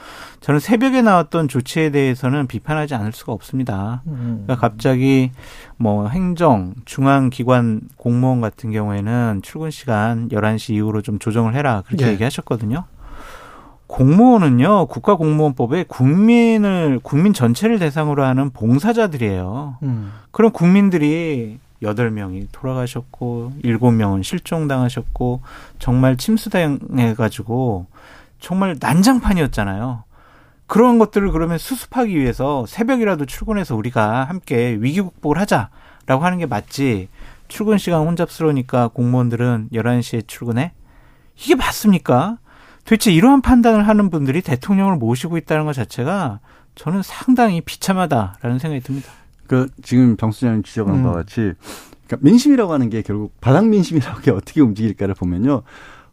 저는 0.42 0.60
새벽에 0.60 1.02
나왔던 1.02 1.48
조치에 1.48 1.90
대해서는 1.90 2.48
비판하지 2.48 2.96
않을 2.96 3.12
수가 3.12 3.34
없습니다. 3.34 4.04
음. 4.08 4.44
그러니까 4.46 4.56
갑자기 4.56 5.32
뭐 5.78 6.08
행정 6.08 6.74
중앙기관 6.86 7.82
공무원 7.98 8.42
같은 8.42 8.72
경우에는 8.72 9.42
출근 9.44 9.72
시간 9.72 10.30
11시 10.30 10.74
이후로 10.76 11.02
좀 11.02 11.20
조정을 11.20 11.56
해라 11.56 11.84
그렇게 11.86 12.08
예. 12.08 12.12
얘기하셨거든요. 12.12 12.86
공무원은요 13.88 14.88
국가공무원법에 14.88 15.86
국민을 15.88 17.00
국민 17.04 17.34
전체를 17.34 17.80
대상으로 17.80 18.24
하는 18.24 18.50
봉사자들이에요. 18.50 19.78
음. 19.84 20.12
그럼 20.32 20.52
국민들이 20.52 21.60
여덟 21.82 22.10
명이 22.10 22.48
돌아가셨고 22.52 23.54
일곱 23.64 23.92
명은 23.92 24.24
실종당하셨고 24.24 25.42
정말 25.80 26.18
침수당해 26.18 27.14
가지고 27.16 27.86
정말 28.40 28.78
난장판이었잖아요. 28.80 30.04
그런 30.68 30.98
것들을 30.98 31.32
그러면 31.32 31.58
수습하기 31.58 32.20
위해서 32.20 32.66
새벽이라도 32.68 33.26
출근해서 33.26 33.76
우리가 33.76 34.24
함께 34.24 34.78
위기 34.80 35.00
극복을 35.02 35.38
하자라고 35.40 36.24
하는 36.24 36.40
게 36.40 36.46
맞지. 36.46 37.08
출근 37.48 37.78
시간 37.78 38.02
혼잡스러우니까 38.08 38.88
공무원들은 38.88 39.70
11시에 39.72 40.28
출근해? 40.28 40.72
이게 41.38 41.54
맞습니까? 41.54 42.40
도대체 42.86 43.12
이러한 43.12 43.42
판단을 43.42 43.88
하는 43.88 44.10
분들이 44.10 44.42
대통령을 44.42 44.96
모시고 44.98 45.38
있다는 45.38 45.66
것 45.66 45.74
자체가 45.74 46.40
저는 46.76 47.02
상당히 47.04 47.62
비참하다라는 47.62 48.60
생각이 48.60 48.82
듭니다. 48.82 49.12
그 49.48 49.68
지금 49.84 50.16
병수장님 50.16 50.64
지적한 50.64 50.96
음. 50.96 51.04
바와 51.04 51.16
같이 51.16 51.54
그러니까 52.08 52.18
민심이라고 52.22 52.72
하는 52.74 52.90
게 52.90 53.02
결국 53.02 53.34
바닥 53.42 53.68
민심이라고 53.68 54.22
게 54.22 54.32
어떻게 54.32 54.62
움직일까를 54.62 55.16
보면요. 55.16 55.64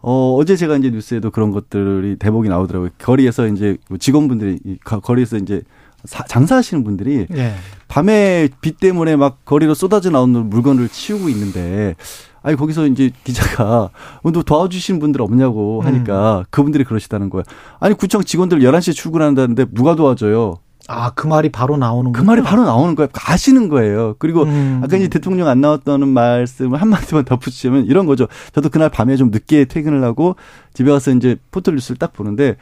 어, 0.00 0.34
어제 0.34 0.56
제가 0.56 0.76
이제 0.76 0.90
뉴스에도 0.90 1.30
그런 1.30 1.50
것들이 1.50 2.16
대목이 2.16 2.48
나오더라고요. 2.48 2.90
거리에서 2.98 3.46
이제 3.46 3.76
직원분들이 3.98 4.78
거리에서 4.84 5.36
이제 5.36 5.62
사, 6.04 6.24
장사하시는 6.24 6.84
분들이 6.84 7.26
네. 7.28 7.54
밤에 7.88 8.48
비 8.60 8.72
때문에 8.72 9.16
막 9.16 9.44
거리로 9.44 9.74
쏟아져 9.74 10.10
나오는 10.10 10.48
물건을 10.48 10.88
치우고 10.88 11.28
있는데 11.28 11.94
아니 12.42 12.56
거기서 12.56 12.86
이제 12.86 13.10
기자가 13.24 13.90
너 14.24 14.42
도와주시는 14.42 15.00
분들 15.00 15.22
없냐고 15.22 15.80
하니까 15.82 16.40
음. 16.40 16.44
그분들이 16.50 16.84
그러시다는 16.84 17.30
거야. 17.30 17.42
아니 17.80 17.94
구청 17.94 18.22
직원들 18.22 18.60
11시에 18.60 18.94
출근한다는데 18.94 19.66
누가 19.72 19.94
도와줘요? 19.94 20.58
아, 20.88 21.12
그 21.14 21.28
말이 21.28 21.48
바로 21.48 21.76
나오는 21.76 22.10
그 22.12 22.22
말이 22.22 22.42
바로 22.42 22.64
나오는 22.64 22.94
거예요. 22.96 23.08
아시는 23.14 23.68
거예요. 23.68 24.16
그리고 24.18 24.42
음. 24.42 24.80
아까 24.82 24.96
이제 24.96 25.08
대통령 25.08 25.46
안 25.46 25.60
나왔다는 25.60 26.08
말씀을 26.08 26.80
한마디만 26.80 27.24
덧붙이면 27.24 27.86
이런 27.86 28.06
거죠. 28.06 28.26
저도 28.52 28.68
그날 28.68 28.88
밤에 28.88 29.16
좀 29.16 29.30
늦게 29.30 29.66
퇴근을 29.66 30.02
하고 30.02 30.34
집에 30.74 30.90
와서 30.90 31.12
이제 31.12 31.36
포털 31.52 31.74
뉴스를 31.74 31.98
딱 31.98 32.12
보는데 32.12 32.56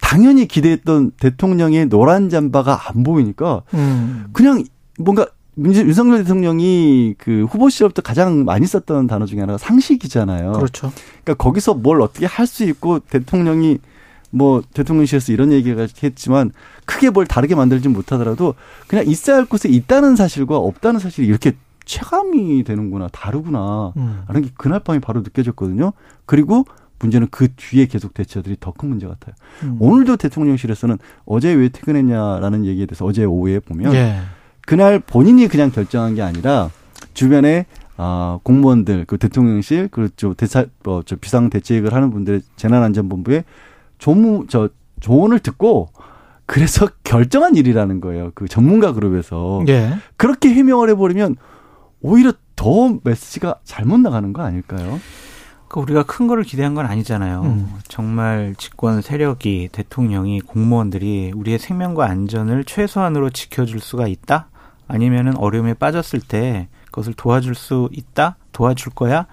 당연히 0.00 0.46
기대했던 0.46 1.12
대통령의 1.12 1.86
노란 1.86 2.28
잠바가 2.28 2.88
안 2.88 3.02
보이니까 3.04 3.62
음. 3.74 4.26
그냥 4.32 4.64
뭔가 4.98 5.26
윤석열 5.58 6.18
대통령이 6.18 7.14
그 7.18 7.44
후보 7.50 7.68
시절부터 7.68 8.02
가장 8.02 8.44
많이 8.44 8.66
썼던 8.66 9.06
단어 9.06 9.26
중에 9.26 9.40
하나가 9.40 9.58
상식이잖아요. 9.58 10.52
그렇죠. 10.52 10.92
그러니까 11.22 11.34
거기서 11.34 11.74
뭘 11.74 12.00
어떻게 12.00 12.26
할 12.26 12.46
수 12.46 12.64
있고 12.64 13.00
대통령이 13.00 13.78
뭐 14.30 14.62
대통령실에서 14.74 15.32
이런 15.32 15.52
얘기가 15.52 15.86
했지만 16.02 16.52
크게 16.86 17.10
뭘 17.10 17.26
다르게 17.26 17.54
만들지 17.54 17.88
못하더라도 17.88 18.54
그냥 18.86 19.06
있어야 19.06 19.36
할 19.36 19.44
곳에 19.44 19.68
있다는 19.68 20.16
사실과 20.16 20.56
없다는 20.56 21.00
사실이 21.00 21.26
이렇게 21.26 21.52
체감이 21.84 22.62
되는구나 22.62 23.08
다르구나 23.08 23.92
음. 23.96 24.22
라는 24.28 24.42
게 24.42 24.50
그날 24.56 24.80
밤에 24.80 25.00
바로 25.00 25.20
느껴졌거든요. 25.22 25.92
그리고 26.26 26.64
문제는 27.00 27.28
그 27.30 27.48
뒤에 27.54 27.86
계속 27.86 28.14
대처들이 28.14 28.56
더 28.60 28.72
큰 28.72 28.88
문제 28.88 29.06
같아요. 29.06 29.34
음. 29.64 29.76
오늘도 29.80 30.16
대통령실에서는 30.16 30.98
어제 31.26 31.52
왜 31.52 31.68
퇴근했냐라는 31.68 32.64
얘기에 32.66 32.86
대해서 32.86 33.04
어제 33.04 33.24
오후에 33.24 33.58
보면 33.60 33.94
예. 33.94 34.20
그날 34.66 35.00
본인이 35.00 35.48
그냥 35.48 35.70
결정한 35.70 36.14
게 36.14 36.22
아니라 36.22 36.70
주변에 37.14 37.66
아, 37.96 38.38
공무원들, 38.44 39.04
그 39.06 39.18
대통령실, 39.18 39.88
그저 39.88 40.32
대사, 40.34 40.64
어, 40.86 41.02
저 41.04 41.16
비상 41.16 41.50
대책을 41.50 41.92
하는 41.92 42.10
분들의 42.10 42.40
재난안전본부에 42.56 43.44
조무, 43.98 44.46
저 44.48 44.70
조언을 45.00 45.40
듣고 45.40 45.88
그래서 46.46 46.88
결정한 47.04 47.56
일이라는 47.56 48.00
거예요. 48.00 48.32
그 48.34 48.48
전문가 48.48 48.92
그룹에서. 48.92 49.62
예. 49.68 49.94
그렇게 50.16 50.48
해명을 50.48 50.88
해버리면 50.90 51.36
오히려 52.00 52.32
더 52.56 52.98
메시지가 53.04 53.56
잘못 53.64 54.00
나가는 54.00 54.32
거 54.32 54.42
아닐까요? 54.42 54.98
그 55.70 55.78
우리가 55.78 56.02
큰 56.02 56.26
거를 56.26 56.42
기대한 56.42 56.74
건 56.74 56.84
아니잖아요. 56.86 57.42
음. 57.42 57.78
정말 57.86 58.56
집권 58.58 59.00
세력이 59.02 59.68
대통령이 59.70 60.40
공무원들이 60.40 61.30
우리의 61.32 61.60
생명과 61.60 62.06
안전을 62.06 62.64
최소한으로 62.64 63.30
지켜줄 63.30 63.78
수가 63.78 64.08
있다? 64.08 64.48
아니면은 64.88 65.36
어려움에 65.36 65.74
빠졌을 65.74 66.18
때 66.20 66.66
그것을 66.86 67.14
도와줄 67.14 67.54
수 67.54 67.88
있다? 67.92 68.36
도와줄 68.50 68.94
거야? 68.94 69.26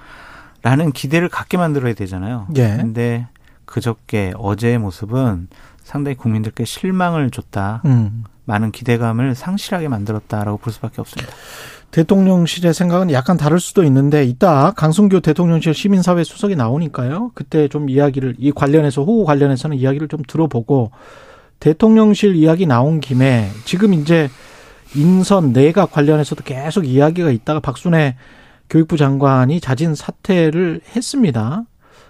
라는 0.62 0.92
기대를 0.92 1.28
갖게 1.28 1.58
만들어야 1.58 1.96
되잖아요. 1.96 2.46
예. 2.56 2.78
근데 2.78 3.28
그저께 3.66 4.34
어제의 4.38 4.78
모습은 4.78 5.48
상당히 5.88 6.18
국민들께 6.18 6.66
실망을 6.66 7.30
줬다. 7.30 7.82
음. 7.86 8.26
많은 8.44 8.72
기대감을 8.72 9.36
상실하게 9.36 9.88
만들었다라고 9.88 10.58
볼 10.58 10.74
수밖에 10.74 11.00
없습니다. 11.00 11.32
대통령실의 11.92 12.74
생각은 12.74 13.12
약간 13.12 13.38
다를 13.38 13.62
수도 13.62 13.86
있는데 13.86 14.26
이따 14.26 14.72
강승규 14.72 15.22
대통령실 15.22 15.74
시민사회 15.74 16.26
수석이 16.26 16.58
나오니까요. 16.58 17.32
그때 17.34 17.70
좀 17.70 17.90
이야기를 17.90 18.36
이 18.38 18.52
관련해서 18.52 19.06
호우 19.06 19.24
관련해서는 19.24 19.78
이야기를 19.78 20.10
좀 20.10 20.24
들어보고 20.28 20.92
대통령실 21.62 22.36
이야기 22.36 22.66
나온 22.66 23.00
김에 23.00 23.50
지금 23.64 23.94
이제 23.94 24.30
인선 24.94 25.54
내각 25.54 25.94
관련해서도 25.94 26.44
계속 26.44 26.86
이야기가 26.86 27.32
있다가 27.32 27.62
박순애 27.62 28.18
교육부 28.70 28.98
장관이 28.98 29.62
자진 29.62 29.96
사퇴를 29.96 30.82
했습니다. 30.98 31.64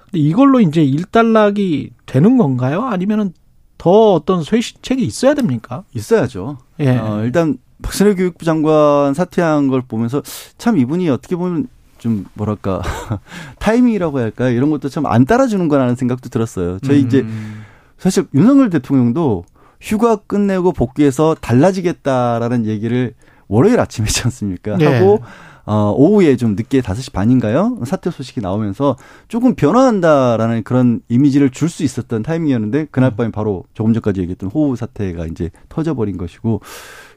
근데 0.06 0.20
이걸로 0.20 0.62
이제 0.62 0.84
일단락이 0.84 1.92
되는 2.08 2.38
건가요? 2.38 2.86
아니면은 2.86 3.34
더 3.78 4.14
어떤 4.14 4.44
쇄신책이 4.44 5.04
있어야 5.04 5.34
됩니까? 5.34 5.84
있어야죠. 5.94 6.58
예. 6.80 6.98
어, 6.98 7.22
일단 7.24 7.58
박순애 7.82 8.16
교육부 8.16 8.44
장관 8.46 9.14
사퇴한 9.14 9.68
걸 9.68 9.82
보면서 9.82 10.22
참 10.58 10.78
이분이 10.78 11.10
어떻게 11.10 11.36
보면 11.36 11.68
좀 12.00 12.26
뭐랄까 12.34 12.82
타이밍이라고 13.60 14.20
할까요? 14.20 14.52
이런 14.56 14.70
것도 14.70 14.90
참 14.90 15.06
안 15.06 15.26
따라주는 15.26 15.68
거라는 15.68 15.96
생각도 15.96 16.30
들었어요. 16.30 16.80
저희 16.80 17.02
음. 17.02 17.08
이제 17.08 17.26
사실 17.98 18.26
윤석열 18.34 18.70
대통령도 18.70 19.46
휴가 19.82 20.16
끝내고 20.16 20.72
복귀해서 20.74 21.36
달라지겠다라는 21.40 22.66
얘기를 22.66 23.14
월요일 23.48 23.80
아침에 23.80 24.06
했지 24.06 24.22
않습니까? 24.26 24.78
네. 24.78 24.86
하고 24.86 25.22
어, 25.68 25.94
오후에 25.98 26.38
좀 26.38 26.56
늦게 26.56 26.80
5시 26.82 27.12
반인가요? 27.12 27.78
사퇴 27.86 28.10
소식이 28.10 28.40
나오면서 28.40 28.96
조금 29.28 29.54
변화한다라는 29.54 30.64
그런 30.64 31.02
이미지를 31.10 31.50
줄 31.50 31.68
수 31.68 31.84
있었던 31.84 32.24
타이밍이었는데 32.24 32.88
그날 32.90 33.18
밤에 33.18 33.30
바로 33.32 33.66
조금 33.74 33.94
전까지 33.94 34.22
얘기했던 34.22 34.50
호우 34.50 34.78
사태가 34.78 35.26
이제 35.26 35.52
터져버린 35.68 36.18
것이고 36.18 36.62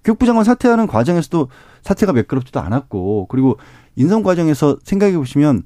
교육부 0.02 0.26
장관 0.26 0.42
사퇴하는 0.44 0.88
과정에서도 0.88 1.46
사태가 1.82 2.12
매끄럽지도 2.12 2.58
않았고 2.58 3.26
그리고 3.30 3.56
인선 3.94 4.24
과정에서 4.24 4.76
생각해 4.82 5.16
보시면 5.16 5.62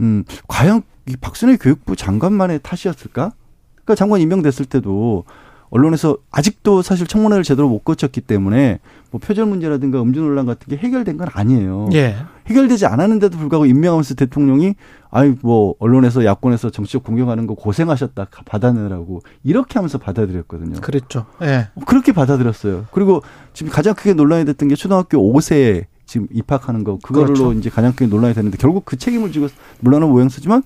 음, 0.00 0.24
과연 0.48 0.82
이 1.06 1.16
박순애 1.20 1.58
교육부 1.58 1.94
장관만의 1.94 2.60
탓이었을까? 2.62 3.32
그러니까 3.74 3.94
장관 3.94 4.22
임명됐을 4.22 4.64
때도 4.64 5.24
언론에서 5.70 6.16
아직도 6.30 6.82
사실 6.82 7.06
청문회를 7.06 7.42
제대로 7.42 7.68
못 7.68 7.84
거쳤기 7.84 8.20
때문에 8.20 8.78
뭐 9.10 9.20
표절 9.20 9.46
문제라든가 9.46 10.00
음주 10.02 10.20
논란 10.20 10.46
같은 10.46 10.68
게 10.68 10.76
해결된 10.76 11.16
건 11.16 11.28
아니에요. 11.32 11.88
예. 11.94 12.16
해결되지 12.46 12.86
않았는데도 12.86 13.38
불구하고 13.38 13.66
임명하면서 13.66 14.14
대통령이 14.14 14.74
아이 15.10 15.34
뭐 15.40 15.74
언론에서 15.78 16.24
야권에서 16.24 16.70
정치적 16.70 17.04
공격하는 17.04 17.46
거 17.46 17.54
고생하셨다 17.54 18.26
받아내라고 18.44 19.22
이렇게 19.42 19.74
하면서 19.74 19.98
받아들였거든요. 19.98 20.80
그랬죠. 20.80 21.26
예. 21.42 21.68
그렇게 21.86 22.12
받아들였어요. 22.12 22.86
그리고 22.90 23.22
지금 23.52 23.72
가장 23.72 23.94
크게 23.94 24.14
논란이 24.14 24.44
됐던 24.44 24.68
게 24.68 24.74
초등학교 24.74 25.18
5세 25.18 25.84
지금 26.06 26.26
입학하는 26.32 26.84
거 26.84 26.98
그거로 27.02 27.26
그렇죠. 27.26 27.52
이제 27.52 27.70
가장 27.70 27.92
크게 27.92 28.06
논란이 28.06 28.34
되는데 28.34 28.58
결국 28.58 28.84
그 28.84 28.96
책임을 28.96 29.32
지고 29.32 29.48
물러난 29.80 30.10
모양새지만 30.10 30.62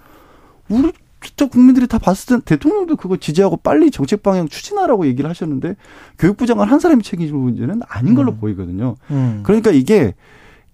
우리 0.69 0.93
진짜 1.21 1.47
국민들이 1.49 1.87
다 1.87 1.99
봤을 1.99 2.27
땐 2.37 2.41
대통령도 2.43 2.97
그거 2.97 3.17
지지하고 3.17 3.57
빨리 3.57 3.91
정책 3.91 4.23
방향 4.23 4.49
추진하라고 4.49 5.07
얘기를 5.07 5.29
하셨는데 5.29 5.77
교육부 6.19 6.47
장관 6.47 6.69
한 6.69 6.79
사람이 6.79 7.03
책임질 7.03 7.35
문제는 7.35 7.81
아닌 7.89 8.15
걸로 8.15 8.33
음. 8.33 8.39
보이거든요. 8.39 8.95
음. 9.11 9.41
그러니까 9.45 9.71
이게 9.71 10.15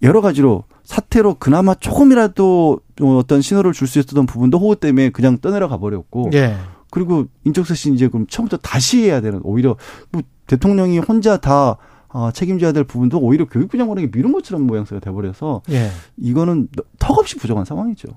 여러 0.03 0.21
가지로 0.21 0.65
사태로 0.83 1.37
그나마 1.37 1.75
조금이라도 1.75 2.79
어떤 3.01 3.41
신호를 3.41 3.73
줄 3.73 3.89
수 3.89 3.99
있었던 3.99 4.27
부분도 4.27 4.59
호우 4.59 4.77
때문에 4.77 5.11
그냥 5.11 5.39
떠내려가 5.39 5.79
버렸고 5.79 6.31
예. 6.35 6.57
그리고 6.91 7.25
인적쇄 7.45 7.75
신 7.75 7.95
이제 7.95 8.09
그럼 8.09 8.27
처음부터 8.29 8.59
다시 8.59 9.03
해야 9.03 9.21
되는 9.21 9.41
오히려 9.43 9.77
뭐 10.11 10.23
대통령이 10.47 10.99
혼자 10.99 11.39
다 11.39 11.79
어, 12.09 12.31
책임져야 12.31 12.73
될 12.73 12.85
부분도 12.85 13.19
오히려 13.19 13.47
교육부 13.47 13.77
장관에게 13.77 14.11
미룬 14.13 14.31
것처럼 14.33 14.67
모양새가 14.67 15.01
돼버려서 15.01 15.63
예. 15.71 15.91
이거는 16.19 16.69
턱없이 16.99 17.37
부족한 17.37 17.65
상황이죠. 17.65 18.09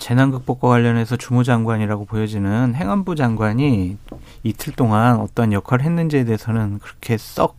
재난극복과 0.00 0.66
관련해서 0.68 1.16
주무장관이라고 1.16 2.06
보여지는 2.06 2.74
행안부 2.74 3.14
장관이 3.14 3.98
이틀 4.42 4.72
동안 4.72 5.20
어떤 5.20 5.52
역할을 5.52 5.84
했는지에 5.84 6.24
대해서는 6.24 6.80
그렇게 6.80 7.16
썩 7.16 7.56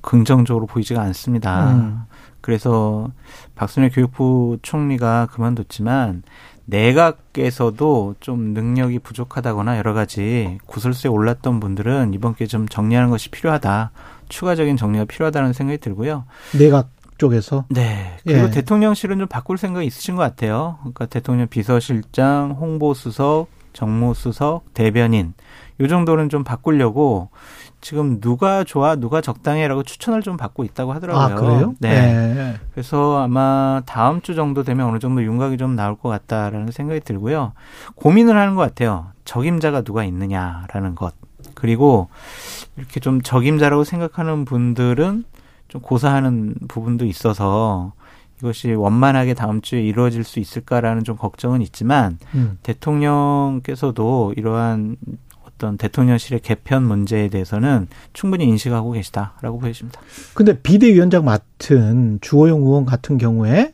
긍정적으로 0.00 0.66
보이지가 0.66 1.00
않습니다. 1.02 1.72
음. 1.72 2.02
그래서 2.40 3.10
박순애 3.54 3.90
교육부 3.90 4.58
총리가 4.62 5.28
그만뒀지만 5.30 6.22
내각에서도 6.64 8.14
좀 8.20 8.54
능력이 8.54 9.00
부족하다거나 9.00 9.76
여러 9.76 9.92
가지 9.92 10.58
구설수에 10.66 11.10
올랐던 11.10 11.60
분들은 11.60 12.14
이번 12.14 12.34
기회에 12.34 12.46
좀 12.46 12.66
정리하는 12.68 13.10
것이 13.10 13.28
필요하다. 13.28 13.90
추가적인 14.28 14.76
정리가 14.76 15.04
필요하다는 15.04 15.52
생각이 15.52 15.78
들고요. 15.78 16.24
내각 16.56 16.88
쪽에서? 17.20 17.66
네. 17.68 18.16
그리고 18.24 18.46
예. 18.46 18.50
대통령실은 18.50 19.18
좀 19.18 19.28
바꿀 19.28 19.58
생각이 19.58 19.86
있으신 19.86 20.16
것 20.16 20.22
같아요. 20.22 20.78
그러니까 20.80 21.06
대통령 21.06 21.46
비서실장, 21.48 22.56
홍보수석, 22.58 23.48
정무수석, 23.74 24.72
대변인 24.74 25.34
요 25.80 25.86
정도는 25.86 26.30
좀 26.30 26.44
바꾸려고 26.44 27.28
지금 27.80 28.20
누가 28.20 28.64
좋아 28.64 28.96
누가 28.96 29.20
적당해라고 29.20 29.82
추천을 29.82 30.22
좀 30.22 30.36
받고 30.36 30.64
있다고 30.64 30.92
하더라고요. 30.94 31.22
아, 31.22 31.34
그래요? 31.34 31.74
네. 31.78 32.34
네. 32.34 32.54
그래서 32.72 33.22
아마 33.22 33.82
다음 33.86 34.22
주 34.22 34.34
정도 34.34 34.62
되면 34.62 34.88
어느 34.88 34.98
정도 34.98 35.22
윤곽이 35.22 35.58
좀 35.58 35.76
나올 35.76 35.96
것 35.96 36.08
같다라는 36.08 36.72
생각이 36.72 37.00
들고요. 37.00 37.52
고민을 37.94 38.36
하는 38.36 38.54
것 38.54 38.62
같아요. 38.62 39.08
적임자가 39.24 39.82
누가 39.82 40.04
있느냐라는 40.04 40.94
것. 40.94 41.14
그리고 41.54 42.08
이렇게 42.76 43.00
좀 43.00 43.20
적임자라고 43.20 43.84
생각하는 43.84 44.44
분들은 44.44 45.24
좀 45.70 45.80
고사하는 45.80 46.54
부분도 46.68 47.06
있어서 47.06 47.92
이것이 48.38 48.72
원만하게 48.72 49.34
다음 49.34 49.60
주에 49.60 49.80
이루어질 49.82 50.24
수 50.24 50.40
있을까라는 50.40 51.04
좀 51.04 51.16
걱정은 51.16 51.62
있지만 51.62 52.18
음. 52.34 52.58
대통령께서도 52.62 54.34
이러한 54.36 54.96
어떤 55.46 55.76
대통령실의 55.76 56.40
개편 56.40 56.82
문제에 56.82 57.28
대해서는 57.28 57.86
충분히 58.12 58.46
인식하고 58.46 58.92
계시다라고 58.92 59.58
보여집니다. 59.58 60.00
근데 60.34 60.60
비대위원장 60.60 61.24
맡은 61.24 62.18
주호영 62.20 62.62
의원 62.62 62.84
같은 62.84 63.18
경우에 63.18 63.72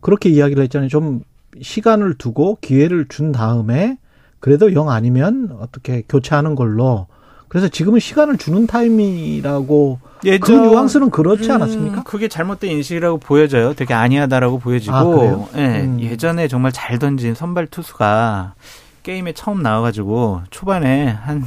그렇게 0.00 0.30
이야기를 0.30 0.62
했잖아요. 0.64 0.88
좀 0.88 1.22
시간을 1.60 2.14
두고 2.14 2.58
기회를 2.60 3.06
준 3.08 3.32
다음에 3.32 3.98
그래도 4.40 4.72
영 4.74 4.90
아니면 4.90 5.56
어떻게 5.60 6.02
교체하는 6.08 6.54
걸로 6.54 7.06
그래서 7.48 7.68
지금은 7.68 8.00
시간을 8.00 8.38
주는 8.38 8.66
타임이라고 8.66 10.00
예전, 10.24 10.62
그 10.62 10.68
뉘앙스는 10.68 11.10
그렇지 11.10 11.50
않았습니까? 11.50 11.98
음, 11.98 12.04
그게 12.04 12.28
잘못된 12.28 12.70
인식이라고 12.70 13.18
보여져요. 13.18 13.74
되게 13.74 13.94
아니하다라고 13.94 14.58
보여지고 14.58 15.48
아, 15.54 15.58
예, 15.58 15.82
음. 15.82 16.00
예전에 16.00 16.48
정말 16.48 16.72
잘 16.72 16.98
던진 16.98 17.34
선발 17.34 17.68
투수가 17.68 18.54
게임에 19.02 19.32
처음 19.32 19.62
나와가지고 19.62 20.42
초반에 20.50 21.06
한, 21.06 21.44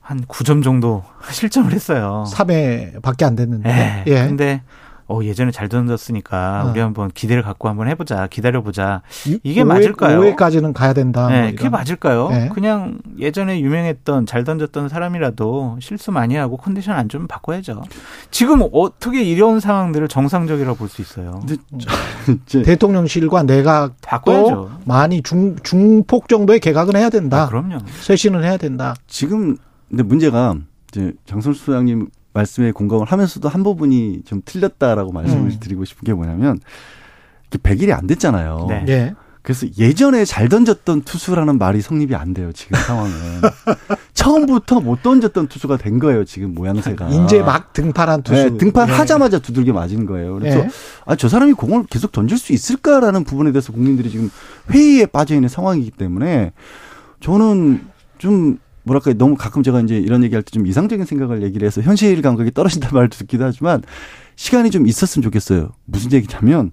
한 0.00 0.24
9점 0.24 0.64
정도 0.64 1.04
실점을 1.30 1.70
했어요. 1.72 2.24
3회 2.28 3.00
밖에 3.02 3.24
안 3.24 3.36
됐는데. 3.36 3.68
네. 3.68 4.04
예. 4.08 4.14
근데 4.26 4.62
어, 5.12 5.22
예전에 5.24 5.50
잘 5.50 5.68
던졌으니까 5.68 6.64
어. 6.66 6.70
우리 6.70 6.80
한번 6.80 7.10
기대를 7.12 7.42
갖고 7.42 7.68
한번 7.68 7.88
해보자, 7.88 8.26
기다려보자. 8.28 9.02
이게 9.42 9.62
5회, 9.62 9.66
맞을까요? 9.66 10.20
5회까지는 10.20 10.72
가야 10.72 10.92
된다. 10.94 11.28
네, 11.28 11.42
뭐 11.42 11.50
그게 11.50 11.68
맞을까요? 11.68 12.28
네. 12.30 12.48
그냥 12.54 12.98
예전에 13.18 13.60
유명했던 13.60 14.26
잘 14.26 14.44
던졌던 14.44 14.88
사람이라도 14.88 15.78
실수 15.80 16.10
많이 16.12 16.36
하고 16.36 16.56
컨디션 16.56 16.96
안 16.96 17.08
좋으면 17.08 17.28
바꿔야죠. 17.28 17.82
지금 18.30 18.62
어떻게 18.72 19.22
이런 19.22 19.60
상황들을 19.60 20.08
정상적이라고 20.08 20.76
볼 20.76 20.88
수 20.88 21.00
있어요? 21.02 21.40
대통령실과 22.64 23.42
내각 23.44 23.94
바꿔야죠. 24.02 24.70
많이 24.84 25.22
중 25.22 25.56
중폭 25.62 26.28
정도의 26.28 26.60
개각은 26.60 26.96
해야 26.96 27.10
된다. 27.10 27.42
아, 27.44 27.48
그럼요. 27.48 27.78
쇄신을 28.00 28.44
해야 28.44 28.56
된다. 28.56 28.94
지금 29.06 29.56
근데 29.88 30.02
문제가 30.02 30.54
이제 30.90 31.12
장선수 31.26 31.64
소장님 31.64 32.08
말씀에 32.32 32.72
공감을 32.72 33.06
하면서도 33.06 33.48
한 33.48 33.62
부분이 33.62 34.22
좀 34.24 34.42
틀렸다라고 34.44 35.12
말씀을 35.12 35.50
음. 35.50 35.56
드리고 35.60 35.84
싶은 35.84 36.04
게 36.04 36.12
뭐냐면 36.14 36.58
100일이 37.50 37.92
안 37.92 38.06
됐잖아요. 38.06 38.66
네. 38.68 38.84
네. 38.84 39.14
그래서 39.42 39.66
예전에 39.76 40.24
잘 40.24 40.48
던졌던 40.48 41.02
투수라는 41.02 41.58
말이 41.58 41.80
성립이 41.82 42.14
안 42.14 42.32
돼요, 42.32 42.52
지금 42.52 42.78
상황은. 42.78 43.10
처음부터 44.14 44.80
못 44.80 45.02
던졌던 45.02 45.48
투수가 45.48 45.78
된 45.78 45.98
거예요, 45.98 46.24
지금 46.24 46.54
모양새가. 46.54 47.08
이제 47.08 47.42
막 47.42 47.72
등판한 47.72 48.22
투수. 48.22 48.50
네, 48.50 48.56
등판하자마자 48.56 49.38
네. 49.38 49.42
두들겨 49.42 49.72
맞은 49.72 50.06
거예요. 50.06 50.34
그래서 50.34 50.62
네. 50.62 50.68
아, 51.06 51.16
저 51.16 51.28
사람이 51.28 51.54
공을 51.54 51.86
계속 51.90 52.12
던질 52.12 52.38
수 52.38 52.52
있을까라는 52.52 53.24
부분에 53.24 53.50
대해서 53.50 53.72
국민들이 53.72 54.10
지금 54.10 54.30
회의에 54.70 55.06
빠져 55.06 55.34
있는 55.34 55.48
상황이기 55.48 55.90
때문에 55.90 56.52
저는 57.18 57.84
좀 58.18 58.58
뭐랄까 58.84 59.12
너무 59.14 59.36
가끔 59.36 59.62
제가 59.62 59.80
이제 59.80 59.96
이런 59.96 60.22
얘기할 60.24 60.42
때 60.42 60.50
좀 60.52 60.66
이상적인 60.66 61.06
생각을 61.06 61.42
얘기를 61.42 61.66
해서 61.66 61.80
현실 61.80 62.20
감각이 62.20 62.50
떨어진다 62.52 62.90
말도 62.94 63.16
듣기도 63.16 63.44
하지만 63.44 63.82
시간이 64.36 64.70
좀 64.70 64.86
있었으면 64.86 65.22
좋겠어요. 65.22 65.70
무슨 65.84 66.12
얘기냐면 66.12 66.72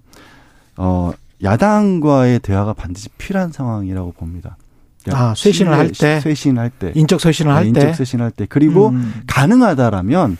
어 0.76 1.12
야당과의 1.42 2.40
대화가 2.40 2.74
반드시 2.74 3.08
필요한 3.16 3.52
상황이라고 3.52 4.12
봅니다. 4.12 4.56
그러니까 5.02 5.30
아, 5.30 5.34
쇄신을 5.34 5.72
할 5.72 5.90
때, 5.92 6.20
쇄신할 6.20 6.70
때, 6.70 6.92
인적 6.94 7.20
쇄신을 7.22 7.52
할 7.54 7.64
네, 7.64 7.72
때, 7.72 7.80
인적 7.80 7.96
쇄신할 7.96 8.30
때, 8.32 8.46
그리고 8.46 8.88
음. 8.90 9.14
가능하다라면 9.26 10.36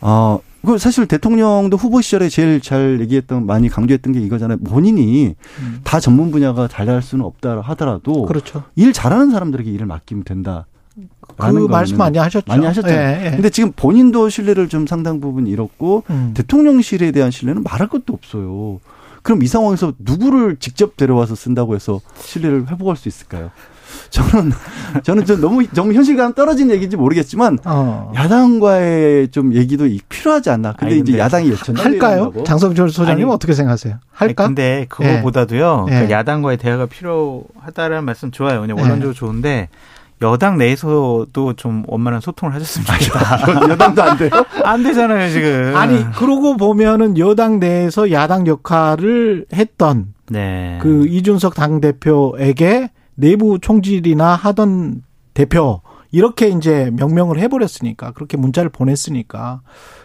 어, 0.00 0.38
그 0.64 0.78
사실 0.78 1.06
대통령도 1.06 1.76
후보 1.76 2.00
시절에 2.00 2.28
제일 2.30 2.60
잘 2.62 3.00
얘기했던 3.00 3.44
많이 3.44 3.68
강조했던 3.68 4.14
게 4.14 4.20
이거잖아요. 4.20 4.58
본인이 4.60 5.34
음. 5.60 5.80
다 5.84 6.00
전문 6.00 6.30
분야가 6.30 6.68
잘할 6.68 7.02
수는 7.02 7.24
없다 7.24 7.60
하더라도 7.60 8.24
그렇죠. 8.24 8.62
일 8.76 8.92
잘하는 8.94 9.30
사람들에게 9.30 9.70
일을 9.70 9.86
맡기면 9.86 10.24
된다. 10.24 10.66
그 11.36 11.66
말씀 11.68 11.96
많이 11.98 12.18
하셨죠. 12.18 12.44
많이 12.46 12.66
하셨죠. 12.66 12.88
예, 12.88 13.26
예. 13.26 13.30
근데 13.30 13.50
지금 13.50 13.72
본인도 13.72 14.28
신뢰를 14.28 14.68
좀 14.68 14.86
상당 14.86 15.20
부분 15.20 15.46
잃었고 15.46 16.04
음. 16.10 16.32
대통령실에 16.34 17.10
대한 17.12 17.30
신뢰는 17.30 17.62
말할 17.62 17.88
것도 17.88 18.12
없어요. 18.12 18.80
그럼 19.22 19.42
이 19.42 19.46
상황에서 19.46 19.92
누구를 19.98 20.56
직접 20.56 20.96
데려와서 20.96 21.34
쓴다고 21.34 21.74
해서 21.74 22.00
신뢰를 22.20 22.68
회복할 22.68 22.96
수 22.96 23.08
있을까요? 23.08 23.50
저는 24.10 24.52
저는 25.02 25.26
좀 25.26 25.40
너무 25.40 25.66
너무 25.74 25.92
현실감 25.92 26.32
떨어진 26.32 26.70
얘기인지 26.70 26.96
모르겠지만 26.96 27.58
어. 27.64 28.10
야당과의 28.14 29.28
좀 29.28 29.54
얘기도 29.54 29.86
필요하지 30.08 30.50
않나. 30.50 30.72
근데, 30.72 30.86
아니, 30.86 30.96
근데 30.96 31.10
이제 31.10 31.18
야당이 31.18 31.50
예천 31.50 31.76
할까요? 31.76 32.32
장성철 32.44 32.90
소장님 32.90 33.26
은 33.26 33.32
어떻게 33.32 33.52
생각하세요? 33.52 33.98
할까? 34.10 34.44
아니, 34.44 34.54
근데 34.54 34.86
그거보다도요. 34.88 35.86
예. 35.88 35.90
그러니까 35.90 36.10
예. 36.10 36.18
야당과의 36.18 36.56
대화가 36.58 36.86
필요하다라는 36.86 38.04
말씀 38.04 38.30
좋아요. 38.30 38.60
그냥 38.62 38.78
원론적으로 38.78 39.10
예. 39.10 39.14
좋은데 39.14 39.68
여당 40.22 40.56
내에서도 40.58 41.54
좀 41.56 41.82
원만한 41.86 42.20
소통을 42.20 42.54
하셨으면 42.54 42.86
좋겠다. 42.86 43.68
여당도 43.70 44.02
안 44.02 44.16
돼요? 44.16 44.30
안 44.64 44.82
되잖아요, 44.82 45.30
지금. 45.30 45.74
아니, 45.76 46.10
그러고 46.12 46.56
보면은 46.56 47.18
여당 47.18 47.58
내에서 47.58 48.10
야당 48.12 48.46
역할을 48.46 49.46
했던 49.52 50.14
네. 50.30 50.78
그 50.80 51.06
이준석 51.06 51.54
당대표에게 51.54 52.90
내부 53.14 53.58
총질이나 53.60 54.34
하던 54.34 55.02
대표 55.34 55.82
이렇게 56.10 56.48
이제 56.48 56.90
명명을 56.94 57.38
해버렸으니까 57.38 58.12
그렇게 58.12 58.36
문자를 58.36 58.70
보냈으니까 58.70 59.62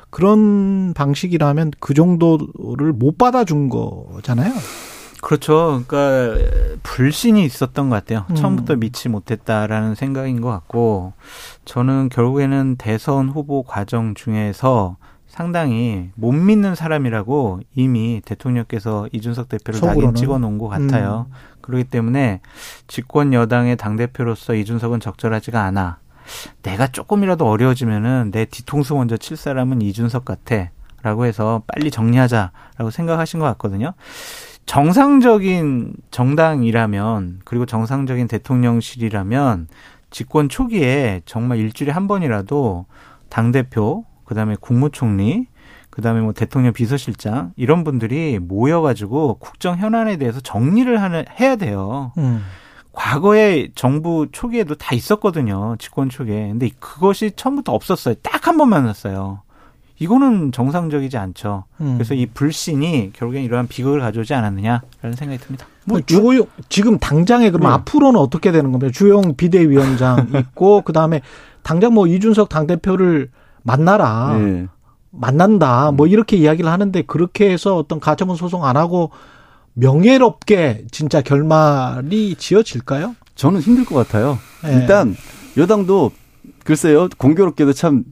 그런 0.09 0.93
방식이라면 0.93 1.72
그 1.80 1.93
정도를 1.93 2.93
못 2.93 3.18
받아준 3.18 3.70
거잖아요. 3.70 4.53
그렇죠. 5.22 5.84
그러니까 5.88 6.80
불신이 6.84 7.43
있었던 7.45 7.89
것 7.89 7.95
같아요. 7.95 8.26
음. 8.30 8.36
처음부터 8.36 8.76
믿지 8.76 9.09
못했다라는 9.09 9.95
생각인 9.95 10.41
것 10.41 10.49
같고 10.49 11.13
저는 11.65 12.09
결국에는 12.09 12.76
대선 12.78 13.30
후보 13.30 13.63
과정 13.63 14.13
중에서 14.13 14.97
상당히 15.28 16.09
못 16.15 16.32
믿는 16.32 16.76
사람이라고 16.76 17.61
이미 17.76 18.22
대통령께서 18.26 19.07
이준석 19.11 19.49
대표를 19.49 19.80
낙인 19.82 20.15
찍어 20.15 20.39
놓은 20.39 20.57
것 20.57 20.68
같아요. 20.68 21.28
음. 21.30 21.34
그렇기 21.61 21.84
때문에 21.86 22.41
집권 22.88 23.34
여당의 23.34 23.78
당대표로서 23.78 24.55
이준석은 24.55 24.99
적절하지가 24.99 25.61
않아. 25.61 25.99
내가 26.63 26.88
조금이라도 26.88 27.47
어려워지면은 27.47 28.32
내 28.32 28.45
뒤통수 28.45 28.95
먼저 28.95 29.18
칠 29.18 29.38
사람은 29.38 29.82
이준석 29.82 30.26
같아. 30.26 30.70
라고 31.03 31.26
해서 31.26 31.61
빨리 31.68 31.91
정리하자라고 31.91 32.89
생각하신 32.89 33.39
것 33.39 33.45
같거든요. 33.45 33.93
정상적인 34.68 35.93
정당이라면 36.11 37.39
그리고 37.45 37.65
정상적인 37.65 38.28
대통령실이라면 38.28 39.68
집권 40.11 40.49
초기에 40.49 41.22
정말 41.26 41.57
일주일에 41.57 41.91
한 41.91 42.07
번이라도 42.07 42.86
당 43.30 43.51
대표 43.51 44.05
그다음에 44.26 44.55
국무총리 44.59 45.47
그다음에 45.89 46.22
뭐 46.22 46.34
대통령 46.34 46.74
비서실장 46.74 47.53
이런 47.55 47.84
분들이 47.84 48.38
모여가지고 48.39 49.39
국정 49.39 49.78
현안에 49.78 50.18
대해서 50.18 50.39
정리를 50.41 51.01
하는 51.01 51.26
해야 51.39 51.55
돼요. 51.55 52.11
음. 52.20 52.43
과거에 52.91 53.70
정부 53.74 54.28
초기에도 54.32 54.76
다 54.76 54.93
있었거든요. 54.95 55.76
집권 55.80 56.09
초기에. 56.09 56.49
근데 56.49 56.70
그것이 56.80 57.32
처음부터 57.36 57.72
없었어요. 57.74 58.15
딱 58.22 58.47
한 58.47 58.57
번 58.57 58.70
만 58.70 58.86
났어요. 58.86 59.41
이거는 60.00 60.52
정상적이지 60.52 61.18
않죠. 61.18 61.64
음. 61.82 61.95
그래서 61.95 62.14
이 62.14 62.28
불신이 62.28 63.12
결국엔 63.14 63.43
이러한 63.43 63.68
비극을 63.68 64.00
가져오지 64.00 64.34
않았느냐라는 64.34 65.16
생각이 65.16 65.38
듭니다. 65.39 65.66
뭐 65.86 66.00
주호영 66.02 66.45
지금 66.70 67.00
당장에 67.00 67.50
그럼 67.50 67.68
네. 67.68 67.74
앞으로는 67.76 68.20
어떻게 68.20 68.52
되는 68.52 68.72
겁니까? 68.72 68.91
주영 68.93 69.36
비대위원장 69.36 70.30
있고 70.39 70.82
그 70.82 70.93
다음에 70.93 71.22
당장 71.64 71.93
뭐 71.93 72.06
이준석 72.08 72.50
당 72.50 72.68
대표를 72.68 73.30
만나라. 73.64 74.38
네. 74.38 74.68
만난다. 75.10 75.91
뭐 75.91 76.06
이렇게 76.06 76.38
이야기를 76.38 76.70
하는데 76.70 77.02
그렇게 77.02 77.50
해서 77.50 77.76
어떤 77.76 78.00
가처분 78.00 78.36
소송 78.36 78.66
안 78.66 78.78
하고 78.78 79.10
명예롭게 79.74 80.86
진짜 80.91 81.22
결말이 81.22 82.36
지어질까요? 82.36 83.16
저는 83.36 83.62
힘들 83.62 83.86
것 83.86 83.95
같아요. 83.95 84.38
네. 84.64 84.76
일단 84.76 85.16
여당도 85.56 86.12
글쎄요 86.64 87.08
공교롭게도 87.18 87.74
참 87.74 88.04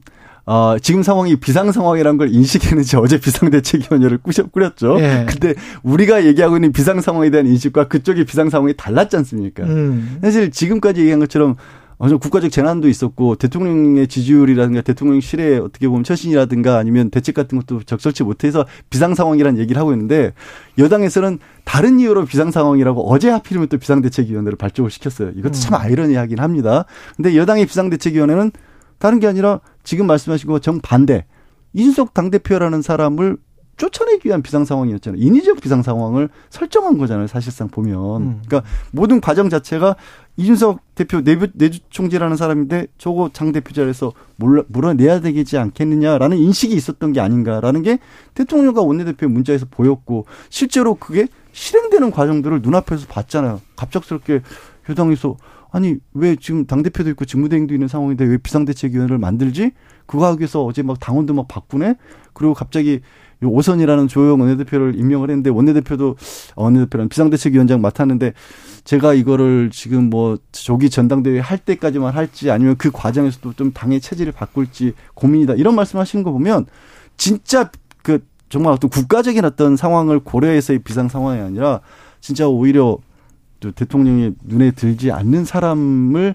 어, 0.46 0.76
지금 0.80 1.02
상황이 1.02 1.34
비상 1.36 1.72
상황이라는 1.72 2.18
걸 2.18 2.32
인식했는지 2.32 2.96
어제 2.96 3.18
비상대책위원회를 3.18 4.18
꾸렸죠. 4.52 4.96
예. 5.00 5.26
근데 5.28 5.54
우리가 5.82 6.24
얘기하고 6.24 6.56
있는 6.56 6.70
비상 6.72 7.00
상황에 7.00 7.30
대한 7.30 7.48
인식과 7.48 7.88
그쪽의 7.88 8.24
비상 8.24 8.48
상황이 8.48 8.72
달랐지 8.76 9.16
않습니까? 9.16 9.64
음. 9.64 10.18
사실 10.22 10.52
지금까지 10.52 11.00
얘기한 11.00 11.18
것처럼 11.18 11.56
어좀 11.98 12.18
국가적 12.18 12.52
재난도 12.52 12.88
있었고 12.88 13.36
대통령의 13.36 14.06
지지율이라든가 14.06 14.82
대통령실의 14.82 15.58
어떻게 15.60 15.88
보면 15.88 16.04
처신이라든가 16.04 16.76
아니면 16.76 17.10
대책 17.10 17.34
같은 17.34 17.58
것도 17.58 17.82
적절치 17.84 18.22
못해서 18.22 18.66
비상 18.90 19.14
상황이라는 19.14 19.58
얘기를 19.58 19.80
하고 19.80 19.92
있는데 19.92 20.34
여당에서는 20.78 21.38
다른 21.64 21.98
이유로 21.98 22.26
비상 22.26 22.50
상황이라고 22.50 23.10
어제 23.10 23.30
하필이면 23.30 23.68
또 23.68 23.78
비상대책위원회를 23.78 24.58
발족을 24.58 24.90
시켰어요. 24.90 25.30
이것도 25.36 25.54
참 25.54 25.74
음. 25.74 25.80
아이러니하긴 25.80 26.38
합니다. 26.38 26.84
근데 27.16 27.34
여당의 27.34 27.66
비상대책위원회는 27.66 28.52
다른 28.98 29.20
게 29.20 29.26
아니라 29.26 29.60
지금 29.86 30.06
말씀하신 30.08 30.48
거 30.48 30.58
정반대. 30.58 31.24
이준석 31.72 32.12
당대표라는 32.12 32.82
사람을 32.82 33.36
쫓아내기 33.76 34.26
위한 34.26 34.42
비상 34.42 34.64
상황이었잖아요. 34.64 35.22
인위적 35.22 35.60
비상 35.60 35.82
상황을 35.82 36.28
설정한 36.50 36.98
거잖아요. 36.98 37.26
사실상 37.26 37.68
보면. 37.68 38.22
음. 38.22 38.42
그러니까 38.46 38.68
모든 38.90 39.20
과정 39.20 39.48
자체가 39.48 39.94
이준석 40.36 40.80
대표 40.94 41.22
내부 41.22 41.46
내주 41.54 41.78
총재라는 41.90 42.36
사람인데 42.36 42.88
저거 42.98 43.30
장 43.32 43.52
대표 43.52 43.72
자리에서 43.72 44.12
몰라, 44.36 44.64
물어내야 44.68 45.20
되겠지 45.20 45.56
않겠느냐라는 45.56 46.36
인식이 46.36 46.74
있었던 46.74 47.12
게 47.12 47.20
아닌가라는 47.20 47.82
게 47.82 47.98
대통령과 48.34 48.82
원내대표의 48.82 49.30
문자에서 49.30 49.66
보였고 49.70 50.26
실제로 50.48 50.94
그게 50.94 51.28
실행되는 51.52 52.10
과정들을 52.10 52.60
눈앞에서 52.62 53.06
봤잖아요. 53.06 53.60
갑작스럽게 53.76 54.40
여당에서 54.88 55.36
아니 55.70 55.96
왜 56.14 56.36
지금 56.36 56.66
당 56.66 56.82
대표도 56.82 57.10
있고 57.10 57.24
직무대행도 57.24 57.74
있는 57.74 57.88
상황인데 57.88 58.24
왜 58.24 58.38
비상대책위원회를 58.38 59.18
만들지? 59.18 59.72
그거 60.06 60.26
하기 60.26 60.40
위해서 60.40 60.64
어제 60.64 60.82
막 60.82 60.98
당원도 61.00 61.34
막 61.34 61.48
바꾸네. 61.48 61.96
그리고 62.32 62.54
갑자기 62.54 63.00
오선이라는 63.42 64.08
조영 64.08 64.40
원내대표를 64.40 64.98
임명을 64.98 65.30
했는데 65.30 65.50
원내대표도 65.50 66.16
원내대표는 66.56 67.08
비상대책위원장 67.08 67.80
맡았는데 67.80 68.32
제가 68.84 69.14
이거를 69.14 69.70
지금 69.70 70.08
뭐 70.08 70.38
조기 70.52 70.88
전당대회 70.88 71.40
할 71.40 71.58
때까지만 71.58 72.14
할지 72.14 72.50
아니면 72.50 72.76
그 72.78 72.90
과정에서도 72.90 73.52
좀 73.54 73.72
당의 73.72 74.00
체질을 74.00 74.32
바꿀지 74.32 74.94
고민이다 75.14 75.54
이런 75.54 75.74
말씀하시는 75.74 76.22
거 76.22 76.32
보면 76.32 76.66
진짜 77.16 77.70
그 78.02 78.20
정말 78.48 78.72
어떤 78.72 78.88
국가적인 78.88 79.44
어떤 79.44 79.76
상황을 79.76 80.20
고려해서의 80.20 80.78
비상 80.78 81.08
상황이 81.08 81.40
아니라 81.40 81.80
진짜 82.20 82.48
오히려 82.48 82.98
대통령이 83.60 84.32
눈에 84.44 84.70
들지 84.72 85.12
않는 85.12 85.44
사람을 85.44 86.34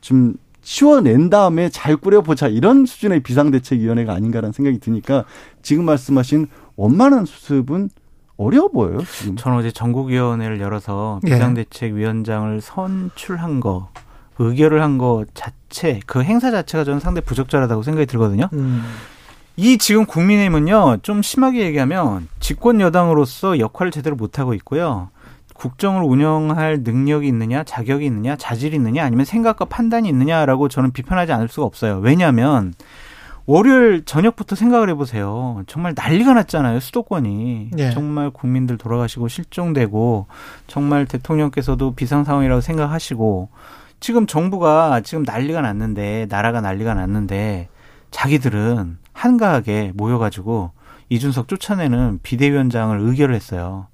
좀 0.00 0.34
치워낸 0.62 1.28
다음에 1.30 1.68
잘 1.68 1.96
꾸려보자 1.96 2.46
이런 2.48 2.86
수준의 2.86 3.20
비상대책위원회가 3.20 4.12
아닌가라는 4.14 4.52
생각이 4.52 4.78
드니까 4.78 5.24
지금 5.62 5.84
말씀하신 5.84 6.46
원만한 6.76 7.26
수습은 7.26 7.90
어려워 8.36 8.68
보여요. 8.68 8.98
지금. 9.18 9.36
저는 9.36 9.58
어제 9.58 9.70
전국위원회를 9.70 10.60
열어서 10.60 11.20
예. 11.26 11.30
비상대책위원장을 11.30 12.60
선출한 12.60 13.60
거, 13.60 13.88
의결을 14.38 14.82
한 14.82 14.98
거 14.98 15.24
자체, 15.34 16.00
그 16.06 16.22
행사 16.22 16.50
자체가 16.50 16.84
저는 16.84 17.00
상당히 17.00 17.24
부적절하다고 17.26 17.82
생각이 17.82 18.06
들거든요. 18.06 18.48
음. 18.52 18.82
이 19.56 19.76
지금 19.78 20.06
국민의힘은요, 20.06 20.98
좀 21.02 21.22
심하게 21.22 21.64
얘기하면 21.66 22.28
집권 22.40 22.80
여당으로서 22.80 23.58
역할을 23.58 23.92
제대로 23.92 24.16
못 24.16 24.38
하고 24.38 24.54
있고요. 24.54 25.10
국정을 25.62 26.02
운영할 26.02 26.80
능력이 26.82 27.28
있느냐, 27.28 27.62
자격이 27.62 28.04
있느냐, 28.06 28.34
자질이 28.34 28.74
있느냐, 28.74 29.04
아니면 29.04 29.24
생각과 29.24 29.66
판단이 29.66 30.08
있느냐라고 30.08 30.68
저는 30.68 30.90
비판하지 30.90 31.32
않을 31.32 31.46
수가 31.46 31.64
없어요. 31.64 31.98
왜냐하면 31.98 32.74
월요일 33.46 34.04
저녁부터 34.04 34.56
생각을 34.56 34.90
해보세요. 34.90 35.62
정말 35.68 35.94
난리가 35.96 36.34
났잖아요. 36.34 36.80
수도권이. 36.80 37.70
예. 37.78 37.90
정말 37.92 38.30
국민들 38.30 38.76
돌아가시고 38.76 39.28
실종되고 39.28 40.26
정말 40.66 41.06
대통령께서도 41.06 41.94
비상 41.94 42.24
상황이라고 42.24 42.60
생각하시고 42.60 43.48
지금 44.00 44.26
정부가 44.26 45.00
지금 45.02 45.22
난리가 45.22 45.60
났는데 45.60 46.26
나라가 46.28 46.60
난리가 46.60 46.94
났는데 46.94 47.68
자기들은 48.10 48.98
한가하게 49.12 49.92
모여가지고 49.94 50.72
이준석 51.08 51.46
쫓아내는 51.46 52.18
비대위원장을 52.24 52.98
의결을 52.98 53.36
했어요. 53.36 53.86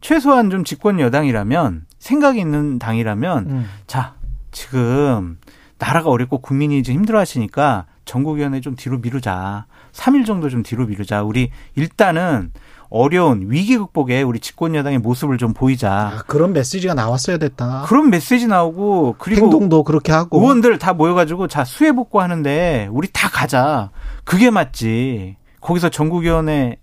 최소한 0.00 0.50
좀 0.50 0.64
집권 0.64 1.00
여당이라면 1.00 1.86
생각이 1.98 2.38
있는 2.40 2.78
당이라면 2.78 3.50
음. 3.50 3.68
자 3.86 4.14
지금 4.52 5.38
나라가 5.78 6.10
어렵고 6.10 6.38
국민이 6.38 6.82
지금 6.82 7.00
힘들어하시니까 7.00 7.86
전국위원회 8.04 8.60
좀 8.60 8.76
뒤로 8.76 8.98
미루자. 8.98 9.66
3일 9.92 10.24
정도 10.26 10.48
좀 10.48 10.62
뒤로 10.62 10.86
미루자. 10.86 11.22
우리 11.22 11.50
일단은 11.74 12.52
어려운 12.88 13.50
위기 13.50 13.76
극복에 13.76 14.22
우리 14.22 14.38
집권 14.38 14.74
여당의 14.74 15.00
모습을 15.00 15.38
좀 15.38 15.52
보이자. 15.52 15.92
아, 15.92 16.22
그런 16.26 16.52
메시지가 16.52 16.94
나왔어야 16.94 17.38
됐다. 17.38 17.84
그런 17.86 18.10
메시지 18.10 18.46
나오고 18.46 19.16
그리고 19.18 19.46
행동도 19.46 19.82
그렇게 19.82 20.12
하고 20.12 20.40
의원들 20.40 20.78
다 20.78 20.92
모여가지고 20.92 21.48
자 21.48 21.64
수해 21.64 21.92
복구 21.92 22.20
하는데 22.20 22.88
우리 22.92 23.08
다 23.12 23.28
가자. 23.28 23.90
그게 24.24 24.50
맞지. 24.50 25.36
거기서 25.60 25.88
전국위원회 25.88 26.76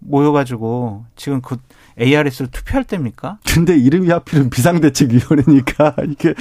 모여가지고 0.00 1.06
지금 1.16 1.40
그 1.40 1.56
ARS를 1.98 2.50
투표할 2.50 2.84
때입니까? 2.84 3.38
근데 3.46 3.76
이름이 3.76 4.10
하필은 4.10 4.50
비상대책위원회니까 4.50 5.94
이게 6.08 6.34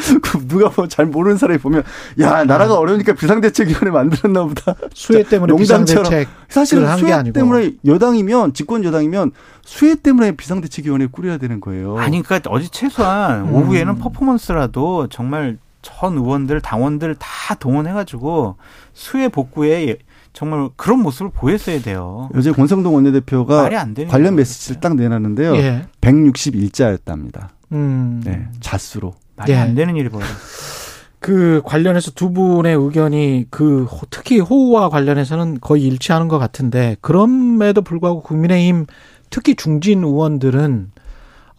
누가 0.48 0.70
뭐 0.76 0.88
잘 0.88 1.06
모르는 1.06 1.38
사람이 1.38 1.60
보면 1.60 1.84
야 2.20 2.44
나라가 2.44 2.74
아. 2.74 2.78
어려우니까 2.78 3.14
비상대책위원회 3.14 3.92
만들었나 3.92 4.44
보다. 4.44 4.76
수혜 4.94 5.24
때문에 5.24 5.56
비상대책 5.56 6.28
사실은 6.50 6.98
수혜 6.98 7.32
때문에 7.32 7.74
여당이면 7.86 8.54
집권 8.54 8.84
여당이면 8.84 9.32
수혜 9.64 9.96
때문에 9.96 10.32
비상대책위원회 10.34 11.08
꾸려야 11.12 11.38
되는 11.38 11.62
거예요. 11.62 11.98
아니 11.98 12.22
그러니까 12.22 12.50
어제 12.52 12.68
최소한 12.72 13.48
음. 13.50 13.54
오후에는 13.54 13.96
퍼포먼스라도 14.00 15.08
정말 15.08 15.58
전 15.82 16.18
의원들 16.18 16.60
당원들 16.62 17.16
다 17.16 17.56
동원해가지고 17.56 18.58
수혜 18.94 19.30
복구에 19.30 19.98
정말 20.34 20.70
그런 20.76 21.00
모습을 21.00 21.32
보였어야 21.32 21.80
돼요. 21.82 22.30
어제 22.36 22.52
권성동 22.52 22.96
원내대표가 22.96 23.70
관련 24.08 24.36
메시지를 24.36 24.80
딱 24.80 24.96
내놨는데요. 24.96 25.56
예. 25.58 25.86
161자였답니다. 26.02 27.50
음. 27.72 28.22
네, 28.24 28.48
자수로. 28.60 29.14
말이 29.36 29.52
예. 29.54 29.58
안 29.58 29.76
되는 29.76 29.96
일이 29.96 30.10
벌어졌어요. 30.10 30.90
그 31.20 31.62
관련해서 31.66 32.12
두 32.12 32.32
분의 32.32 32.76
의견이 32.76 33.46
그 33.50 33.86
특히 34.10 34.40
호우와 34.40 34.90
관련해서는 34.90 35.60
거의 35.60 35.84
일치하는 35.84 36.30
것 36.30 36.40
같은데 36.40 36.96
그럼에도 37.02 37.82
불구하고 37.82 38.22
국민의힘 38.22 38.86
특히 39.30 39.56
중진 39.56 40.04
의원들은 40.04 40.92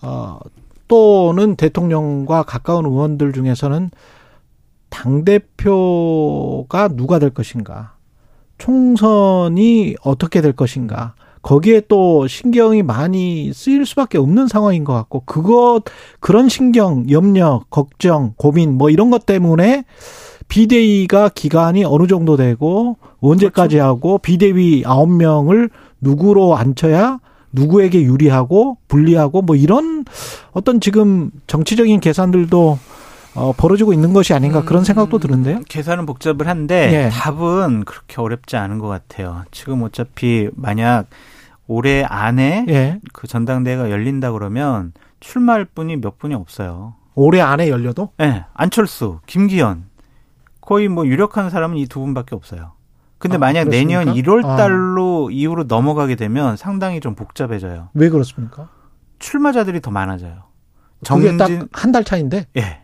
어 0.03 0.39
또는 0.89 1.57
대통령과 1.57 2.43
가까운 2.43 2.87
의원들 2.87 3.33
중에서는 3.33 3.91
당 4.89 5.25
대표가 5.25 6.89
누가 6.89 7.19
될 7.19 7.31
것인가 7.31 7.95
총선이 8.61 9.97
어떻게 10.03 10.41
될 10.41 10.53
것인가. 10.53 11.15
거기에 11.43 11.83
또 11.89 12.29
신경이 12.29 12.83
많이 12.83 13.51
쓰일 13.55 13.87
수밖에 13.87 14.19
없는 14.19 14.47
상황인 14.47 14.85
것 14.85 14.93
같고, 14.93 15.23
그것, 15.25 15.83
그런 16.21 16.49
신경, 16.49 17.09
염려, 17.11 17.65
걱정, 17.71 18.35
고민, 18.37 18.77
뭐 18.77 18.91
이런 18.91 19.11
것 19.11 19.25
때문에 19.25 19.85
비대위가 20.49 21.31
기간이 21.31 21.85
어느 21.85 22.07
정도 22.07 22.37
되고, 22.37 22.99
언제까지 23.21 23.77
그렇죠. 23.77 23.89
하고, 23.89 24.19
비대위 24.19 24.83
아홉 24.85 25.11
명을 25.11 25.71
누구로 26.01 26.57
앉혀야 26.57 27.19
누구에게 27.53 28.03
유리하고 28.03 28.77
불리하고 28.89 29.43
뭐 29.43 29.57
이런 29.57 30.05
어떤 30.53 30.81
지금 30.81 31.31
정치적인 31.47 32.01
계산들도 32.01 32.79
어, 33.35 33.53
벌어지고 33.53 33.93
있는 33.93 34.13
것이 34.13 34.35
아닌가 34.35 34.63
그런 34.65 34.85
생각도 34.85 35.19
음, 35.19 35.21
드는데요. 35.21 35.61
계산은 35.69 36.07
복잡을 36.07 36.49
한데 36.49 36.91
예. 36.93 37.09
답은 37.11 37.85
그렇게 37.85 38.21
어렵지 38.21 38.57
않은 38.57 38.79
것 38.79 38.89
같아요. 38.89 39.45
지금 39.53 39.83
어차피 39.83 40.49
만약 40.55 41.07
올해 41.67 42.03
안에 42.03 42.67
예. 42.69 43.01
그 43.13 43.29
전당대회가 43.29 43.91
열린다 43.91 44.33
그러면 44.33 44.93
출마할 45.21 45.65
분이 45.67 45.97
몇 45.99 46.19
분이 46.19 46.35
없어요. 46.35 46.95
올해 47.15 47.41
안에 47.41 47.69
열려도? 47.69 48.11
네. 48.19 48.45
안철수, 48.55 49.21
김기현. 49.27 49.85
거의 50.61 50.89
뭐 50.89 51.07
유력한 51.07 51.51
사람은 51.51 51.77
이 51.77 51.87
두 51.87 52.01
분밖에 52.01 52.35
없어요. 52.35 52.73
근데 53.19 53.37
아, 53.37 53.39
만약 53.39 53.65
그렇습니까? 53.65 54.05
내년 54.05 54.15
1월 54.17 54.45
아. 54.45 54.57
달로 54.57 55.29
아. 55.31 55.33
이후로 55.33 55.65
넘어가게 55.65 56.17
되면 56.17 56.57
상당히 56.57 57.01
좀 57.01 57.15
복잡해져요. 57.15 57.91
왜 57.95 58.09
그렇습니까? 58.09 58.69
출마자들이 59.19 59.81
더 59.81 59.91
많아져요. 59.91 60.45
정진 61.05 61.37
딱한 61.37 61.93
달 61.93 62.03
차인데? 62.05 62.47
예. 62.57 62.81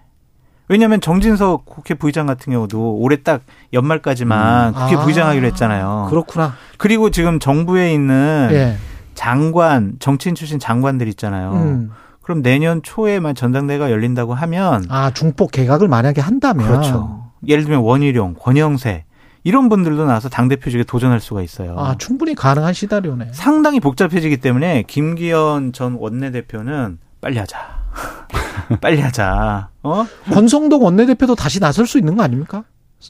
왜냐하면 0.69 1.01
정진석 1.01 1.65
국회 1.65 1.95
부의장 1.95 2.27
같은 2.27 2.53
경우도 2.53 2.97
올해 2.97 3.23
딱 3.23 3.43
연말까지만 3.73 4.69
음. 4.69 4.75
국회 4.75 4.97
아. 4.97 5.01
부의장 5.01 5.29
하기로 5.29 5.47
했잖아요. 5.49 6.07
그렇구나. 6.11 6.55
그리고 6.79 7.11
지금 7.11 7.39
정부에 7.39 7.93
있는 7.93 8.49
예. 8.53 8.77
장관, 9.15 9.95
정치인 9.99 10.35
출신 10.35 10.59
장관들 10.59 11.09
있잖아요. 11.09 11.53
음. 11.53 11.91
그럼 12.23 12.43
내년 12.43 12.83
초에만 12.83 13.37
전당대회가 13.37 13.91
열린다고 13.93 14.35
하면 14.35 14.85
아 14.89 15.13
중폭 15.13 15.53
개각을 15.53 15.87
만약에 15.87 16.21
한다면 16.21 16.67
그렇죠. 16.67 17.31
예를 17.47 17.63
들면 17.63 17.83
원희룡, 17.83 18.35
권영세 18.41 19.05
이런 19.45 19.69
분들도 19.69 20.05
나와서 20.07 20.29
당 20.29 20.49
대표직에 20.49 20.83
도전할 20.83 21.21
수가 21.21 21.41
있어요. 21.43 21.77
아 21.79 21.95
충분히 21.97 22.35
가능한 22.35 22.73
시나리오네. 22.73 23.29
상당히 23.31 23.79
복잡해지기 23.79 24.39
때문에 24.39 24.83
김기현 24.89 25.73
전 25.73 25.95
원내대표는 25.95 26.99
빨리 27.21 27.39
하자. 27.39 27.76
빨리 28.81 29.01
하자. 29.01 29.69
어? 29.83 30.07
권성동 30.33 30.83
원내대표도 30.83 31.35
다시 31.35 31.61
나설 31.61 31.87
수 31.87 31.99
있는 31.99 32.17
거 32.17 32.23
아닙니까? 32.23 32.65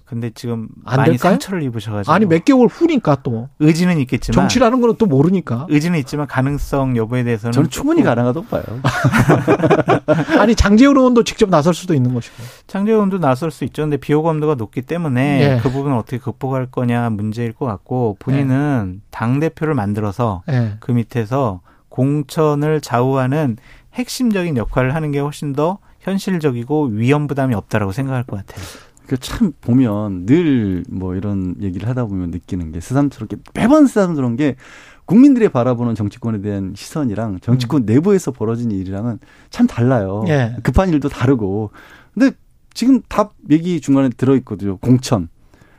근데 0.05 0.31
지금 0.35 0.69
많이 0.85 1.13
될까요? 1.13 1.33
상처를 1.33 1.63
입으셔가지고 1.63 2.13
아니 2.13 2.27
몇 2.27 2.45
개월 2.45 2.67
후니까 2.67 3.19
또 3.23 3.49
의지는 3.61 3.99
있겠지만 4.01 4.35
정치라는 4.35 4.81
거는 4.81 4.97
또 4.99 5.07
모르니까 5.07 5.67
의지는 5.71 5.99
있지만 6.01 6.27
가능성 6.27 6.97
여부에 6.97 7.23
대해서는 7.23 7.53
저는 7.53 7.71
충분히 7.71 8.03
가능하다고 8.03 8.47
봐요. 8.47 8.63
아니 10.41 10.55
장재훈 10.55 10.97
의원도 10.97 11.23
직접 11.23 11.49
나설 11.49 11.73
수도 11.73 11.95
있는 11.95 12.13
것이고 12.15 12.35
장재훈 12.67 12.97
의원도 12.97 13.19
나설 13.19 13.51
수 13.51 13.65
있죠. 13.65 13.83
근데 13.83 13.97
비호감도가 13.97 14.57
높기 14.57 14.83
때문에 14.83 15.41
예. 15.41 15.61
그 15.63 15.71
부분을 15.71 15.97
어떻게 15.97 16.19
극복할 16.19 16.67
거냐 16.67 17.09
문제일 17.11 17.53
것 17.53 17.65
같고 17.67 18.17
본인은 18.19 18.95
예. 18.97 19.01
당 19.11 19.39
대표를 19.39 19.75
만들어서 19.75 20.43
예. 20.51 20.75
그 20.81 20.93
밑에서 20.93 21.61
공천을 21.89 22.81
좌우하는 22.81 23.57
핵심적인 23.97 24.57
역할을 24.57 24.95
하는 24.95 25.11
게 25.11 25.19
훨씬 25.19 25.53
더 25.53 25.79
현실적이고 26.01 26.87
위험 26.93 27.27
부담이 27.27 27.55
없다라고 27.55 27.93
생각할 27.93 28.23
것 28.25 28.37
같아요. 28.37 28.65
그참 29.07 29.53
보면 29.61 30.27
늘 30.27 30.85
뭐 30.91 31.15
이런 31.15 31.55
얘기를 31.61 31.89
하다 31.89 32.07
보면 32.07 32.31
느끼는 32.31 32.73
게 32.73 32.81
새삼스럽게 32.81 33.37
매번 33.55 33.87
새삼스러운 33.87 34.37
게 34.37 34.57
국민들이 35.05 35.49
바라보는 35.49 35.95
정치권에 35.95 36.41
대한 36.41 36.73
시선이랑 36.77 37.39
정치권 37.41 37.83
음. 37.83 37.87
내부에서 37.87 38.33
벌어진 38.33 38.71
일이랑은 38.73 39.19
참 39.51 39.67
달라요. 39.69 40.25
예. 40.29 40.57
급한 40.65 40.89
일도 40.91 41.09
다르고. 41.09 41.71
근데 42.15 42.33
지금 42.75 43.01
답 43.09 43.35
얘기 43.51 43.81
중간에 43.81 44.09
들어있거든요. 44.09 44.79
공천, 44.79 45.29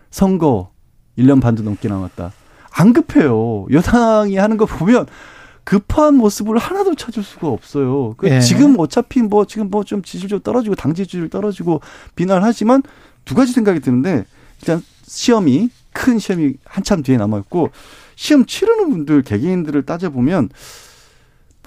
선거 0.10 0.72
1년 1.18 1.42
반도 1.42 1.64
넘게 1.64 1.90
남았다. 1.90 2.32
안 2.72 2.94
급해요. 2.94 3.66
여당이 3.72 4.38
하는 4.38 4.56
거 4.56 4.66
보면 4.66 5.06
급한 5.68 6.16
모습을 6.16 6.58
하나도 6.58 6.96
찾을 6.96 7.24
수가 7.24 7.50
없어요. 7.50 8.14
그 8.16 8.30
예. 8.30 8.40
지금 8.40 8.80
어차피 8.80 9.22
뭐 9.22 9.44
지금 9.44 9.70
뭐 9.70 9.84
좀 9.84 10.02
지지율 10.02 10.40
떨어지고 10.40 10.76
당 10.76 10.94
지지율 10.94 11.30
떨어지고 11.30 11.82
비난하지만 12.16 12.84
두 13.26 13.36
가지 13.36 13.52
생각이 13.52 13.82
드는데 13.82 14.24
일단 14.62 14.82
시험이 15.06 15.70
큰 15.92 16.20
시험이 16.20 16.54
한참 16.64 17.04
뒤에 17.04 17.18
남아 17.18 17.40
있고 17.40 17.72
시험 18.16 18.46
치르는 18.46 18.90
분들 18.92 19.24
개개인들을 19.24 19.86
따져 19.86 20.10
보면 20.10 20.48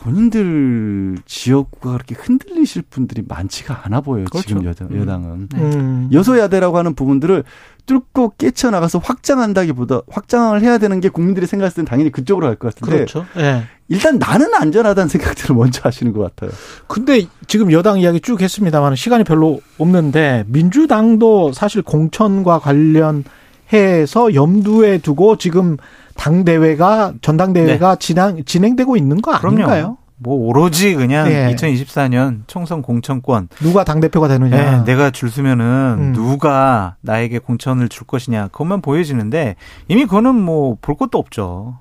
본인들 0.02 1.18
지역구가 1.26 1.92
그렇게 1.92 2.14
흔들리실 2.14 2.82
분들이 2.88 3.22
많지가 3.26 3.82
않아 3.84 4.00
보여요. 4.00 4.24
그렇죠. 4.30 4.48
지금 4.48 4.64
여당, 4.64 4.88
음. 4.90 5.00
여당은. 5.00 5.48
네. 5.52 5.60
음. 5.60 6.08
여소야대라고 6.12 6.78
하는 6.78 6.94
부분들을 6.94 7.44
뚫고 7.86 8.34
깨쳐 8.38 8.70
나가서 8.70 8.98
확장한다기보다 8.98 10.02
확장을 10.10 10.60
해야 10.62 10.78
되는 10.78 11.00
게 11.00 11.08
국민들이 11.08 11.46
생각했을 11.46 11.76
땐 11.76 11.84
당연히 11.84 12.10
그쪽으로 12.10 12.46
갈 12.46 12.56
것 12.56 12.74
같은데. 12.74 12.92
그렇죠. 12.96 13.26
네. 13.36 13.64
일단 13.88 14.18
나는 14.18 14.54
안전하다는 14.54 15.08
생각들을 15.08 15.54
먼저 15.56 15.80
하시는 15.84 16.12
것 16.12 16.20
같아요. 16.20 16.50
근데 16.86 17.26
지금 17.46 17.72
여당 17.72 17.98
이야기 17.98 18.20
쭉 18.20 18.40
했습니다만 18.40 18.96
시간이 18.96 19.24
별로 19.24 19.60
없는데 19.78 20.44
민주당도 20.46 21.52
사실 21.52 21.82
공천과 21.82 22.60
관련해서 22.60 24.34
염두에 24.34 24.98
두고 24.98 25.36
지금 25.36 25.76
당 26.20 26.44
대회가 26.44 27.14
전당 27.22 27.54
대회가 27.54 27.94
네. 27.94 27.98
진행 27.98 28.44
진행되고 28.44 28.94
있는 28.98 29.22
거 29.22 29.32
아닌가요? 29.32 29.66
그럼요. 29.66 29.96
뭐 30.22 30.34
오로지 30.34 30.94
그냥 30.94 31.26
네. 31.30 31.54
2024년 31.54 32.42
총선 32.46 32.82
공천권 32.82 33.48
누가 33.62 33.84
당 33.84 34.00
대표가 34.00 34.28
되느냐 34.28 34.84
네, 34.84 34.84
내가 34.84 35.10
줄 35.10 35.30
서면은 35.30 35.96
음. 35.98 36.12
누가 36.12 36.96
나에게 37.00 37.38
공천을 37.38 37.88
줄 37.88 38.06
것이냐 38.06 38.48
그것만 38.48 38.82
보여지는데 38.82 39.56
이미 39.88 40.04
그거는 40.04 40.34
뭐 40.34 40.76
볼 40.82 40.94
것도 40.96 41.16
없죠. 41.16 41.78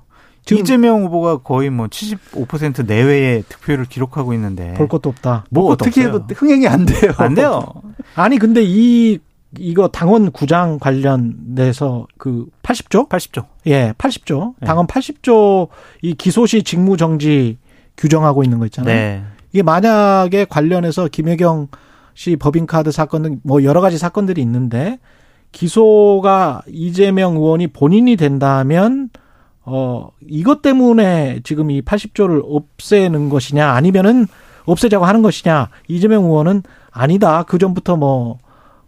이재명 0.50 1.04
후보가 1.04 1.38
거의 1.38 1.68
뭐 1.68 1.86
75% 1.86 2.86
내외의 2.86 3.44
득표율을 3.46 3.84
기록하고 3.84 4.32
있는데 4.32 4.72
볼 4.72 4.88
것도 4.88 5.10
없다. 5.10 5.44
뭐 5.50 5.70
어떻게 5.70 6.04
해도 6.04 6.24
흥행이 6.34 6.66
안 6.66 6.86
돼요. 6.86 7.12
안 7.18 7.34
돼요. 7.34 7.66
아니 8.16 8.38
근데 8.38 8.62
이 8.64 9.18
이거 9.58 9.88
당원 9.88 10.30
구장 10.30 10.78
관련돼서 10.78 12.06
그 12.18 12.46
80조? 12.62 13.08
80조. 13.08 13.46
예, 13.66 13.92
80조. 13.98 14.54
당원 14.64 14.86
80조 14.86 15.68
이 16.02 16.14
기소시 16.14 16.62
직무 16.62 16.96
정지 16.96 17.58
규정하고 17.96 18.44
있는 18.44 18.58
거 18.58 18.66
있잖아요. 18.66 18.94
네. 18.94 19.22
이게 19.52 19.62
만약에 19.62 20.44
관련해서 20.44 21.08
김혜경 21.08 21.68
씨 22.14 22.36
법인카드 22.36 22.90
사건 22.92 23.22
등 23.22 23.40
뭐 23.42 23.64
여러 23.64 23.80
가지 23.80 23.98
사건들이 23.98 24.40
있는데 24.42 24.98
기소가 25.52 26.62
이재명 26.68 27.36
의원이 27.36 27.68
본인이 27.68 28.16
된다면 28.16 29.10
어, 29.64 30.10
이것 30.26 30.62
때문에 30.62 31.40
지금 31.44 31.70
이 31.70 31.82
80조를 31.82 32.42
없애는 32.44 33.28
것이냐, 33.28 33.70
아니면은 33.70 34.26
없애자고 34.64 35.04
하는 35.04 35.22
것이냐, 35.22 35.68
이재명 35.86 36.24
의원은 36.24 36.62
아니다. 36.90 37.42
그 37.44 37.58
전부터 37.58 37.96
뭐, 37.96 38.38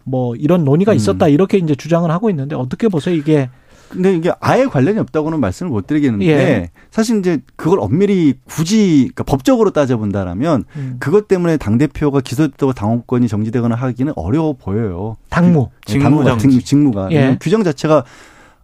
뭐, 0.05 0.35
이런 0.37 0.65
논의가 0.65 0.93
음. 0.93 0.97
있었다. 0.97 1.27
음. 1.27 1.31
이렇게 1.31 1.59
이제 1.59 1.75
주장을 1.75 2.11
하고 2.11 2.31
있는데, 2.31 2.57
어떻게 2.57 2.89
보세요, 2.89 3.15
이게? 3.15 3.49
근데 3.93 4.17
이게 4.17 4.33
아예 4.41 4.65
관련이 4.65 4.99
없다고는 5.01 5.39
말씀을 5.39 5.71
못 5.71 5.87
드리겠는데 5.87 6.27
예. 6.27 6.71
사실 6.91 7.19
이제 7.19 7.41
그걸 7.57 7.79
엄밀히 7.79 8.35
굳이 8.45 9.11
그러니까 9.15 9.25
법적으로 9.25 9.71
따져본다라면 9.71 10.65
음. 10.77 10.97
그것 10.99 11.29
때문에 11.29 11.59
당 11.59 11.77
대표가 11.77 12.23
기소됐다고 12.23 12.73
당원권이 12.73 13.29
정지되거나 13.29 13.75
하기는 13.75 14.15
어려워 14.17 14.55
보여요. 14.55 15.19
당무, 15.29 15.69
네, 15.87 15.99
당무 15.99 16.25
같은 16.25 16.51
직무가 16.61 17.13
예. 17.13 17.37
규정 17.39 17.63
자체가 17.63 18.05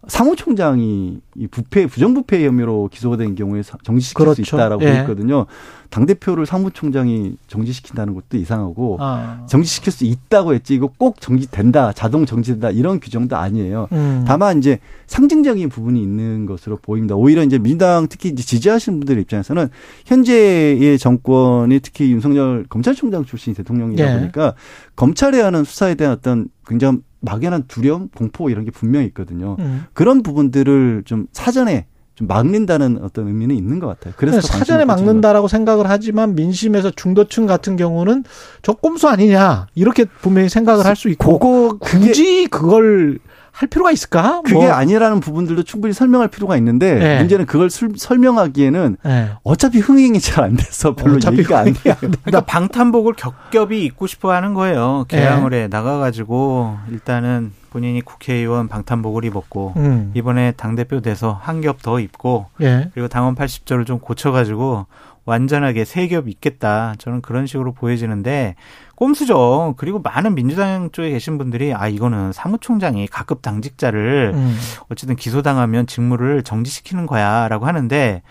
사무총장이 0.07 1.19
이 1.39 1.47
부패 1.47 1.87
부정부패 1.87 2.45
혐의로 2.45 2.89
기소가 2.91 3.15
된 3.15 3.33
경우에 3.33 3.61
정지시킬 3.83 4.25
그렇죠. 4.25 4.43
수 4.43 4.55
있다라고 4.55 4.83
예. 4.83 4.99
있거든요. 4.99 5.45
당 5.89 6.05
대표를 6.05 6.45
사무총장이 6.45 7.37
정지시킨다는 7.47 8.13
것도 8.13 8.35
이상하고 8.37 8.97
아. 8.99 9.45
정지시킬 9.47 9.93
수 9.93 10.03
있다고 10.03 10.53
했지 10.53 10.75
이거 10.75 10.87
꼭 10.97 11.21
정지된다 11.21 11.93
자동 11.93 12.25
정지된다 12.25 12.71
이런 12.71 12.99
규정도 12.99 13.37
아니에요. 13.37 13.87
음. 13.93 14.25
다만 14.27 14.57
이제 14.57 14.79
상징적인 15.07 15.69
부분이 15.69 16.01
있는 16.01 16.45
것으로 16.45 16.77
보입니다. 16.81 17.15
오히려 17.15 17.41
이제 17.43 17.57
민당 17.57 18.07
특히 18.09 18.27
이제 18.27 18.43
지지하시는 18.43 18.99
분들 18.99 19.17
입장에서는 19.19 19.69
현재의 20.05 20.99
정권이 20.99 21.79
특히 21.79 22.11
윤석열 22.11 22.65
검찰총장 22.67 23.23
출신 23.23 23.53
대통령이다 23.53 24.13
예. 24.13 24.19
보니까 24.19 24.55
검찰에 24.97 25.39
하는 25.41 25.63
수사에 25.63 25.95
대한 25.95 26.13
어떤 26.13 26.49
굉장히 26.67 26.99
막연한 27.21 27.63
두려움, 27.67 28.09
공포 28.09 28.49
이런 28.49 28.65
게 28.65 28.71
분명히 28.71 29.07
있거든요. 29.07 29.57
음. 29.59 29.85
그런 29.93 30.23
부분들을 30.23 31.03
좀 31.05 31.27
사전에 31.33 31.85
좀 32.15 32.27
막는다는 32.27 32.99
어떤 33.01 33.27
의미는 33.27 33.55
있는 33.55 33.79
것 33.79 33.87
같아요. 33.87 34.13
그래서 34.17 34.41
사전에 34.41 34.83
막는다라고 34.83 35.47
생각을 35.47 35.89
하지만 35.89 36.35
민심에서 36.35 36.91
중도층 36.91 37.45
같은 37.45 37.77
경우는 37.77 38.25
저 38.61 38.73
꼼수 38.73 39.07
아니냐 39.07 39.67
이렇게 39.73 40.03
분명히 40.03 40.49
생각을 40.49 40.85
할 40.85 40.95
수 40.97 41.07
있고 41.09 41.39
그거 41.39 41.77
굳이 41.79 42.47
그걸 42.47 43.19
할 43.51 43.67
필요가 43.67 43.91
있을까? 43.91 44.41
그게 44.43 44.55
뭐. 44.55 44.69
아니라는 44.71 45.19
부분들도 45.21 45.63
충분히 45.63 45.93
설명할 45.93 46.27
필요가 46.29 46.55
있는데 46.57 46.93
네. 46.95 47.17
문제는 47.19 47.45
그걸 47.45 47.69
술, 47.69 47.91
설명하기에는 47.97 48.97
네. 49.03 49.29
어차피 49.43 49.79
흥행이 49.79 50.19
잘 50.21 50.43
안 50.45 50.55
돼서 50.55 50.95
별로 50.95 51.15
얘기가 51.15 51.59
안 51.59 51.73
돼요. 51.73 51.95
그러니까 51.99 52.41
방탄복을 52.41 53.13
겹겹이 53.13 53.83
입고 53.85 54.07
싶어 54.07 54.31
하는 54.33 54.53
거예요. 54.53 55.05
개항을 55.09 55.49
네. 55.51 55.63
해 55.63 55.67
나가가지고 55.67 56.77
일단은 56.91 57.51
본인이 57.69 58.01
국회의원 58.01 58.67
방탄복을 58.67 59.25
입었고 59.25 59.73
음. 59.77 60.11
이번에 60.13 60.51
당 60.53 60.75
대표 60.75 60.99
돼서 61.01 61.39
한 61.41 61.61
겹 61.61 61.81
더 61.81 61.99
입고 61.99 62.47
예. 62.61 62.89
그리고 62.93 63.07
당원 63.07 63.35
80조를 63.35 63.85
좀 63.85 63.99
고쳐가지고 63.99 64.85
완전하게 65.25 65.85
세 65.85 66.07
겹 66.07 66.27
있겠다. 66.27 66.95
저는 66.97 67.21
그런 67.21 67.45
식으로 67.45 67.71
보여지는데 67.73 68.55
꼼수죠. 68.95 69.75
그리고 69.77 69.99
많은 69.99 70.33
민주당 70.35 70.89
쪽에 70.91 71.09
계신 71.11 71.37
분들이 71.37 71.73
아 71.73 71.87
이거는 71.87 72.31
사무총장이 72.33 73.07
각급 73.07 73.41
당직자를 73.41 74.31
음. 74.33 74.57
어쨌든 74.89 75.15
기소당하면 75.15 75.85
직무를 75.87 76.43
정지시키는 76.43 77.05
거야라고 77.05 77.65
하는데 77.67 78.21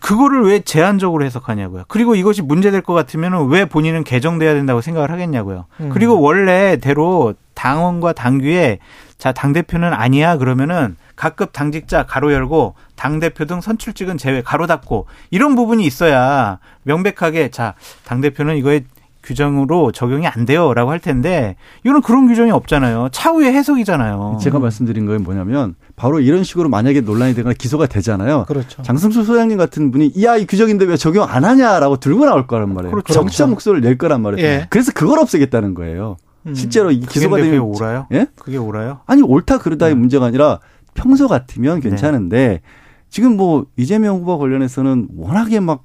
그거를 0.00 0.42
왜 0.44 0.60
제한적으로 0.60 1.24
해석하냐고요. 1.24 1.84
그리고 1.88 2.14
이것이 2.16 2.42
문제될 2.42 2.82
것 2.82 2.92
같으면 2.92 3.48
왜 3.48 3.64
본인은 3.64 4.02
개정돼야 4.04 4.54
된다고 4.54 4.80
생각을 4.80 5.10
하겠냐고요. 5.12 5.66
음. 5.80 5.90
그리고 5.92 6.20
원래대로 6.20 7.34
당원과 7.54 8.12
당규에 8.12 8.78
자, 9.18 9.32
당대표는 9.32 9.92
아니야 9.92 10.36
그러면은 10.36 10.96
각급 11.14 11.52
당직자 11.52 12.06
가로 12.06 12.32
열고 12.32 12.74
당대표 12.96 13.44
등 13.44 13.60
선출직은 13.60 14.18
제외 14.18 14.42
가로 14.42 14.66
닫고 14.66 15.06
이런 15.30 15.54
부분이 15.54 15.84
있어야 15.86 16.58
명백하게 16.82 17.50
자, 17.50 17.74
당대표는 18.04 18.56
이거에 18.56 18.84
규정으로 19.22 19.92
적용이 19.92 20.26
안 20.26 20.44
돼요라고 20.44 20.90
할 20.90 20.98
텐데 20.98 21.56
이거는 21.84 22.02
그런 22.02 22.26
규정이 22.26 22.50
없잖아요. 22.50 23.10
차후의 23.12 23.52
해석이잖아요. 23.52 24.38
제가 24.42 24.58
말씀드린 24.58 25.06
건 25.06 25.22
뭐냐면 25.22 25.76
바로 25.94 26.18
이런 26.18 26.42
식으로 26.42 26.68
만약에 26.68 27.02
논란이 27.02 27.34
되거나 27.34 27.54
기소가 27.56 27.86
되잖아요. 27.86 28.46
그렇죠. 28.48 28.82
장승수 28.82 29.24
소장님 29.24 29.58
같은 29.58 29.92
분이 29.92 30.14
야이 30.22 30.46
규정인데 30.46 30.86
왜 30.86 30.96
적용 30.96 31.28
안 31.28 31.44
하냐라고 31.44 31.98
들고 31.98 32.24
나올 32.24 32.48
거란 32.48 32.74
말이에요. 32.74 32.90
그렇죠. 32.90 33.12
정치적 33.12 33.50
목소리를 33.50 33.88
낼 33.88 33.96
거란 33.96 34.22
말이에요. 34.22 34.44
예. 34.44 34.66
그래서 34.70 34.90
그걸 34.92 35.20
없애겠다는 35.20 35.74
거예요. 35.74 36.16
음. 36.46 36.54
실제로 36.54 36.90
이 36.90 37.00
기소가 37.00 37.36
되면 37.36 37.60
오라요? 37.60 38.06
예? 38.12 38.26
그게 38.36 38.56
오라요? 38.56 39.00
아니 39.06 39.22
옳다 39.22 39.58
그르다의 39.58 39.94
네. 39.94 40.00
문제가 40.00 40.26
아니라 40.26 40.60
평소 40.94 41.28
같으면 41.28 41.80
괜찮은데 41.80 42.48
네. 42.48 42.60
지금 43.08 43.36
뭐 43.36 43.66
이재명 43.76 44.18
후보 44.18 44.38
관련해서는 44.38 45.08
워낙에 45.16 45.60
막 45.60 45.82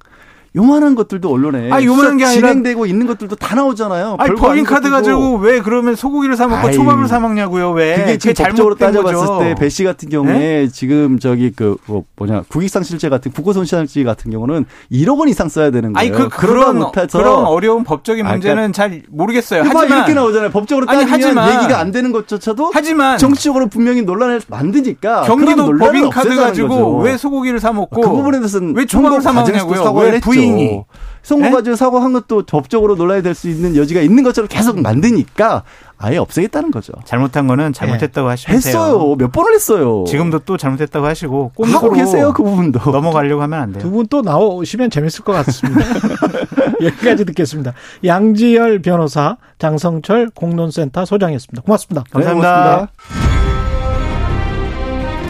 요만한 0.58 0.94
것들도 0.96 1.30
언론에 1.32 1.70
아, 1.70 1.82
요만한 1.82 2.16
게 2.16 2.24
아니라 2.24 2.48
진행되고 2.48 2.86
있는 2.86 3.06
것들도 3.06 3.36
다 3.36 3.54
나오잖아요. 3.54 4.16
아니, 4.18 4.34
법인 4.34 4.64
카드 4.64 4.90
가지고 4.90 5.36
왜 5.36 5.60
그러면 5.60 5.94
소고기를 5.94 6.36
사 6.36 6.48
먹고 6.48 6.72
초밥을 6.72 7.06
사 7.06 7.20
먹냐고요? 7.20 7.70
왜? 7.72 7.96
그게 7.96 8.18
지금 8.18 8.44
법적으로 8.46 8.74
따져봤을 8.74 9.38
때 9.38 9.54
배 9.54 9.68
씨 9.68 9.84
같은 9.84 10.08
경우에 10.08 10.38
네? 10.38 10.68
지금 10.68 11.18
저기 11.18 11.52
그 11.54 11.76
뭐, 11.86 12.02
뭐냐 12.16 12.42
국익상실죄 12.48 13.08
같은 13.08 13.30
국고손실죄 13.32 14.02
같은 14.02 14.30
경우는 14.30 14.64
1억 14.90 15.18
원 15.18 15.28
이상 15.28 15.48
써야 15.48 15.70
되는 15.70 15.92
거예요. 15.92 15.98
아니 15.98 16.10
그 16.10 16.28
그런 16.28 16.78
못해서 16.78 17.18
그런 17.18 17.44
어려운 17.44 17.84
법적인 17.84 18.26
아, 18.26 18.32
문제는 18.32 18.54
아, 18.54 18.56
그러니까 18.68 18.76
잘 18.76 19.02
모르겠어요. 19.10 19.62
하지만 19.64 19.86
이렇게 19.98 20.14
나오잖아요. 20.14 20.50
법적으로 20.50 20.86
따지면 20.86 21.12
아니, 21.12 21.22
하지만, 21.24 21.54
얘기가 21.54 21.78
안 21.78 21.90
되는 21.92 22.10
것조차도 22.12 22.70
하지만 22.74 23.18
정치적으로 23.18 23.66
분명히 23.68 24.02
논란을 24.02 24.40
만드니까 24.48 25.22
경기도 25.22 25.66
법인 25.76 26.10
카드 26.10 26.34
가지고 26.34 26.68
거죠. 26.68 26.96
왜 26.98 27.16
소고기를 27.16 27.60
사 27.60 27.72
먹고 27.72 28.00
그 28.00 28.08
부분에 28.08 28.38
대해서는 28.38 28.74
왜 28.76 28.86
초밥을 28.86 29.20
사 29.20 29.32
먹냐고요? 29.32 29.92
왜 29.92 30.18
부인 30.20 30.47
이 30.48 30.82
선거 31.22 31.46
네? 31.46 31.50
가지고 31.50 31.76
사고한 31.76 32.12
것도 32.14 32.44
법적으로 32.46 32.94
논란이 32.96 33.22
될 33.22 33.34
수 33.34 33.48
있는 33.50 33.76
여지가 33.76 34.00
있는 34.00 34.22
것처럼 34.22 34.48
계속 34.48 34.80
만드니까 34.80 35.62
아예 35.98 36.16
없애겠다는 36.16 36.70
거죠. 36.70 36.92
잘못한 37.04 37.46
거는 37.46 37.72
잘못했다고 37.74 38.28
네. 38.28 38.30
하시면 38.32 38.56
했어요. 38.56 38.98
돼요. 38.98 39.16
몇 39.18 39.32
번을 39.32 39.52
했어요. 39.54 40.04
지금도 40.06 40.40
또 40.40 40.56
잘못했다고 40.56 41.04
하시고 41.04 41.52
하고 41.60 41.92
계세요 41.92 42.32
그 42.32 42.42
부분도 42.42 42.90
넘어가려고 42.90 43.42
하면 43.42 43.60
안 43.60 43.72
돼요. 43.72 43.82
두 43.82 43.90
분 43.90 44.06
또 44.08 44.22
나오시면 44.22 44.90
재밌을 44.90 45.22
것 45.24 45.32
같습니다. 45.32 45.84
여기까지 46.82 47.24
듣겠습니다. 47.26 47.74
양지열 48.04 48.78
변호사, 48.80 49.36
장성철 49.58 50.30
공론센터 50.34 51.04
소장이었습니다. 51.04 51.62
고맙습니다. 51.62 52.04
감사합니다. 52.10 52.48
네, 52.60 52.86
고맙습니다. 52.86 52.88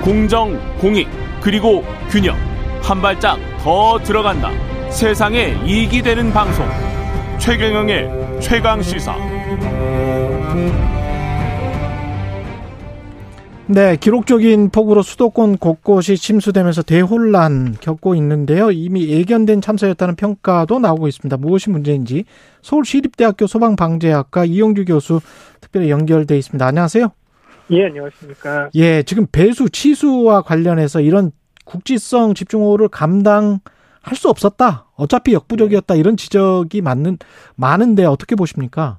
공정, 0.04 0.58
공익, 0.78 1.08
그리고 1.40 1.82
균형 2.10 2.36
한 2.82 3.00
발짝 3.02 3.38
더 3.62 3.98
들어간다. 3.98 4.50
세상에 4.90 5.54
이익이 5.64 6.02
되는 6.02 6.32
방송 6.32 6.66
최경영의 7.38 8.40
최강 8.40 8.82
시사 8.82 9.14
네, 13.66 13.96
기록적인 13.96 14.70
폭우로 14.70 15.02
수도권 15.02 15.58
곳곳이 15.58 16.16
침수되면서 16.16 16.82
대혼란 16.82 17.76
겪고 17.78 18.14
있는데요. 18.14 18.70
이미 18.70 19.08
예견된 19.08 19.60
참사였다는 19.60 20.16
평가도 20.16 20.78
나오고 20.78 21.06
있습니다. 21.06 21.36
무엇이 21.36 21.68
문제인지 21.68 22.24
서울시립대학교 22.62 23.46
소방방재학과 23.46 24.46
이용규 24.46 24.86
교수 24.86 25.20
특별히 25.60 25.90
연결돼 25.90 26.38
있습니다. 26.38 26.66
안녕하세요. 26.66 27.12
예, 27.72 27.84
안녕하십니까. 27.84 28.70
예, 28.74 29.02
지금 29.02 29.26
배수 29.30 29.68
치수와 29.68 30.40
관련해서 30.40 31.02
이런 31.02 31.30
국지성 31.66 32.32
집중호우를 32.32 32.88
감당 32.88 33.60
할 34.08 34.16
수 34.16 34.28
없었다. 34.28 34.86
어차피 34.96 35.32
역부족이었다. 35.34 35.94
이런 35.94 36.16
지적이 36.16 36.80
맞는 36.82 37.18
많은데 37.56 38.04
어떻게 38.04 38.34
보십니까? 38.34 38.98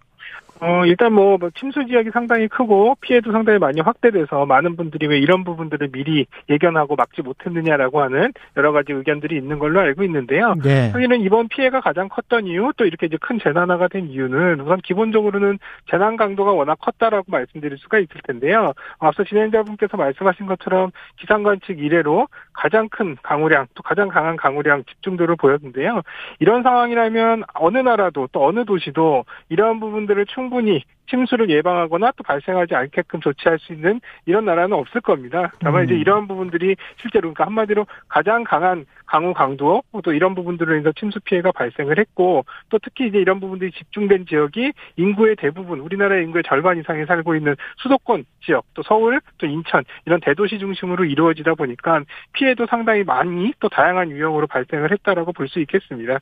어, 0.62 0.86
일단 0.86 1.14
뭐, 1.14 1.38
뭐, 1.38 1.50
침수 1.52 1.86
지역이 1.86 2.10
상당히 2.12 2.48
크고 2.48 2.96
피해도 3.02 3.32
상당히 3.32 3.60
많이 3.60 3.80
확대돼서 3.82 4.46
많은 4.46 4.76
분들이 4.76 5.08
왜 5.08 5.18
이런 5.20 5.44
부분들을 5.44 5.90
미리 5.92 6.26
예견하고 6.50 6.96
막지 6.96 7.22
못했느냐라고 7.22 8.02
하는 8.02 8.34
여러 8.58 8.72
가지 8.72 8.92
의견들이 8.92 9.38
있는 9.38 9.60
걸로 9.60 9.80
알고 9.80 10.04
있는데요. 10.04 10.56
네. 10.64 10.90
사실은 10.90 11.22
이번 11.22 11.48
피해가 11.48 11.82
가장 11.82 12.10
컸던 12.10 12.48
이유 12.48 12.72
또 12.78 12.86
이렇게 12.86 13.06
이제 13.06 13.18
큰 13.22 13.40
재난화가 13.40 13.90
된 13.90 14.08
이유는 14.08 14.62
우선 14.62 14.80
기본적으로는 14.82 15.60
재난 15.90 16.18
강도가 16.18 16.52
워낙 16.52 16.78
컸다라고 16.82 17.26
말씀드릴 17.28 17.78
수가 17.78 18.00
있을 18.00 18.22
텐데요. 18.24 18.74
앞서 19.00 19.24
진행자분께서 19.24 19.98
말씀하신 19.98 20.46
것처럼 20.46 20.92
기상 21.18 21.44
관 21.44 21.60
측 21.62 21.80
이래로 21.80 22.28
가장 22.54 22.88
큰 22.90 23.18
강우량 23.22 23.68
또 23.76 23.84
가장 23.84 24.08
강한 24.08 24.36
강우량 24.36 24.84
집중도를 24.86 25.36
보였는데요. 25.36 26.02
이런 26.40 26.64
상황이라면 26.64 27.44
어느 27.56 27.78
나라도 27.78 28.28
또 28.32 28.46
어느 28.46 28.66
도시도 28.66 29.26
이러한 29.50 29.80
부분들을 29.80 30.26
충 30.28 30.49
충분히 30.50 30.84
침수를 31.10 31.50
예방하거나 31.50 32.12
또 32.18 32.24
발생하지 32.24 32.76
않게끔 32.76 33.20
조치할 33.22 33.58
수 33.60 33.74
있는 33.74 34.00
이런 34.26 34.46
나라는 34.46 34.74
없을 34.74 35.02
겁니다. 35.02 35.52
다만 35.60 35.82
음. 35.82 35.86
이제 35.86 35.96
이러한 35.96 36.28
부분들이 36.28 36.76
실제로 37.02 37.34
그러니까 37.34 37.46
한마디로 37.46 37.86
가장 38.08 38.44
강한 38.44 38.86
강우 39.06 39.34
강도 39.34 39.82
또 40.04 40.14
이런 40.14 40.36
부분들로 40.36 40.74
인해서 40.74 40.92
침수 40.92 41.20
피해가 41.22 41.52
발생을 41.52 41.98
했고 41.98 42.46
또 42.70 42.78
특히 42.80 43.08
이제 43.08 43.18
이런 43.18 43.40
부분들이 43.40 43.72
집중된 43.72 44.28
지역이 44.28 44.72
인구의 44.98 45.36
대부분 45.38 45.80
우리나라의 45.80 46.26
인구의 46.26 46.44
절반 46.46 46.80
이상이 46.80 47.06
살고 47.06 47.36
있는 47.36 47.56
수도권 47.78 48.26
지역 48.42 48.66
또 48.76 48.84
서울 48.84 49.20
또 49.40 49.48
인천 49.48 49.84
이런 50.06 50.20
대도시 50.20 50.60
중심으로 50.60 51.06
이루어지다 51.06 51.56
보니까 51.56 52.04
피해도 52.34 52.68
상당히 52.68 53.04
많이 53.04 53.52
또 53.60 53.68
다양한 53.70 54.12
유형으로 54.12 54.46
발생을 54.48 54.92
했다라고 54.92 55.34
볼 55.34 55.50
수 55.50 55.60
있겠습니다. 55.62 56.20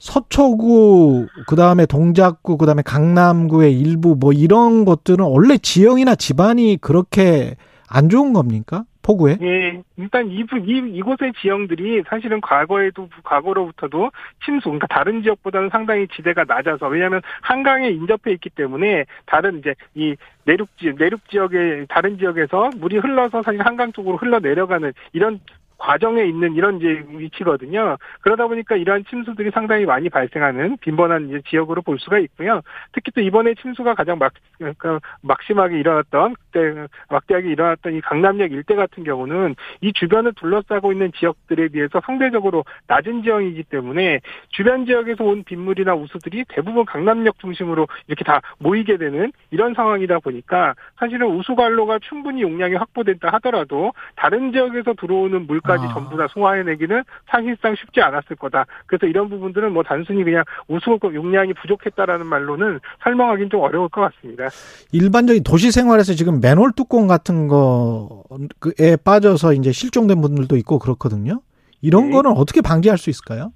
서초구 0.00 1.26
그다음에 1.46 1.84
동작구 1.84 2.56
그다음에 2.56 2.80
강남구의 2.82 3.78
일부 3.78 4.16
뭐 4.18 4.32
이런 4.32 4.86
것들은 4.86 5.26
원래 5.26 5.58
지형이나 5.58 6.14
집안이 6.14 6.78
그렇게 6.80 7.54
안 7.86 8.08
좋은 8.08 8.32
겁니까? 8.32 8.84
포구에? 9.02 9.38
예, 9.42 9.82
일단 9.96 10.30
이, 10.30 10.40
이, 10.40 10.96
이곳의 10.96 11.32
지형들이 11.40 12.02
사실은 12.06 12.40
과거에도, 12.40 13.08
과거로부터도 13.24 14.10
침수, 14.44 14.64
그러니까 14.64 14.86
다른 14.88 15.22
지역보다는 15.22 15.70
상당히 15.70 16.06
지대가 16.08 16.44
낮아서, 16.44 16.86
왜냐하면 16.88 17.20
한강에 17.40 17.88
인접해 17.88 18.32
있기 18.32 18.50
때문에 18.50 19.04
다른 19.26 19.58
이제 19.58 19.74
이 19.94 20.14
내륙 20.44 20.68
지 20.78 20.92
내륙 20.98 21.28
지역의 21.30 21.86
다른 21.88 22.18
지역에서 22.18 22.70
물이 22.76 22.98
흘러서 22.98 23.42
사실 23.42 23.60
한강 23.62 23.92
쪽으로 23.92 24.16
흘러 24.18 24.38
내려가는 24.38 24.92
이런 25.12 25.40
과정에 25.80 26.24
있는 26.24 26.54
이런 26.54 26.76
이제 26.76 27.02
위치거든요. 27.08 27.96
그러다 28.20 28.46
보니까 28.46 28.76
이러한 28.76 29.04
침수들이 29.08 29.50
상당히 29.50 29.86
많이 29.86 30.10
발생하는 30.10 30.76
빈번한 30.80 31.42
지역으로 31.48 31.80
볼 31.80 31.98
수가 31.98 32.18
있고요. 32.18 32.60
특히 32.92 33.10
또 33.12 33.22
이번에 33.22 33.54
침수가 33.54 33.94
가장 33.94 34.18
막, 34.18 34.32
그러니까 34.58 35.00
막심하게 35.22 35.80
일어났던 35.80 36.34
그때 36.34 36.86
막대하게 37.08 37.50
일어났던 37.50 37.94
이 37.94 38.00
강남역 38.02 38.52
일대 38.52 38.74
같은 38.74 39.04
경우는 39.04 39.56
이 39.80 39.92
주변을 39.94 40.34
둘러싸고 40.34 40.92
있는 40.92 41.12
지역들에 41.12 41.68
비해서 41.68 42.00
상대적으로 42.04 42.64
낮은 42.86 43.22
지형이기 43.22 43.64
때문에 43.64 44.20
주변 44.50 44.84
지역에서 44.84 45.24
온 45.24 45.44
빗물이나 45.44 45.94
우수들이 45.94 46.44
대부분 46.48 46.84
강남역 46.84 47.38
중심으로 47.38 47.88
이렇게 48.06 48.22
다 48.24 48.42
모이게 48.58 48.98
되는 48.98 49.32
이런 49.50 49.72
상황이다 49.72 50.18
보니까 50.18 50.74
사실은 50.98 51.28
우수관로가 51.28 52.00
충분히 52.00 52.42
용량이 52.42 52.74
확보된다 52.74 53.30
하더라도 53.34 53.92
다른 54.16 54.52
지역에서 54.52 54.92
들어오는 54.92 55.46
물가 55.46 55.69
까지 55.70 55.86
아. 55.86 55.94
전부 55.94 56.16
다 56.16 56.26
소화해내기는 56.30 57.04
사실상 57.28 57.76
쉽지 57.76 58.00
않았을 58.00 58.36
거다. 58.36 58.66
그래서 58.86 59.06
이런 59.06 59.28
부분들은 59.28 59.72
뭐 59.72 59.82
단순히 59.84 60.24
그냥 60.24 60.42
우수 60.66 60.98
용량이 61.02 61.54
부족했다라는 61.54 62.26
말로는 62.26 62.80
설명하기는 63.04 63.50
좀 63.50 63.60
어려울 63.60 63.88
것 63.88 64.00
같습니다. 64.00 64.48
일반적인 64.90 65.44
도시 65.44 65.70
생활에서 65.70 66.14
지금 66.14 66.40
맨홀 66.40 66.72
뚜껑 66.72 67.06
같은 67.06 67.46
거에 67.46 68.96
빠져서 69.04 69.52
이제 69.54 69.70
실종된 69.70 70.20
분들도 70.20 70.56
있고 70.56 70.78
그렇거든요. 70.80 71.40
이런 71.80 72.06
네. 72.06 72.16
거는 72.16 72.32
어떻게 72.32 72.60
방지할 72.60 72.98
수 72.98 73.08
있을까요? 73.10 73.52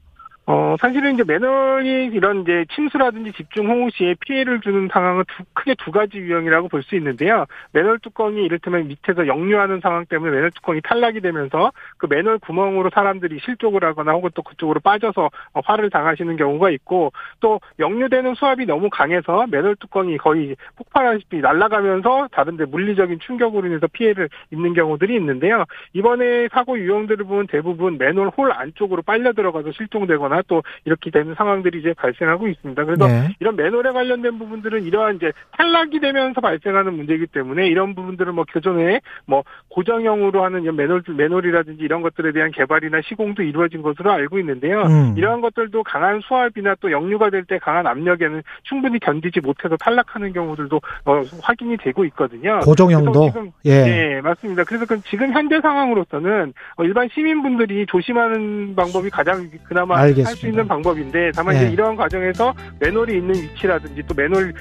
어, 0.47 0.77
사실은 0.79 1.15
이제 1.15 1.25
매너리 1.27 2.11
이런 2.13 2.43
이제 2.43 2.67
침수라든지 2.75 3.33
집중 3.33 3.67
홍우 3.67 3.89
시에 3.91 4.15
피해를 4.21 4.61
주는 4.61 4.89
상황은 4.93 5.25
두, 5.27 5.45
크게 5.55 5.75
두 5.79 5.91
가지 5.91 6.19
유형이라고 6.19 6.69
볼 6.69 6.85
수 6.85 6.97
있는데요. 6.97 7.47
매널 7.73 7.99
뚜껑이 7.99 8.45
이를테면 8.45 8.89
밑에서 8.89 9.27
역류하는 9.27 9.81
상황 9.81 10.05
때문에 10.05 10.33
매널 10.33 10.51
뚜껑이 10.51 10.83
탈락이 10.83 11.23
되면서 11.23 11.73
그 11.97 12.07
매널 12.11 12.39
구멍으로 12.39 12.91
사람들이 12.93 13.39
실족을 13.43 13.83
하거나 13.85 14.13
혹은 14.13 14.29
또 14.35 14.43
그쪽으로 14.43 14.81
빠져서 14.81 15.31
어, 15.55 15.61
화를 15.65 15.89
당하시는 15.89 16.37
경우가 16.37 16.69
있고 16.71 17.13
또 17.41 17.59
역류되는 17.79 18.35
수압이 18.35 18.67
너무 18.67 18.91
강해서 18.91 19.47
매널 19.47 19.77
뚜껑이 19.77 20.19
거의 20.19 20.57
폭발하시피 20.77 21.39
날아가면서 21.39 22.29
다른데 22.33 22.67
물리적인 22.67 23.21
충격으로 23.21 23.67
인해서 23.67 23.87
피해를 23.87 24.29
입는 24.51 24.75
경우들이 24.75 25.15
있는데요. 25.17 25.65
이번에 25.95 26.49
사고 26.53 26.79
유형들을 26.79 27.25
보면 27.25 27.47
대부분 27.47 27.97
매널 27.97 28.29
홀 28.29 28.53
안쪽으로 28.53 29.01
빨려 29.01 29.33
들어가서 29.33 29.73
실종되거나 29.73 30.34
거나 30.35 30.43
또 30.49 30.63
이렇게 30.85 31.11
되는 31.11 31.35
상황들이 31.35 31.79
이제 31.79 31.95
발생하고 31.95 32.49
있습니다. 32.49 32.85
그래서 32.85 33.07
네. 33.07 33.29
이런 33.39 33.55
매너에 33.57 33.93
관련된 33.93 34.39
부분들은 34.39 34.83
이러한 34.83 35.17
이제 35.17 35.33
탈락이 35.57 36.01
되면서 36.01 36.41
발생하는 36.41 36.95
문제이기 36.95 37.27
때문에 37.29 37.69
이런 37.69 37.95
부분들은 37.95 38.35
뭐 38.35 38.45
교전에 38.51 39.01
뭐 39.27 39.45
고정형으로 39.69 40.43
하는 40.43 40.65
매놀 40.77 41.03
매놀이라든지 41.07 41.83
이런 41.83 42.03
것들에 42.03 42.33
대한 42.33 42.51
개발이나 42.51 43.01
시공도 43.03 43.43
이루어진 43.43 43.83
것으로 43.83 44.11
알고 44.11 44.39
있는데요. 44.41 44.83
음. 44.83 45.15
이러한 45.17 45.41
것들도 45.41 45.83
강한 45.85 46.21
수압이나 46.21 46.75
또 46.81 46.91
역류가 46.91 47.31
될 47.31 47.45
때 47.45 47.59
강한 47.59 47.87
압력에는 47.87 48.43
충분히 48.63 48.99
견디지 48.99 49.41
못해서 49.41 49.77
탈락하는 49.77 50.33
경우들도 50.33 50.81
어, 51.05 51.23
확인이 51.43 51.77
되고 51.77 52.07
있거든요. 52.07 52.61
고정형도 52.61 53.27
지금, 53.27 53.51
예. 53.67 53.83
네, 53.85 54.21
맞습니다. 54.23 54.65
그래서 54.65 54.87
그 54.87 54.99
지금 55.03 55.31
현재 55.31 55.61
상황으로서는 55.61 56.55
어, 56.77 56.85
일반 56.85 57.07
시민분들이 57.13 57.85
조심하는 57.85 58.75
방법이 58.75 59.11
가장 59.11 59.51
그나마 59.65 59.99
할 60.27 60.37
수 60.37 60.47
있는 60.47 60.67
방법인데 60.67 61.31
다만 61.35 61.55
네. 61.55 61.63
이제 61.63 61.73
이러한 61.73 61.97
과정에서 61.97 62.55
맨홀이 62.81 63.13
있는 63.17 63.35
위치라든지 63.35 64.03
또 64.07 64.15
맨홀에 64.15 64.53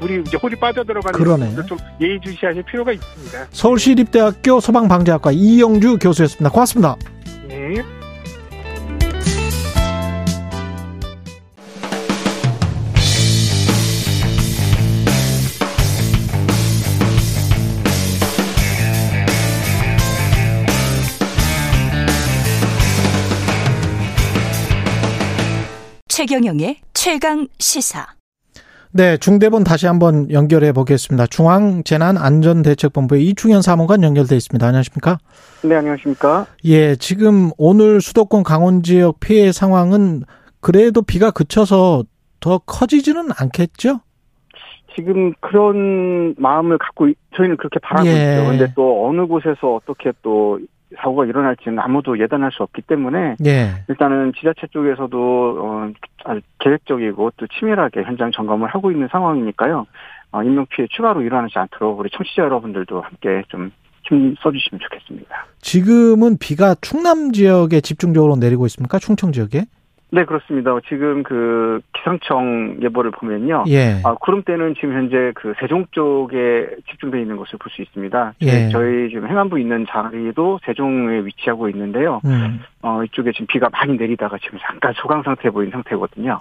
물이 0.00 0.22
이제 0.26 0.36
홀이 0.36 0.54
빠져들어가는 0.56 1.18
그러네. 1.18 1.54
좀 1.66 1.78
예의주시하실 2.00 2.62
필요가 2.64 2.92
있습니다. 2.92 3.46
서울시립대학교 3.50 4.60
소방방재학과 4.60 5.32
이영주 5.32 5.98
교수였습니다. 5.98 6.50
고맙습니다. 6.50 6.96
네. 7.48 7.74
최경영의 26.16 26.76
최강 26.94 27.46
시사. 27.58 28.06
네, 28.90 29.18
중대본 29.18 29.64
다시 29.64 29.86
한번 29.86 30.30
연결해 30.30 30.72
보겠습니다. 30.72 31.26
중앙재난안전대책본부의 31.26 33.22
이충현 33.26 33.60
사무관 33.60 34.02
연결돼 34.02 34.34
있습니다. 34.34 34.66
안녕하십니까? 34.66 35.18
네, 35.62 35.74
안녕하십니까? 35.74 36.46
예, 36.64 36.96
지금 36.96 37.50
오늘 37.58 38.00
수도권 38.00 38.44
강원 38.44 38.82
지역 38.82 39.20
피해 39.20 39.52
상황은 39.52 40.22
그래도 40.60 41.02
비가 41.02 41.30
그쳐서 41.30 42.04
더 42.40 42.56
커지지는 42.64 43.28
않겠죠? 43.38 44.00
지금 44.96 45.34
그런 45.40 46.34
마음을 46.38 46.78
갖고 46.78 47.10
저희는 47.36 47.58
그렇게 47.58 47.78
바라고 47.82 48.08
예. 48.08 48.38
있죠. 48.38 48.48
근데 48.48 48.72
또 48.74 49.06
어느 49.06 49.26
곳에서 49.26 49.74
어떻게 49.74 50.12
또 50.22 50.60
사고가 50.96 51.24
일어날지는 51.26 51.78
아무도 51.78 52.18
예단할 52.18 52.52
수 52.52 52.62
없기 52.62 52.82
때문에 52.82 53.36
예. 53.44 53.70
일단은 53.88 54.32
지자체 54.38 54.68
쪽에서도 54.68 55.58
어, 55.60 55.92
아주 56.24 56.40
계획적이고 56.60 57.32
또 57.36 57.46
치밀하게 57.46 58.02
현장 58.04 58.30
점검을 58.30 58.68
하고 58.68 58.90
있는 58.92 59.08
상황이니까요. 59.10 59.86
어, 60.32 60.42
인명 60.42 60.66
피해 60.70 60.86
추가로 60.90 61.22
일어나지 61.22 61.58
않도록 61.58 61.98
우리 61.98 62.10
청취자 62.10 62.42
여러분들도 62.42 63.00
함께 63.00 63.42
좀 63.48 63.70
힘 64.08 64.34
써주시면 64.40 64.80
좋겠습니다. 64.80 65.46
지금은 65.60 66.38
비가 66.38 66.74
충남 66.80 67.32
지역에 67.32 67.80
집중적으로 67.80 68.36
내리고 68.36 68.66
있습니까? 68.66 68.98
충청 68.98 69.32
지역에? 69.32 69.66
네, 70.16 70.24
그렇습니다. 70.24 70.74
지금 70.88 71.22
그 71.22 71.80
기상청 71.92 72.78
예보를 72.82 73.10
보면요. 73.10 73.64
예. 73.68 74.00
아, 74.02 74.14
구름대는 74.14 74.74
지금 74.76 74.94
현재 74.94 75.32
그 75.34 75.52
세종 75.60 75.84
쪽에 75.90 76.68
집중되어 76.90 77.20
있는 77.20 77.36
것을 77.36 77.58
볼 77.58 77.70
수 77.76 77.82
있습니다. 77.82 78.34
예. 78.40 78.70
저희 78.70 79.10
지금 79.10 79.28
행안부 79.28 79.60
있는 79.60 79.84
자리도 79.90 80.60
세종에 80.64 81.26
위치하고 81.26 81.68
있는데요. 81.68 82.22
음. 82.24 82.60
어, 82.80 83.02
이쪽에 83.04 83.32
지금 83.32 83.46
비가 83.46 83.68
많이 83.70 83.98
내리다가 83.98 84.38
지금 84.42 84.58
잠깐 84.66 84.94
소강 84.96 85.22
상태에 85.22 85.50
보이는 85.50 85.70
상태거든요. 85.72 86.40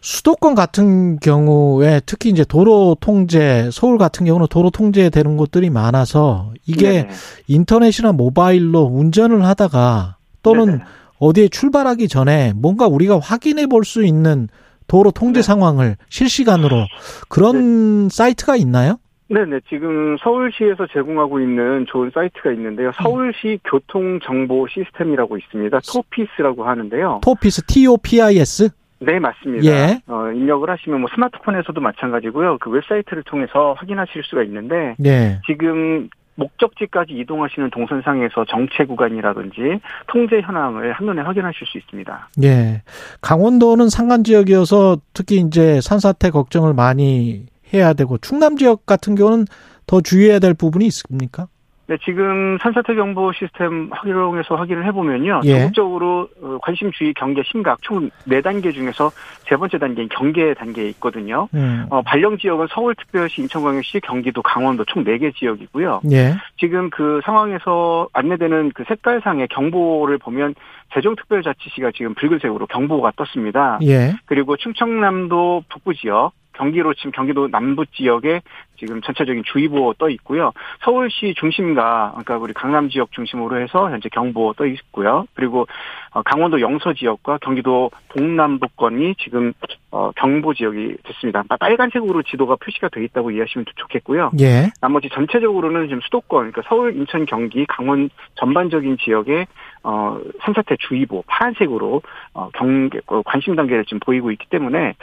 수도권 0.00 0.54
같은 0.54 1.18
경우에 1.18 2.00
특히 2.06 2.30
이제 2.30 2.44
도로 2.44 2.96
통제, 3.00 3.68
서울 3.70 3.98
같은 3.98 4.24
경우는 4.24 4.46
도로 4.48 4.70
통제되는 4.70 5.36
곳들이 5.36 5.68
많아서 5.68 6.52
이게 6.66 7.02
네 7.02 7.08
인터넷이나 7.48 8.12
모바일로 8.12 8.80
운전을 8.80 9.44
하다가 9.44 10.16
또는 10.42 10.66
네네. 10.66 10.78
어디에 11.20 11.48
출발하기 11.48 12.08
전에 12.08 12.52
뭔가 12.56 12.86
우리가 12.88 13.18
확인해 13.20 13.66
볼 13.66 13.84
수 13.84 14.04
있는 14.04 14.48
도로 14.88 15.10
통제 15.12 15.40
네. 15.40 15.42
상황을 15.42 15.96
실시간으로 16.08 16.86
그런 17.28 18.08
네. 18.08 18.08
사이트가 18.10 18.56
있나요? 18.56 18.98
네네. 19.28 19.60
지금 19.68 20.16
서울시에서 20.18 20.88
제공하고 20.92 21.38
있는 21.40 21.86
좋은 21.88 22.10
사이트가 22.12 22.50
있는데요. 22.52 22.90
서울시 23.00 23.60
교통 23.64 24.18
정보 24.24 24.66
시스템이라고 24.68 25.38
있습니다. 25.38 25.78
토피스라고 25.92 26.64
하는데요. 26.64 27.20
토피스, 27.22 27.62
T-O-P-I-S? 27.66 28.70
네, 28.98 29.18
맞습니다. 29.20 29.64
예. 29.66 30.00
어, 30.08 30.30
입력을 30.32 30.68
하시면 30.68 31.00
뭐 31.00 31.08
스마트폰에서도 31.14 31.80
마찬가지고요. 31.80 32.58
그 32.60 32.70
웹사이트를 32.70 33.22
통해서 33.22 33.74
확인하실 33.78 34.22
수가 34.24 34.42
있는데 34.42 34.96
예. 35.06 35.40
지금 35.46 36.08
목적지까지 36.40 37.12
이동하시는 37.14 37.70
동선상에서 37.70 38.46
정체 38.46 38.84
구간이라든지 38.84 39.80
통제 40.08 40.40
현황을 40.40 40.92
한눈에 40.92 41.22
확인하실 41.22 41.66
수 41.66 41.78
있습니다. 41.78 42.28
예. 42.42 42.82
강원도는 43.20 43.88
산간 43.88 44.24
지역이어서 44.24 44.98
특히 45.14 45.36
이제 45.36 45.80
산사태 45.80 46.30
걱정을 46.30 46.74
많이 46.74 47.46
해야 47.72 47.92
되고 47.92 48.18
충남 48.18 48.56
지역 48.56 48.86
같은 48.86 49.14
경우는 49.14 49.44
더 49.86 50.00
주의해야 50.00 50.38
될 50.38 50.54
부분이 50.54 50.86
있습니까? 50.86 51.46
네, 51.90 51.98
지금 52.04 52.56
산사태 52.58 52.94
경보 52.94 53.32
시스템 53.32 53.88
활용해서 53.90 54.54
확인을 54.54 54.86
해보면요. 54.86 55.40
예. 55.42 55.54
전국적으로 55.54 56.28
어, 56.40 56.58
관심 56.62 56.92
주의 56.92 57.12
경계 57.14 57.42
심각 57.42 57.82
총 57.82 58.10
4단계 58.28 58.72
중에서 58.72 59.10
세 59.48 59.56
번째 59.56 59.78
단계인 59.78 60.08
경계 60.08 60.54
단계에 60.54 60.88
있거든요. 60.90 61.48
음. 61.52 61.86
어, 61.90 62.00
발령 62.02 62.38
지역은 62.38 62.68
서울특별시, 62.70 63.40
인천광역시, 63.40 63.98
경기도, 64.04 64.40
강원도 64.40 64.84
총 64.84 65.02
4개 65.02 65.34
지역이고요. 65.34 66.02
예. 66.12 66.36
지금 66.60 66.90
그 66.90 67.20
상황에서 67.24 68.08
안내되는 68.12 68.70
그 68.72 68.84
색깔상의 68.86 69.48
경보를 69.48 70.18
보면 70.18 70.54
세종특별자치시가 70.94 71.90
지금 71.96 72.14
붉은색으로 72.14 72.68
경보가 72.68 73.14
떴습니다. 73.16 73.80
예. 73.82 74.14
그리고 74.26 74.56
충청남도 74.56 75.64
북부 75.68 75.92
지역, 75.94 76.34
경기로 76.60 76.94
지금 76.94 77.10
경기도 77.12 77.48
남부 77.48 77.86
지역에 77.86 78.42
지금 78.80 79.02
전체적인 79.02 79.44
주의보 79.44 79.94
떠 79.98 80.08
있고요. 80.08 80.52
서울시 80.82 81.34
중심과 81.36 82.12
그러니까 82.12 82.38
우리 82.38 82.54
강남 82.54 82.88
지역 82.88 83.12
중심으로 83.12 83.60
해서 83.60 83.90
현재 83.90 84.08
경보 84.08 84.54
떠 84.56 84.66
있고요. 84.66 85.26
그리고 85.34 85.66
어, 86.12 86.22
강원도 86.22 86.60
영서 86.60 86.94
지역과 86.94 87.38
경기도 87.42 87.90
동남부권이 88.08 89.14
지금 89.18 89.52
어, 89.92 90.10
경보 90.16 90.54
지역이 90.54 90.96
됐습니다. 91.04 91.42
빨간색으로 91.58 92.22
지도가 92.22 92.56
표시가 92.56 92.88
되어 92.88 93.02
있다고 93.04 93.32
이해하시면 93.32 93.66
좋겠고요. 93.76 94.30
예. 94.40 94.70
나머지 94.80 95.08
전체적으로는 95.10 95.88
지금 95.88 96.00
수도권, 96.02 96.52
그러니까 96.52 96.62
서울, 96.68 96.96
인천, 96.96 97.26
경기, 97.26 97.66
강원 97.66 98.08
전반적인 98.36 98.98
지역에 98.98 99.46
어, 99.82 100.18
산사태 100.42 100.76
주의보 100.78 101.24
파란색으로 101.26 102.02
어, 102.34 102.48
경계 102.54 103.00
어, 103.06 103.22
관심 103.22 103.56
단계를 103.56 103.84
지금 103.84 103.98
보이고 104.00 104.30
있기 104.30 104.46
때문에 104.48 104.94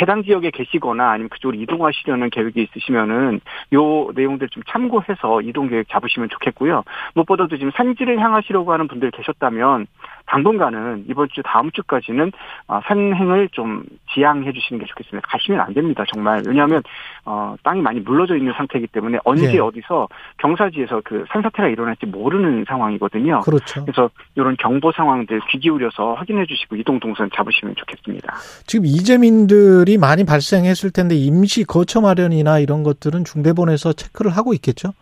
해당 0.00 0.22
지역에 0.22 0.50
계시거나 0.50 1.10
아니면 1.10 1.28
그쪽으로 1.28 1.60
이동하시려는 1.60 2.30
계획이 2.30 2.62
있으시면 2.62 3.10
은 3.12 3.40
요 3.72 4.10
내용들 4.14 4.48
좀 4.50 4.62
참고해서 4.68 5.40
이동 5.42 5.68
계획 5.68 5.88
잡으시면 5.88 6.28
좋겠고요. 6.30 6.84
무엇보다도 7.14 7.56
지금 7.56 7.70
산지를 7.74 8.18
향하시려고 8.20 8.72
하는 8.72 8.88
분들 8.88 9.10
계셨다면 9.10 9.86
당분간은 10.32 11.04
이번 11.10 11.28
주 11.30 11.42
다음 11.44 11.70
주까지는 11.72 12.32
어, 12.66 12.80
산행을 12.86 13.50
좀 13.52 13.84
지양해 14.14 14.50
주시는 14.50 14.80
게 14.80 14.86
좋겠습니다. 14.86 15.28
가시면 15.28 15.60
안 15.60 15.74
됩니다. 15.74 16.04
정말 16.12 16.42
왜냐하면 16.46 16.82
어, 17.26 17.54
땅이 17.62 17.82
많이 17.82 18.00
물러져 18.00 18.36
있는 18.36 18.54
상태이기 18.56 18.86
때문에 18.88 19.18
언제 19.24 19.52
네. 19.52 19.58
어디서 19.58 20.08
경사지에서 20.38 21.02
그 21.04 21.26
산사태가 21.28 21.68
일어날지 21.68 22.06
모르는 22.06 22.64
상황이거든요. 22.66 23.40
그렇죠. 23.40 23.84
그래서 23.84 24.08
이런 24.34 24.56
경보 24.56 24.92
상황들 24.92 25.40
귀 25.50 25.58
기울여서 25.58 26.14
확인해 26.14 26.46
주시고 26.46 26.76
이동 26.76 26.98
동선 26.98 27.28
잡으시면 27.34 27.74
좋겠습니다. 27.76 28.34
지금 28.66 28.86
이재민들이 28.86 29.98
많이 29.98 30.24
발생했을 30.24 30.92
텐데 30.92 31.14
임시 31.14 31.64
거처 31.64 32.00
마련이나 32.00 32.58
이런 32.58 32.82
것들은 32.82 33.24
중대본에서 33.24 33.92
체크를 33.92 34.30
하고 34.30 34.54
있겠죠? 34.54 34.94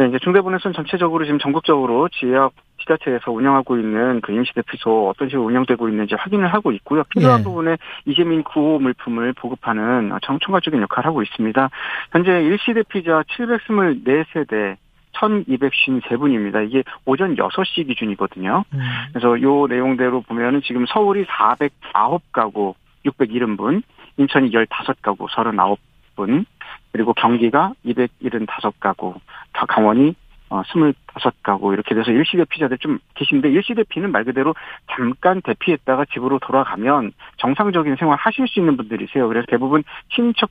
네, 0.00 0.08
이제 0.08 0.18
중대본에서는 0.18 0.72
전체적으로 0.72 1.26
지금 1.26 1.38
전국적으로 1.38 2.08
지역 2.08 2.54
지자체에서 2.78 3.32
운영하고 3.32 3.76
있는 3.76 4.22
그 4.22 4.32
임시대피소 4.32 5.10
어떤 5.10 5.28
식으로 5.28 5.44
운영되고 5.44 5.90
있는지 5.90 6.14
확인을 6.14 6.48
하고 6.54 6.72
있고요. 6.72 7.02
필요한 7.10 7.40
예. 7.40 7.44
부분에 7.44 7.76
이재민 8.06 8.42
구호 8.42 8.78
물품을 8.78 9.34
보급하는 9.34 10.10
정총괄적인 10.22 10.80
역할을 10.80 11.06
하고 11.06 11.22
있습니다. 11.22 11.68
현재 12.12 12.30
일시대피자 12.30 13.24
724세대 13.36 14.76
1253분입니다. 15.12 16.66
이게 16.66 16.82
오전 17.04 17.36
6시 17.36 17.86
기준이거든요. 17.86 18.64
음. 18.72 18.80
그래서 19.12 19.38
요 19.42 19.66
내용대로 19.66 20.22
보면은 20.22 20.62
지금 20.64 20.86
서울이 20.86 21.26
409가구 21.26 22.72
670분, 23.04 23.82
인천이 24.16 24.50
15가구 24.50 25.28
39분, 25.28 26.46
그리고 26.92 27.12
경기가 27.12 27.72
275가구, 27.84 29.20
강원이 29.52 30.14
어, 30.50 30.62
25가구 30.62 31.72
이렇게 31.72 31.94
돼서 31.94 32.10
일시 32.10 32.36
대피자들 32.36 32.78
좀 32.78 32.98
계신데 33.14 33.50
일시 33.50 33.74
대피는 33.74 34.10
말 34.10 34.24
그대로 34.24 34.54
잠깐 34.90 35.40
대피했다가 35.42 36.06
집으로 36.12 36.40
돌아가면 36.40 37.12
정상적인 37.36 37.96
생활 37.96 38.18
하실 38.18 38.48
수 38.48 38.58
있는 38.58 38.76
분들이세요. 38.76 39.28
그래서 39.28 39.46
대부분 39.48 39.84
친척 40.12 40.50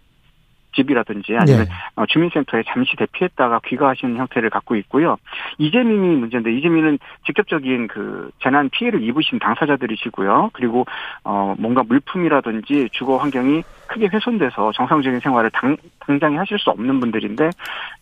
집이라든지 0.73 1.35
아니면 1.35 1.65
네. 1.65 1.71
어, 1.95 2.05
주민센터에 2.05 2.63
잠시 2.67 2.95
대피했다가 2.95 3.61
귀가하시는 3.65 4.15
형태를 4.17 4.49
갖고 4.49 4.75
있고요. 4.75 5.17
이재민이 5.57 6.15
문제인데 6.15 6.51
이재민은 6.53 6.99
직접적인 7.25 7.87
그 7.87 8.31
재난 8.41 8.69
피해를 8.69 9.03
입으신 9.03 9.39
당사자들이시고요. 9.39 10.51
그리고 10.53 10.85
어 11.23 11.55
뭔가 11.57 11.83
물품이라든지 11.83 12.89
주거 12.91 13.17
환경이 13.17 13.63
크게 13.87 14.07
훼손돼서 14.07 14.71
정상적인 14.73 15.19
생활을 15.19 15.49
당, 15.51 15.75
당장에 15.99 16.37
하실 16.37 16.59
수 16.59 16.69
없는 16.69 16.99
분들인데 16.99 17.49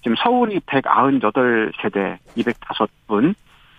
지금 0.01 0.15
서울이 0.17 0.59
198세대 0.59 2.17
205분 2.37 3.33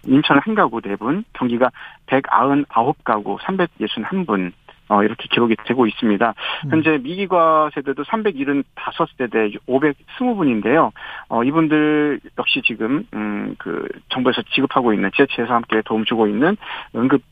인천 0.07 0.39
한 0.39 0.55
가구 0.55 0.80
4분, 0.80 1.24
경기가 1.32 1.70
199가구 2.07 3.39
361분, 3.39 4.53
어, 4.89 5.03
이렇게 5.03 5.26
기록이 5.30 5.57
되고 5.66 5.86
있습니다. 5.86 6.34
음. 6.64 6.70
현재 6.70 6.99
미기과 6.99 7.70
세대도 7.74 8.05
375세대 8.05 9.59
520분인데요. 9.66 10.93
어, 11.28 11.45
이분들 11.45 12.20
역시 12.39 12.62
지금, 12.64 13.05
음, 13.14 13.55
그, 13.59 13.86
정부에서 14.09 14.43
지급하고 14.55 14.93
있는 14.93 15.11
지자체에서 15.12 15.53
함께 15.53 15.82
도움 15.84 16.05
주고 16.05 16.26
있는 16.26 16.57
응급 16.95 17.22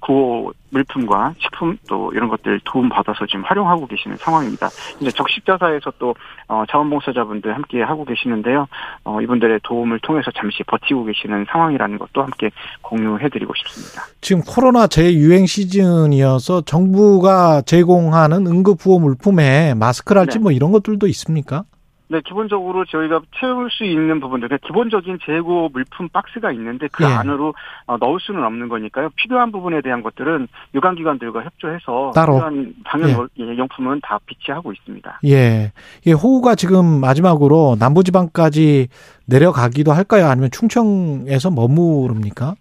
구호 0.00 0.52
물품과 0.70 1.34
식품 1.38 1.76
또 1.88 2.10
이런 2.14 2.28
것들 2.28 2.60
도움 2.64 2.88
받아서 2.88 3.26
지금 3.26 3.44
활용하고 3.44 3.86
계시는 3.86 4.16
상황입니다. 4.16 4.68
이제 5.00 5.10
적십자사에서 5.10 5.92
또 5.98 6.14
어, 6.48 6.64
자원봉사자분들 6.70 7.54
함께 7.54 7.82
하고 7.82 8.04
계시는데요. 8.04 8.66
어, 9.04 9.20
이분들의 9.20 9.60
도움을 9.62 10.00
통해서 10.00 10.30
잠시 10.36 10.62
버티고 10.64 11.04
계시는 11.04 11.46
상황이라는 11.50 11.98
것도 11.98 12.22
함께 12.22 12.50
공유해드리고 12.82 13.52
싶습니다. 13.56 14.02
지금 14.20 14.42
코로나 14.42 14.86
재유행 14.86 15.46
시즌이어서 15.46 16.62
정부가 16.62 17.62
제공하는 17.62 18.46
응급구호 18.46 19.00
물품에 19.00 19.74
마스크랄지 19.74 20.38
네. 20.38 20.42
뭐 20.42 20.52
이런 20.52 20.72
것들도 20.72 21.06
있습니까? 21.08 21.64
네, 22.10 22.20
기본적으로 22.26 22.84
저희가 22.86 23.20
채울 23.38 23.70
수 23.70 23.84
있는 23.84 24.18
부분들, 24.18 24.48
그러니까 24.48 24.66
기본적인 24.66 25.20
재고 25.24 25.68
물품 25.68 26.08
박스가 26.08 26.50
있는데 26.50 26.88
그 26.90 27.04
예. 27.04 27.06
안으로 27.06 27.54
어, 27.86 27.98
넣을 27.98 28.18
수는 28.18 28.42
없는 28.42 28.68
거니까요. 28.68 29.10
필요한 29.14 29.52
부분에 29.52 29.80
대한 29.80 30.02
것들은 30.02 30.48
유관기관들과 30.74 31.44
협조해서 31.44 32.10
따로 32.12 32.34
필요한 32.34 32.74
방역 32.84 33.28
예. 33.38 33.56
용품은 33.56 34.00
다 34.02 34.18
비치하고 34.26 34.72
있습니다. 34.72 35.20
예. 35.26 35.70
예, 36.06 36.12
호우가 36.12 36.56
지금 36.56 37.00
마지막으로 37.00 37.76
남부지방까지 37.78 38.88
내려가기도 39.26 39.92
할까요? 39.92 40.26
아니면 40.26 40.50
충청에서 40.50 41.52
머무릅니까? 41.52 42.56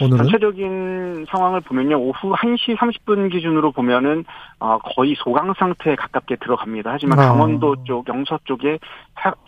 오늘은? 0.00 0.18
전체적인 0.18 1.26
상황을 1.30 1.60
보면요. 1.60 1.98
오후 1.98 2.32
1시 2.32 2.76
30분 2.76 3.30
기준으로 3.30 3.72
보면은 3.72 4.24
어, 4.58 4.78
거의 4.78 5.14
소강 5.18 5.54
상태에 5.54 5.94
가깝게 5.96 6.36
들어갑니다. 6.36 6.92
하지만 6.92 7.18
아. 7.18 7.28
강원도 7.28 7.76
쪽, 7.84 8.08
영서 8.08 8.38
쪽에 8.44 8.78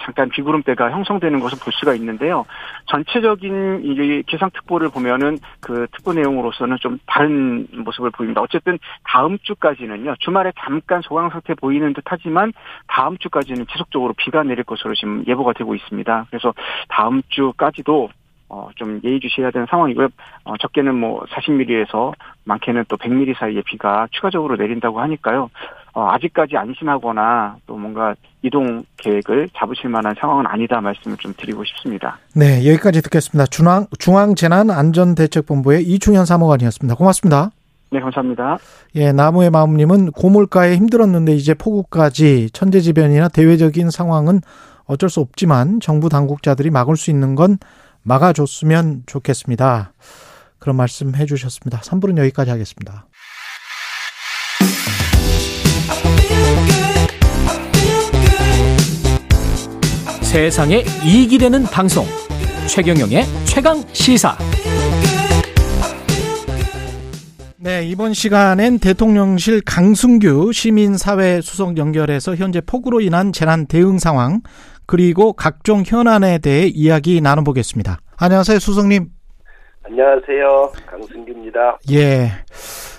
잠깐 0.01 0.31
비구름대가 0.31 0.91
형성되는 0.91 1.41
것을 1.41 1.59
볼 1.63 1.73
수가 1.73 1.95
있는데요. 1.95 2.45
전체적인 2.87 3.83
이 3.85 4.23
기상특보를 4.27 4.89
보면은 4.89 5.39
그 5.61 5.87
특보 5.93 6.15
내용으로서는 6.15 6.79
좀 6.81 6.99
다른 7.07 7.67
모습을 7.73 8.11
보입니다. 8.11 8.41
어쨌든 8.41 8.79
다음 9.05 9.39
주까지는요. 9.43 10.17
주말에 10.21 10.53
잠깐 10.59 11.03
소강 11.03 11.31
상태 11.31 11.55
보이는 11.55 11.93
듯하지만 11.93 12.53
다음 12.87 13.19
주까지는 13.19 13.67
지속적으로 13.71 14.15
비가 14.17 14.43
내릴 14.43 14.65
것으로 14.65 14.95
지금 14.95 15.25
예보가 15.27 15.53
되고 15.53 15.75
있습니다. 15.75 16.27
그래서 16.31 16.55
다음 16.89 17.23
주까지도 17.29 18.09
어, 18.49 18.69
좀 18.77 19.01
예의주시해야 19.05 19.51
되는 19.51 19.67
상황이고요. 19.69 20.09
어, 20.45 20.57
적게는 20.59 20.95
뭐 20.95 21.23
40mm에서 21.27 22.13
많게는 22.45 22.85
또 22.89 22.97
100mm 22.97 23.37
사이의 23.39 23.63
비가 23.65 24.09
추가적으로 24.11 24.57
내린다고 24.57 25.01
하니까요. 25.01 25.51
어, 25.93 26.09
아직까지 26.11 26.57
안심하거나 26.57 27.57
또 27.67 27.77
뭔가 27.77 28.15
이동 28.43 28.85
계획을 28.99 29.51
잡으실 29.57 29.91
만한 29.91 30.15
상황은 30.19 30.47
아니다 30.47 30.81
말씀을 30.81 31.17
좀 31.19 31.35
드리고 31.37 31.65
싶습니다. 31.65 32.19
네, 32.35 32.67
여기까지 32.69 33.03
듣겠습니다. 33.03 33.47
중앙, 33.47 33.87
중앙재난안전대책본부의 33.99 35.83
이충현 35.83 36.25
사무관이었습니다. 36.25 36.95
고맙습니다. 36.95 37.51
네, 37.91 38.01
감사합니다. 38.01 38.59
예, 38.97 39.13
나무의 39.13 39.51
마음님은 39.51 40.13
고물가에 40.13 40.77
힘들었는데 40.77 41.33
이제 41.33 41.55
폭우까지 41.55 42.51
천재지변이나 42.51 43.29
대외적인 43.29 43.91
상황은 43.91 44.41
어쩔 44.85 45.11
수 45.11 45.21
없지만 45.21 45.81
정부 45.81 46.09
당국자들이 46.09 46.71
막을 46.71 46.97
수 46.97 47.11
있는 47.11 47.35
건 47.35 47.59
막아줬으면 48.09 49.03
좋겠습니다. 49.07 49.93
그런 50.59 50.77
말씀 50.77 51.15
해주셨습니다. 51.15 51.81
3부는 51.81 52.19
여기까지 52.19 52.51
하겠습니다. 52.51 53.07
세상에 60.23 60.85
이익이 61.05 61.39
되는 61.39 61.65
방송 61.65 62.05
최경영의 62.69 63.25
최강 63.45 63.83
시사 63.93 64.37
네, 67.57 67.85
이번 67.87 68.13
시간엔 68.13 68.79
대통령실 68.79 69.63
강승규 69.63 70.53
시민사회 70.53 71.41
수석 71.41 71.77
연결해서 71.77 72.37
현재 72.37 72.61
폭우로 72.61 73.01
인한 73.01 73.33
재난 73.33 73.67
대응 73.67 73.99
상황 73.99 74.43
그리고 74.89 75.35
각종 75.35 75.83
현안에 75.87 76.39
대해 76.39 76.67
이야기 76.67 77.21
나눠보겠습니다. 77.21 77.99
안녕하세요, 78.19 78.59
수석님. 78.59 79.09
안녕하세요. 79.85 80.73
강승기입니다. 80.87 81.79
예. 81.93 82.29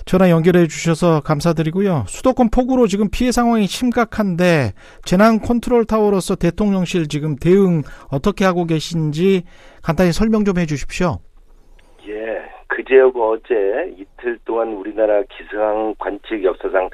전화 0.06 0.30
연결해 0.30 0.68
주셔서 0.68 1.20
감사드리고요. 1.20 2.04
수도권 2.06 2.50
폭우로 2.50 2.86
지금 2.86 3.08
피해 3.10 3.32
상황이 3.32 3.66
심각한데 3.66 4.72
재난 5.04 5.40
컨트롤 5.40 5.84
타워로서 5.84 6.36
대통령실 6.36 7.08
지금 7.08 7.34
대응 7.34 7.82
어떻게 8.08 8.44
하고 8.44 8.66
계신지 8.66 9.42
간단히 9.82 10.12
설명 10.12 10.44
좀 10.44 10.58
해 10.58 10.66
주십시오. 10.66 11.18
예. 12.06 12.14
그제하고 12.68 13.32
어제 13.32 13.92
이틀 13.98 14.38
동안 14.44 14.68
우리나라 14.74 15.22
기상 15.24 15.92
관측 15.98 16.44
역사상 16.44 16.88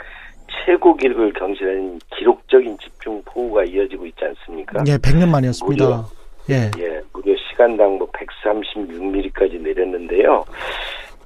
최고 0.64 0.96
기록을 0.96 1.32
경신한 1.32 2.00
기록적인 2.16 2.78
집중 2.78 3.22
폭우가 3.24 3.64
이어지고 3.64 4.06
있지 4.06 4.24
않습니까? 4.24 4.82
예, 4.86 4.96
100년 4.96 5.28
만이었습니다. 5.28 5.84
무려, 5.84 6.04
예. 6.50 6.70
예, 6.78 7.00
무려 7.12 7.34
시간당 7.50 7.98
뭐 7.98 8.08
136mm까지 8.12 9.60
내렸는데요. 9.60 10.44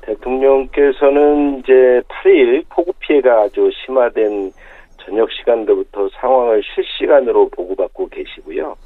대통령께서는 0.03 1.59
이제 1.59 2.03
8일 2.09 2.65
폭우 2.71 2.93
피해가 3.01 3.43
아주 3.43 3.71
심화된 3.85 4.53
저녁 5.05 5.31
시간부터 5.33 6.09
상황을 6.21 6.63
실시간으로 6.75 7.49
보고받고 7.51 8.09
계시고요. 8.09 8.77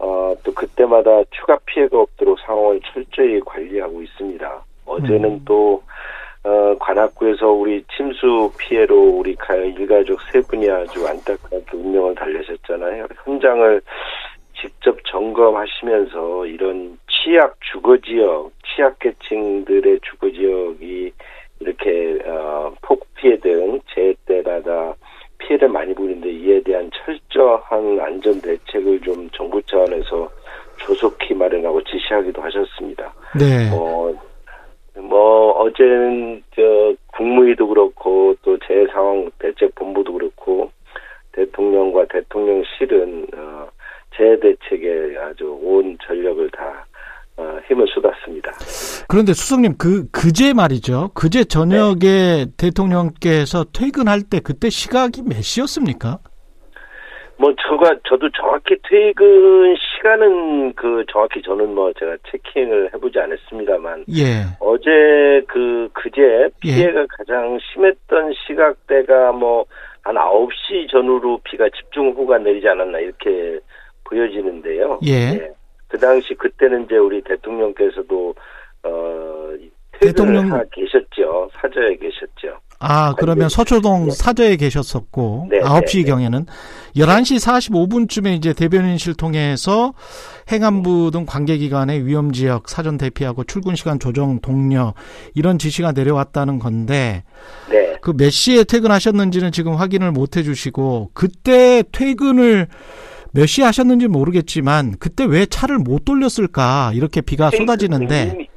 어, 0.00 0.34
또 0.44 0.52
그때마다 0.54 1.22
추가 1.30 1.58
피해가 1.66 1.98
없도록 1.98 2.38
상황을 2.40 2.80
철저히 2.92 3.40
관리하고 3.40 4.02
있습니다. 4.02 4.64
어제는 4.86 5.24
음. 5.24 5.42
또 5.44 5.82
어, 6.44 6.76
관악구에서 6.78 7.48
우리 7.48 7.84
침수 7.96 8.52
피해로 8.58 9.18
우리 9.18 9.36
일가족 9.76 10.20
세 10.30 10.40
분이 10.40 10.70
아주 10.70 11.06
안타깝게 11.06 11.76
운명을 11.76 12.14
달래셨잖아요. 12.14 13.06
현장을 13.24 13.82
직접 14.60 14.96
점검하시면서 15.04 16.46
이런 16.46 16.98
취약 17.08 17.56
주거 17.60 17.96
지역, 17.98 18.50
취약계층들의 18.64 20.00
주거 20.02 20.30
지역이 20.30 21.12
이렇게 21.60 22.18
어, 22.26 22.72
폭 22.82 23.06
피해 23.16 23.38
등 23.38 23.80
재해 23.94 24.14
때마다 24.26 24.94
피해를 25.38 25.68
많이 25.68 25.94
보이는데 25.94 26.30
이에 26.30 26.60
대한 26.62 26.90
철저한 26.92 28.00
안전 28.00 28.40
대책을 28.40 29.00
좀 29.00 29.28
정부 29.30 29.62
차원에서 29.62 30.28
조속히 30.78 31.34
마련하고 31.34 31.82
지시하기도 31.84 32.40
하셨습니다. 32.42 33.12
네. 33.38 33.70
어, 33.72 34.12
뭐 35.00 35.52
어제는 35.52 36.42
저 36.54 36.94
국무위도 37.16 37.68
그렇고 37.68 38.34
또 38.42 38.58
재상황 38.66 39.30
대책본부도 39.38 40.12
그렇고 40.12 40.70
대통령과 41.32 42.06
대통령실은 42.06 43.26
어, 43.36 43.68
재대책에 44.16 45.16
아주 45.18 45.58
온 45.62 45.96
전력을 46.04 46.50
다 46.50 46.86
어, 47.36 47.58
힘을 47.68 47.86
쏟았습니다. 47.94 48.52
그런데 49.08 49.32
수석님 49.32 49.76
그 49.78 50.10
그제 50.10 50.52
말이죠. 50.52 51.10
그제 51.14 51.44
저녁에 51.44 51.98
네. 52.00 52.46
대통령께서 52.56 53.64
퇴근할 53.72 54.22
때 54.22 54.40
그때 54.40 54.68
시각이 54.68 55.22
몇 55.22 55.42
시였습니까? 55.42 56.18
뭐 57.38 57.54
저가 57.54 57.94
저도 58.08 58.28
정확히 58.30 58.76
퇴근 58.88 59.76
시간은 59.76 60.74
그 60.74 61.04
정확히 61.10 61.40
저는 61.42 61.74
뭐 61.74 61.92
제가 61.92 62.16
체킹을 62.30 62.92
해보지 62.94 63.18
않았습니다만 63.18 64.04
예. 64.16 64.42
어제 64.60 65.42
그 65.46 65.88
그제 65.92 66.48
피해가 66.60 67.02
예. 67.02 67.06
가장 67.16 67.58
심했던 67.72 68.32
시각대가 68.46 69.32
뭐 69.32 69.66
한 70.08 70.14
9시 70.14 70.90
전후로 70.90 71.40
비가 71.44 71.68
집중 71.68 72.12
후가 72.12 72.38
내리지 72.38 72.66
않았나 72.66 72.98
이렇게 72.98 73.60
보여지는데요. 74.04 75.00
예. 75.06 75.12
예. 75.12 75.50
그 75.88 75.98
당시 75.98 76.34
그때는 76.34 76.84
이제 76.84 76.96
우리 76.96 77.20
대통령께서도 77.22 78.34
어 78.84 79.50
대통령 80.00 80.48
계셨죠. 80.72 81.50
사저에 81.60 81.96
계셨죠. 81.96 82.60
아, 82.80 83.14
그러면 83.18 83.48
서초동 83.48 84.06
네. 84.06 84.10
사저에 84.12 84.56
계셨었고 84.56 85.48
네, 85.50 85.58
9시 85.60 85.98
네, 85.98 86.04
경에는 86.04 86.46
11시 86.96 87.44
45분쯤에 87.44 88.36
이제 88.36 88.52
대변인실 88.52 89.14
통해서 89.14 89.94
행안부 90.50 91.10
등 91.10 91.26
관계기관의 91.26 92.06
위험 92.06 92.32
지역 92.32 92.68
사전 92.68 92.96
대피하고 92.96 93.42
출근 93.44 93.74
시간 93.74 93.98
조정 93.98 94.40
독려 94.40 94.94
이런 95.34 95.58
지시가 95.58 95.92
내려왔다는 95.92 96.60
건데 96.60 97.24
네. 97.68 97.96
그몇 98.00 98.30
시에 98.30 98.62
퇴근하셨는지는 98.62 99.50
지금 99.50 99.74
확인을 99.74 100.12
못 100.12 100.36
해주시고 100.36 101.10
그때 101.14 101.82
퇴근을 101.90 102.68
몇 103.32 103.46
시에 103.46 103.64
하셨는지 103.64 104.06
모르겠지만 104.06 104.94
그때 105.00 105.24
왜 105.24 105.46
차를 105.46 105.78
못 105.78 106.04
돌렸을까 106.04 106.92
이렇게 106.94 107.20
비가 107.20 107.50
쏟아지는데 107.50 108.48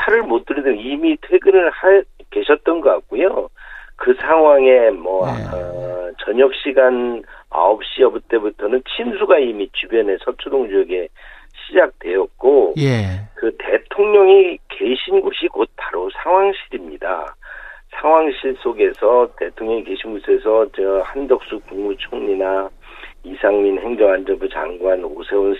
차를 0.00 0.22
못 0.22 0.44
돌리던 0.44 0.78
이미 0.78 1.16
퇴근을 1.20 1.70
하, 1.70 2.02
계셨던 2.30 2.80
것 2.80 2.90
같고요. 2.90 3.48
그 3.96 4.14
상황에 4.14 4.90
뭐 4.90 5.26
네. 5.26 5.32
어, 5.52 6.10
저녁 6.24 6.52
시간 6.54 7.22
9시 7.50 8.28
때부터는 8.28 8.82
침수가 8.96 9.38
이미 9.38 9.68
주변의 9.72 10.18
서초동 10.24 10.68
지역에 10.68 11.08
시작되었고 11.66 12.74
예. 12.78 13.20
그 13.34 13.54
대통령이 13.58 14.58
계신 14.68 15.20
곳이 15.20 15.48
곧 15.48 15.68
바로 15.76 16.08
상황실입니다. 16.22 17.34
상황실 18.00 18.56
속에서 18.60 19.28
대통령이 19.38 19.84
계신 19.84 20.12
곳에서 20.12 20.66
저 20.74 21.00
한덕수 21.04 21.60
국무총리나 21.68 22.70
이상민 23.24 23.78
행정안전부 23.78 24.48
장관 24.48 25.04
오세훈 25.04 25.54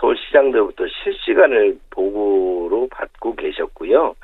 서울시장들부터 0.00 0.84
실시간을 1.02 1.78
보고로 1.90 2.88
받고 2.90 3.34
계셨고요. 3.34 4.14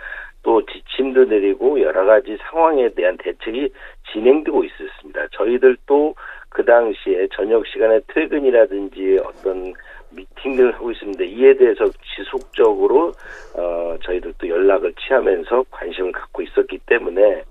또 0.43 0.65
지침도 0.67 1.25
내리고 1.25 1.81
여러 1.81 2.05
가지 2.05 2.37
상황에 2.51 2.91
대한 2.91 3.17
대책이 3.17 3.73
진행되고 4.13 4.65
있었습니다. 4.65 5.27
저희들도 5.33 6.15
그 6.51 6.65
당시에 6.65 7.27
저녁 7.35 7.67
시간에 7.67 7.99
퇴근이라든지 8.09 9.19
어떤 9.25 9.73
미팅들을 10.11 10.75
하고 10.75 10.93
있습니다. 10.93 11.25
이에 11.25 11.55
대해서 11.55 11.87
지속적으로 12.15 13.13
어 13.57 13.97
저희들도 14.05 14.49
연락을 14.49 14.93
취하면서 14.95 15.65
관심을 15.71 16.13
갖고 16.13 16.43
있었기 16.43 16.79
때문에 16.87 17.43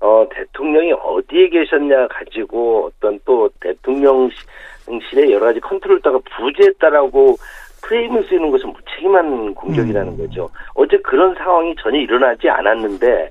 어 0.00 0.28
대통령이 0.30 0.92
어디에 0.92 1.48
계셨냐 1.48 2.08
가지고 2.08 2.86
어떤 2.86 3.18
또 3.24 3.48
대통령실의 3.60 5.32
여러 5.32 5.46
가지 5.46 5.60
컨트롤다가 5.60 6.20
부재했다라고 6.36 7.36
프레임을 7.84 8.24
쓰는 8.24 8.50
것은 8.50 8.72
무책임한 8.72 9.54
공격이라는 9.54 10.12
음. 10.12 10.16
거죠. 10.18 10.48
어제 10.74 10.96
그런 10.98 11.34
상황이 11.34 11.74
전혀 11.78 11.98
일어나지 11.98 12.48
않았는데 12.48 13.30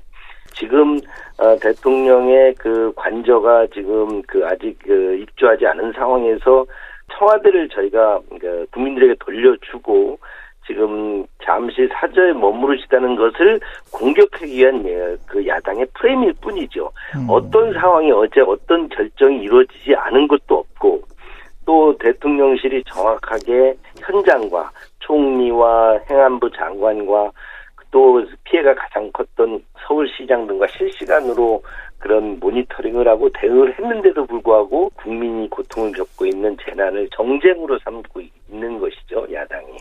지금 0.54 0.98
어, 1.38 1.56
대통령의 1.60 2.54
그 2.54 2.92
관저가 2.94 3.66
지금 3.74 4.22
그 4.22 4.46
아직 4.46 4.78
그 4.84 5.16
입주하지 5.16 5.66
않은 5.66 5.92
상황에서 5.92 6.64
청와대를 7.18 7.68
저희가 7.68 8.20
그 8.40 8.66
국민들에게 8.72 9.16
돌려주고 9.20 10.18
지금 10.66 11.26
잠시 11.44 11.86
사저에 11.92 12.32
머무르시다는 12.32 13.16
것을 13.16 13.60
공격하기 13.92 14.56
위한 14.56 14.86
예, 14.86 15.16
그 15.26 15.46
야당의 15.46 15.86
프레임일 15.94 16.34
뿐이죠. 16.40 16.90
음. 17.16 17.26
어떤 17.28 17.72
상황이 17.74 18.10
어제 18.12 18.40
어떤 18.40 18.88
결정이 18.88 19.42
이루어지지 19.42 19.94
않은 19.94 20.26
것도 20.28 20.58
없고 20.58 21.02
또 21.64 21.96
대통령실이 21.98 22.84
정확하게 22.86 23.76
현장과 23.98 24.70
총리와 25.00 26.00
행안부 26.10 26.50
장관과 26.56 27.30
또 27.90 28.24
피해가 28.44 28.74
가장 28.74 29.10
컸던 29.12 29.62
서울시장 29.86 30.46
등과 30.46 30.66
실시간으로 30.66 31.62
그런 31.98 32.38
모니터링을 32.38 33.08
하고 33.08 33.30
대응을 33.32 33.78
했는데도 33.78 34.26
불구하고 34.26 34.90
국민이 34.96 35.48
고통을 35.48 35.92
겪고 35.92 36.26
있는 36.26 36.56
재난을 36.62 37.08
정쟁으로 37.16 37.78
삼고 37.78 38.20
있는 38.50 38.78
것이죠, 38.78 39.26
야당이. 39.32 39.78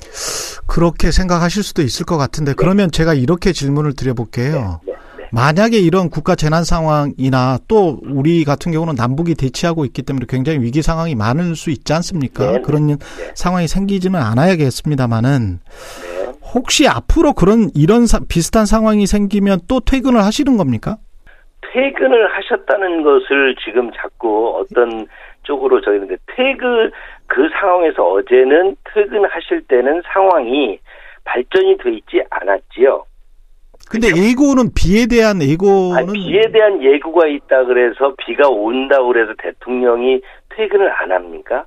그렇게 0.68 1.12
생각하실 1.12 1.64
수도 1.64 1.82
있을 1.82 2.06
것 2.06 2.18
같은데, 2.18 2.52
네. 2.52 2.56
그러면 2.58 2.92
제가 2.92 3.14
이렇게 3.14 3.52
질문을 3.52 3.96
드려볼게요. 3.96 4.80
네, 4.86 4.94
네. 4.94 4.98
만약에 5.34 5.78
이런 5.78 6.12
국가 6.12 6.36
재난 6.36 6.64
상황이나 6.64 7.58
또 7.68 7.98
우리 8.06 8.44
같은 8.44 8.72
경우는 8.72 8.94
남북이 8.94 9.34
대치하고 9.34 9.84
있기 9.86 10.04
때문에 10.04 10.28
굉장히 10.30 10.60
위기 10.60 10.84
상황이 10.84 11.16
많을 11.16 11.56
수 11.56 11.72
있지 11.72 11.92
않습니까? 11.92 12.52
네. 12.52 12.62
그런 12.62 12.88
네. 12.88 12.96
상황이 13.34 13.66
생기지는 13.66 14.20
않아야겠습니다만은 14.22 15.58
네. 15.58 16.32
혹시 16.54 16.88
앞으로 16.88 17.34
그런 17.34 17.74
이런 17.74 18.06
사, 18.06 18.20
비슷한 18.30 18.68
상황이 18.68 19.08
생기면 19.08 19.62
또 19.68 19.80
퇴근을 19.80 20.22
하시는 20.22 20.56
겁니까? 20.56 20.98
퇴근을 21.74 22.30
하셨다는 22.30 23.02
것을 23.02 23.56
지금 23.66 23.92
자꾸 23.94 24.62
어떤 24.62 25.08
쪽으로 25.42 25.82
저희는 25.82 26.16
퇴근 26.36 26.92
그 27.26 27.50
상황에서 27.60 28.06
어제는 28.06 28.76
퇴근하실 28.94 29.64
때는 29.68 30.04
상황이 30.14 30.78
발전이 31.26 31.78
돼 31.78 31.94
있지 31.94 32.22
않았지요. 32.30 33.06
근데 33.90 34.08
그렇죠? 34.08 34.24
예고는 34.24 34.70
비에 34.76 35.06
대한 35.08 35.42
예고는 35.42 35.98
아니, 35.98 36.14
비에 36.14 36.42
대한 36.52 36.82
예고가 36.82 37.28
있다 37.28 37.66
그래서 37.66 38.14
비가 38.26 38.48
온다 38.50 39.02
그래서 39.04 39.34
대통령이 39.38 40.22
퇴근을 40.50 40.90
안 40.92 41.12
합니까? 41.12 41.66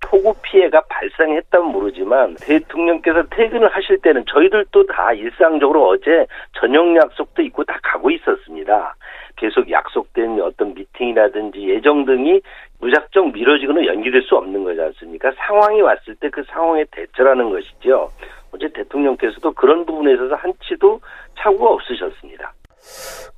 폭우 0.00 0.32
피해가 0.42 0.82
발생했다면 0.88 1.72
모르지만 1.72 2.36
대통령께서 2.40 3.24
퇴근을 3.30 3.68
하실 3.68 3.98
때는 3.98 4.24
저희들도 4.32 4.86
다 4.86 5.12
일상적으로 5.12 5.88
어제 5.88 6.24
저녁 6.60 6.94
약속도 6.96 7.42
있고 7.42 7.64
다 7.64 7.78
가고 7.82 8.08
있었습니다. 8.10 8.94
계속 9.36 9.68
약속된 9.70 10.40
어떤 10.40 10.74
미팅이라든지 10.74 11.68
예정 11.68 12.04
등이 12.04 12.40
무작정 12.80 13.32
미뤄지거나 13.32 13.86
연기될 13.86 14.22
수 14.22 14.36
없는 14.36 14.62
거지 14.64 14.80
않습니까? 14.80 15.32
상황이 15.36 15.80
왔을 15.80 16.14
때 16.16 16.28
그 16.30 16.44
상황에 16.44 16.84
대처라는 16.92 17.50
것이죠. 17.50 18.10
어제 18.52 18.68
대통령께서도 18.72 19.52
그런 19.52 19.84
부분에 19.84 20.14
있어서 20.14 20.36
한치도 20.36 21.00
착오가 21.42 21.70
없으셨습니다. 21.72 22.52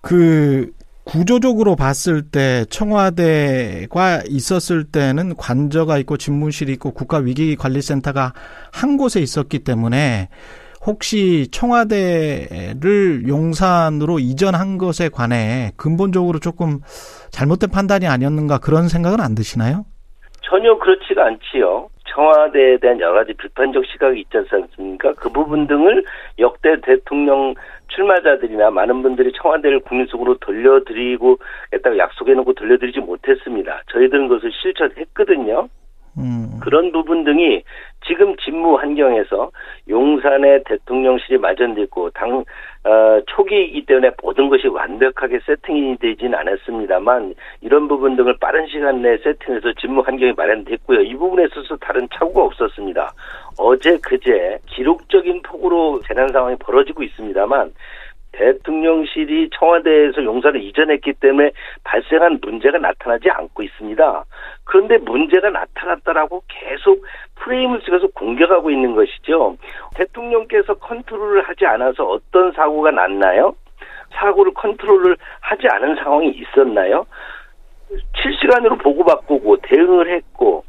그 0.01 0.71
구조적으로 1.05 1.77
봤을 1.77 2.23
때 2.23 2.65
청와대가 2.71 4.21
있었을 4.29 4.85
때는 4.85 5.35
관저가 5.37 5.99
있고 5.99 6.17
집무실이 6.17 6.73
있고 6.75 6.93
국가위기관리센터가 6.93 8.33
한 8.73 8.97
곳에 8.97 9.21
있었기 9.21 9.61
때문에 9.61 10.29
혹시 10.87 11.49
청와대를 11.51 13.29
용산으로 13.29 14.19
이전한 14.19 14.79
것에 14.79 15.09
관해 15.09 15.73
근본적으로 15.77 16.39
조금 16.39 16.81
잘못된 17.31 17.71
판단이 17.71 18.07
아니었는가 18.07 18.59
그런 18.59 18.89
생각은 18.89 19.21
안 19.21 19.35
드시나요? 19.35 19.85
전혀 20.43 20.77
그렇지가 20.79 21.27
않지요. 21.27 21.89
청와대에 22.15 22.79
대한 22.79 22.99
여러 23.01 23.21
가지 23.21 23.35
비판적 23.35 23.85
시각이 23.87 24.21
있지 24.21 24.37
않습니까? 24.37 25.13
그 25.15 25.29
부분 25.29 25.67
등을 25.67 26.05
역대 26.39 26.81
대통령 26.81 27.55
출마자들이나 27.91 28.71
많은 28.71 29.03
분들이 29.03 29.33
청와대를 29.33 29.81
국민 29.81 30.07
속으로 30.07 30.37
돌려드리고 30.39 31.39
했다고 31.73 31.99
약속해놓고 31.99 32.55
돌려드리지 32.55 33.01
못했습니다. 33.01 33.83
저희들은 33.93 34.29
그것을 34.29 34.51
실천했거든요. 34.53 35.69
음. 36.19 36.59
그런 36.61 36.93
부분 36.93 37.25
등이 37.25 37.63
지금 38.07 38.35
직무 38.37 38.77
환경에서 38.77 39.51
용산의 39.89 40.65
대통령실이 40.65 41.39
마련됐고 41.39 42.11
당 42.11 42.45
어, 42.83 43.21
초기이기 43.27 43.85
때문에 43.85 44.11
모든 44.23 44.49
것이 44.49 44.67
완벽하게 44.67 45.41
세팅이 45.45 45.99
되지는 45.99 46.35
않았습니다만 46.35 47.35
이런 47.61 47.89
부분 47.89 48.17
등을 48.17 48.37
빠른 48.41 48.67
시간 48.69 49.03
내에 49.03 49.19
세팅해서 49.19 49.75
직무 49.79 50.01
환경이 50.01 50.33
마련됐고요. 50.33 51.03
이 51.03 51.15
부분에 51.15 51.45
있어서 51.45 51.77
다른 51.77 52.09
착오가 52.15 52.43
없었습니다. 52.45 53.13
어제 53.59 53.99
그제 53.99 54.59
기록적인 54.67 55.43
폭우로 55.43 56.01
재난 56.09 56.29
상황이 56.29 56.57
벌어지고 56.57 57.03
있습니다만 57.03 57.71
대통령실이 58.33 59.51
청와대에서 59.53 60.25
용사를 60.25 60.63
이전했기 60.63 61.15
때문에 61.15 61.51
발생한 61.85 62.39
문제가 62.43 62.79
나타나지 62.79 63.31
않고 63.31 63.63
있습니다. 63.63 64.25
그런데 64.65 64.99
문제가 64.99 65.51
나타났다라고 65.51 66.43
계속 66.49 67.05
프레임을 67.37 67.81
찍어서 67.81 68.09
공격하고 68.15 68.71
있는 68.71 68.95
것이죠. 68.95 69.57
대통령께서 69.97 70.75
컨트롤을 70.75 71.43
하지 71.43 71.67
않아서 71.67 72.05
어떤 72.05 72.53
사고가 72.53 72.91
났나요? 72.91 73.55
사고를 74.13 74.53
컨트롤을 74.55 75.17
하지 75.41 75.67
않은 75.69 75.97
상황이 75.97 76.29
있었나요? 76.29 77.07
실시간으로 78.23 78.77
보고받고 78.79 79.57
대응을 79.63 80.09
했고 80.09 80.65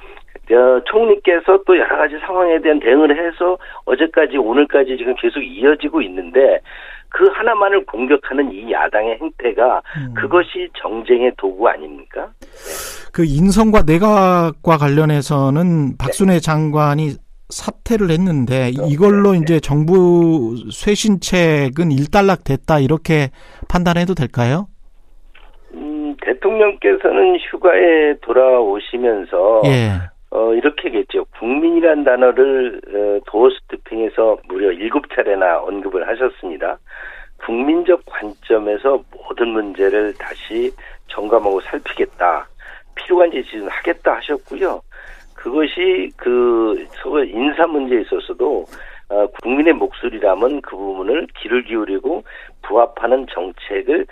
어, 0.51 0.81
총리께서 0.85 1.59
또 1.65 1.77
여러 1.77 1.97
가지 1.97 2.17
상황에 2.19 2.59
대한 2.59 2.79
대응을 2.79 3.15
해서 3.17 3.57
어제까지 3.85 4.37
오늘까지 4.37 4.97
지금 4.97 5.15
계속 5.15 5.39
이어지고 5.39 6.01
있는데 6.01 6.59
그 7.11 7.27
하나만을 7.27 7.85
공격하는 7.85 8.51
이 8.51 8.71
야당의 8.71 9.19
행태가 9.21 9.81
음. 9.97 10.13
그것이 10.13 10.69
정쟁의 10.81 11.33
도구 11.37 11.67
아닙니까? 11.67 12.29
그 13.13 13.23
인선과 13.25 13.83
내각과 13.85 14.77
관련해서는 14.77 15.97
박순애 15.97 16.33
네. 16.33 16.39
장관이 16.39 17.15
사퇴를 17.49 18.09
했는데 18.11 18.71
그렇죠. 18.71 18.89
이걸로 18.89 19.33
네. 19.33 19.39
이제 19.39 19.59
정부 19.59 20.55
쇄신책은 20.71 21.91
일단락 21.91 22.45
됐다 22.45 22.79
이렇게 22.79 23.29
판단해도 23.67 24.15
될까요? 24.15 24.67
음, 25.73 26.15
대통령께서는 26.23 27.37
휴가에 27.51 28.15
돌아오시면서 28.21 29.61
예. 29.65 30.11
어, 30.31 30.53
이렇게겠죠. 30.53 31.25
국민이란 31.37 32.05
단어를 32.05 32.81
어, 32.87 33.19
도어 33.27 33.49
스태핑에서 33.49 34.37
무려 34.47 34.71
일곱 34.71 35.03
차례나 35.13 35.59
언급을 35.59 36.07
하셨습니다. 36.07 36.79
국민적 37.45 38.01
관점에서 38.05 39.03
모든 39.11 39.49
문제를 39.49 40.13
다시 40.13 40.71
점검하고 41.07 41.59
살피겠다. 41.61 42.47
필요한 42.95 43.31
지시는 43.31 43.67
하겠다 43.67 44.15
하셨고요. 44.15 44.81
그것이 45.35 46.11
그 46.15 46.85
서울 47.01 47.27
인사 47.29 47.67
문제에 47.67 48.01
있어서도 48.01 48.65
어, 49.09 49.27
국민의 49.43 49.73
목소리라면 49.73 50.61
그 50.61 50.77
부분을 50.77 51.27
귀를 51.39 51.65
기울이고 51.65 52.23
부합하는 52.61 53.27
정책을 53.33 54.05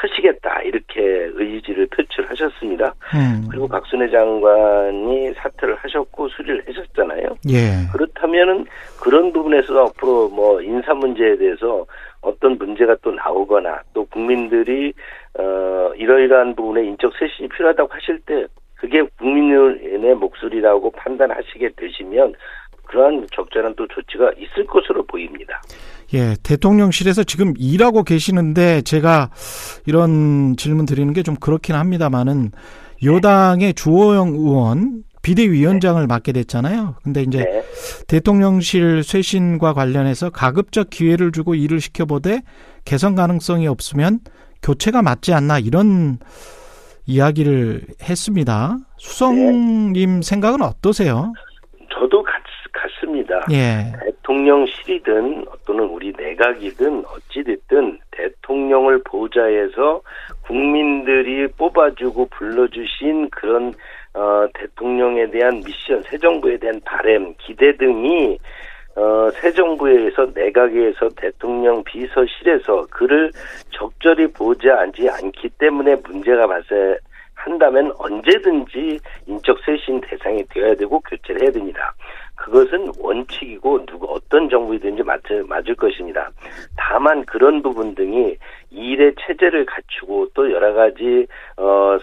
펴시겠다 0.00 0.62
이렇게 0.62 1.00
의지를 1.34 1.86
표출하셨습니다. 1.86 2.94
음. 3.14 3.46
그리고 3.50 3.68
박순애 3.68 4.10
장관이 4.10 5.32
사퇴를 5.34 5.76
하셨고 5.76 6.28
수리를 6.28 6.64
하셨잖아요. 6.66 7.36
예. 7.50 7.86
그렇다면은 7.92 8.66
그런 9.00 9.32
부분에서 9.32 9.86
앞으로 9.86 10.28
뭐 10.28 10.60
인사 10.60 10.94
문제에 10.94 11.36
대해서 11.36 11.86
어떤 12.20 12.58
문제가 12.58 12.96
또 13.02 13.12
나오거나 13.12 13.82
또 13.92 14.04
국민들이 14.06 14.92
어 15.38 15.92
이러이러한 15.96 16.54
부분에 16.54 16.84
인적 16.84 17.12
쇄신이 17.18 17.48
필요하다고 17.48 17.92
하실 17.92 18.20
때 18.20 18.46
그게 18.76 19.02
국민의 19.18 20.14
목소리라고 20.16 20.90
판단하시게 20.90 21.70
되시면 21.76 22.34
그러한 22.94 23.26
적절한 23.34 23.74
또 23.76 23.86
조치가 23.88 24.30
있을 24.38 24.66
것으로 24.66 25.04
보입니다. 25.06 25.60
예, 26.14 26.36
대통령실에서 26.42 27.24
지금 27.24 27.52
일하고 27.58 28.04
계시는데 28.04 28.82
제가 28.82 29.30
이런 29.86 30.56
질문 30.56 30.86
드리는 30.86 31.12
게 31.12 31.24
좀 31.24 31.34
그렇긴 31.36 31.74
합니다만은 31.74 32.52
여당의 33.02 33.72
주호영 33.74 34.28
의원 34.34 35.02
비대위원장을 35.22 36.00
네. 36.02 36.06
맡게 36.06 36.32
됐잖아요. 36.32 36.96
근데 37.02 37.22
이제 37.22 37.38
네. 37.38 37.64
대통령실 38.08 39.02
쇄신과 39.02 39.72
관련해서 39.72 40.28
가급적 40.28 40.90
기회를 40.90 41.32
주고 41.32 41.54
일을 41.54 41.80
시켜보되 41.80 42.42
개선 42.84 43.14
가능성이 43.14 43.66
없으면 43.66 44.20
교체가 44.62 45.00
맞지 45.00 45.32
않나 45.32 45.58
이런 45.58 46.18
이야기를 47.06 47.86
했습니다. 48.02 48.76
수성님 48.98 50.20
네. 50.20 50.22
생각은 50.22 50.60
어떠세요? 50.62 51.32
같습니다. 53.24 53.46
예. 53.50 53.92
대통령실이든 54.04 55.46
또는 55.66 55.84
우리 55.84 56.12
내각이든 56.16 57.04
어찌됐든 57.06 57.98
대통령을 58.10 59.02
보좌해서 59.04 60.00
국민들이 60.46 61.46
뽑아주고 61.48 62.26
불러주신 62.26 63.30
그런 63.30 63.72
어, 64.14 64.46
대통령에 64.54 65.28
대한 65.30 65.60
미션, 65.64 66.02
새 66.02 66.16
정부에 66.18 66.56
대한 66.58 66.80
바램, 66.84 67.34
기대 67.38 67.76
등이 67.76 68.38
어, 68.96 69.28
새 69.32 69.50
정부에서 69.52 70.28
내각에서 70.34 71.08
대통령 71.16 71.82
비서실에서 71.82 72.86
그를 72.90 73.32
적절히 73.70 74.28
보지 74.28 74.70
않지 74.70 75.08
않기 75.08 75.48
때문에 75.58 75.96
문제가 76.04 76.46
발생 76.46 76.96
한다면 77.34 77.92
언제든지 77.98 78.98
인적 79.26 79.58
쇄신 79.64 80.00
대상이 80.00 80.44
되어야 80.48 80.74
되고 80.74 80.98
교체를 81.00 81.42
해야 81.42 81.50
됩니다. 81.50 81.92
그것은 82.36 82.92
원칙이고 82.98 83.86
누구 83.86 84.06
어떤 84.10 84.48
정부이든지 84.48 85.02
맞을, 85.02 85.44
맞을 85.44 85.74
것입니다. 85.74 86.30
다만 86.76 87.24
그런 87.24 87.62
부분 87.62 87.94
등이 87.94 88.36
일의 88.70 89.14
체제를 89.20 89.66
갖추고 89.66 90.28
또 90.34 90.50
여러 90.50 90.72
가지 90.74 91.26
어 91.56 91.96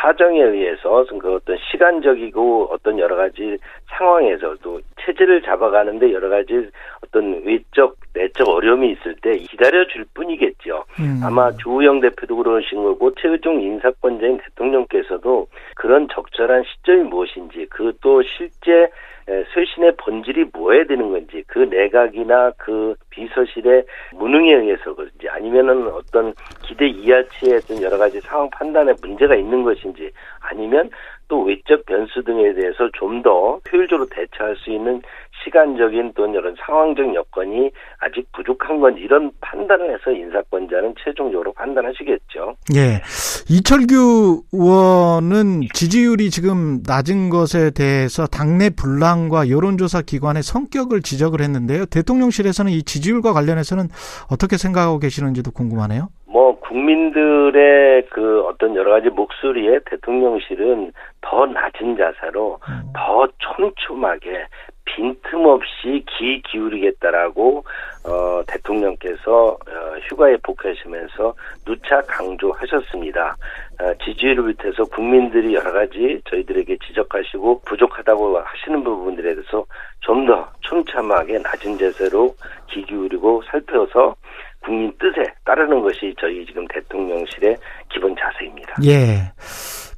사정에 0.00 0.42
의해서 0.42 1.04
그 1.20 1.34
어떤 1.34 1.56
시간적이고 1.70 2.68
어떤 2.70 2.98
여러 2.98 3.16
가지 3.16 3.56
상황에서도 3.96 4.80
체제를 5.04 5.42
잡아가는데 5.42 6.12
여러 6.12 6.28
가지 6.28 6.68
어떤 7.04 7.44
외적 7.44 7.96
내적 8.12 8.48
어려움이 8.48 8.92
있을 8.92 9.14
때 9.22 9.36
기다려 9.38 9.86
줄 9.86 10.04
뿐이겠죠. 10.14 10.84
음. 11.00 11.20
아마 11.22 11.52
조우영 11.52 12.00
대표도 12.00 12.36
그러신 12.36 12.82
거고 12.82 13.14
최의종 13.14 13.60
인사권자인 13.60 14.38
대통령께서도 14.38 15.46
그런 15.76 16.08
적절한 16.12 16.64
시점이 16.64 17.04
무엇인지 17.04 17.66
그 17.70 17.96
또 18.00 18.22
실제 18.22 18.88
쇄신의 19.26 19.96
본질이 19.96 20.46
뭐어야 20.52 20.84
되는 20.84 21.10
건지 21.10 21.42
그 21.48 21.58
내각이나 21.58 22.52
그 22.58 22.94
비서실의 23.10 23.84
무능에 24.14 24.54
의해서 24.54 24.94
그런지 24.94 25.28
아니면은 25.28 25.88
어떤 25.88 26.32
기대 26.62 26.86
이하치의 26.86 27.56
어떤 27.56 27.82
여러 27.82 27.98
가지 27.98 28.20
상황 28.20 28.48
판단에 28.50 28.92
문제가 29.02 29.34
있는 29.34 29.64
것인지 29.64 30.10
아니면 30.40 30.90
또 31.28 31.42
외적 31.42 31.84
변수 31.86 32.22
등에 32.22 32.52
대해서 32.54 32.88
좀 32.92 33.16
더 33.22 33.58
효율적으로 33.72 34.06
대처할 34.08 34.54
수 34.56 34.70
있는 34.70 35.02
시간적인 35.46 36.12
또는 36.14 36.34
이런 36.34 36.54
상황적 36.66 37.14
여건이 37.14 37.70
아직 38.00 38.26
부족한 38.32 38.80
건 38.80 38.98
이런 38.98 39.30
판단을 39.40 39.94
해서 39.94 40.10
인사권자는 40.10 40.94
최종적으로 41.02 41.52
판단하시겠죠. 41.52 42.56
예. 42.74 43.00
이철규 43.48 44.42
의원은 44.52 45.62
지지율이 45.72 46.30
지금 46.30 46.82
낮은 46.86 47.30
것에 47.30 47.70
대해서 47.70 48.26
당내 48.26 48.70
분란과 48.70 49.48
여론조사 49.48 50.02
기관의 50.02 50.42
성격을 50.42 51.02
지적을 51.02 51.40
했는데요. 51.40 51.86
대통령실에서는 51.86 52.72
이 52.72 52.82
지지율과 52.82 53.32
관련해서는 53.32 53.84
어떻게 54.30 54.56
생각하고 54.56 54.98
계시는지도 54.98 55.52
궁금하네요. 55.52 56.08
뭐 56.26 56.58
국민들의 56.60 58.06
그 58.10 58.42
어떤 58.42 58.74
여러 58.74 58.90
가지 58.90 59.08
목소리에 59.08 59.78
대통령실은 59.86 60.92
더 61.22 61.46
낮은 61.46 61.96
자세로 61.96 62.58
음. 62.68 62.92
더 62.94 63.26
촘촘하게 63.38 64.46
빈틈없이 64.86 66.04
귀 66.08 66.40
기울이겠다라고 66.50 67.64
어, 68.04 68.42
대통령께서 68.46 69.48
어, 69.48 69.98
휴가에 70.08 70.36
복귀하시면서 70.42 71.34
누차 71.64 72.00
강조하셨습니다. 72.02 73.36
어, 73.80 73.94
지지율을 74.04 74.54
비롯해서 74.54 74.84
국민들이 74.84 75.54
여러 75.54 75.72
가지 75.72 76.20
저희들에게 76.30 76.78
지적하시고 76.86 77.62
부족하다고 77.66 78.38
하시는 78.38 78.82
부분들에 78.82 79.34
대해서 79.34 79.64
좀 80.00 80.26
더 80.26 80.48
촘참하게 80.62 81.38
낮은 81.38 81.78
자세로 81.78 82.34
귀 82.70 82.82
기울이고 82.84 83.42
살펴서 83.50 84.14
국민 84.60 84.92
뜻에 84.98 85.22
따르는 85.44 85.80
것이 85.82 86.14
저희 86.18 86.44
지금 86.46 86.66
대통령실의 86.68 87.56
기본 87.88 88.16
자세입니다. 88.16 88.74
예. 88.84 89.30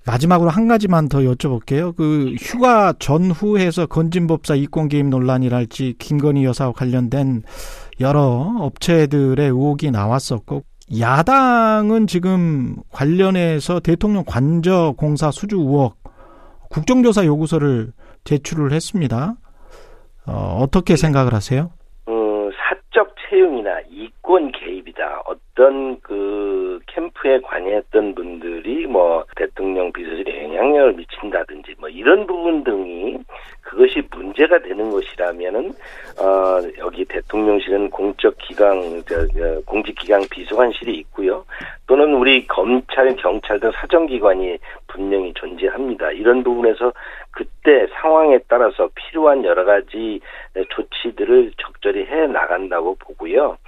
마지막으로 0.07 0.51
한 0.51 0.69
가지만 0.69 1.09
더 1.09 1.19
여쭤볼게요. 1.19 1.95
그 1.97 2.35
휴가 2.41 2.93
전후에서 2.99 3.87
건진법사 3.87 4.55
이권 4.55 4.89
개입 4.89 5.07
논란이랄지 5.07 5.97
김건희 5.99 6.45
여사와 6.45 6.73
관련된 6.73 7.43
여러 8.01 8.21
업체들의 8.59 9.45
의혹이 9.47 9.91
나왔었고 9.91 10.63
야당은 10.99 12.07
지금 12.07 12.77
관련해서 12.91 13.81
대통령 13.81 14.25
관저 14.27 14.95
공사 14.97 15.31
수주 15.31 15.57
의혹 15.57 15.97
국정조사 16.71 17.27
요구서를 17.27 17.93
제출을 18.25 18.73
했습니다. 18.73 19.35
어, 20.27 20.59
어떻게 20.63 20.97
생각을 20.97 21.35
하세요? 21.35 21.71
채용이나 23.29 23.81
이권 23.91 24.53
개입이다. 24.53 25.23
어떤 25.27 26.01
그 26.01 26.58
캠프에 27.19 27.41
관여했던 27.41 28.15
분들이 28.15 28.87
뭐 28.87 29.25
대통령 29.37 29.93
비서실에 29.93 30.45
영향력을 30.45 30.95
미친다든지 30.95 31.75
뭐 31.79 31.89
이런 31.89 32.27
부분 32.27 32.65
등이 32.65 33.19
그것이 33.61 34.03
문제가 34.11 34.59
되는 34.61 34.91
것이라면은 34.91 35.73
어 36.19 36.61
여기 36.79 37.05
대통령실은 37.05 37.91
공적 37.91 38.37
기강 38.39 39.03
공직 39.67 39.95
기강 39.97 40.23
비서관실이 40.31 40.95
있고요. 40.99 41.45
또는 41.87 42.15
우리 42.15 42.47
검찰, 42.47 43.15
경찰 43.17 43.61
등 43.61 43.71
사정기관이 43.73 44.59
분명히 44.87 45.33
존재합니다. 45.35 46.13
이런 46.13 46.43
부분에서 46.43 46.93
그때 47.31 47.87
상황에 48.01 48.39
따라서 48.49 48.89
필요한 48.95 49.45
여러 49.45 49.65
가지 49.65 50.21
조치들을 50.71 51.53
적절히 51.59 52.07
해 52.07 52.27
나간다고 52.27 52.97
보고요. 52.97 53.59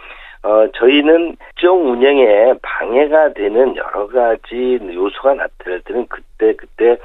어, 0.42 0.66
저희는 0.72 1.36
정 1.60 1.90
운영에 1.90 2.54
방해가 2.62 3.34
되는 3.34 3.76
여러 3.76 4.06
가지 4.06 4.78
요소가 4.82 5.34
나타날 5.34 5.80
때는 5.82 6.06
그때 6.08 6.54
그때 6.54 6.96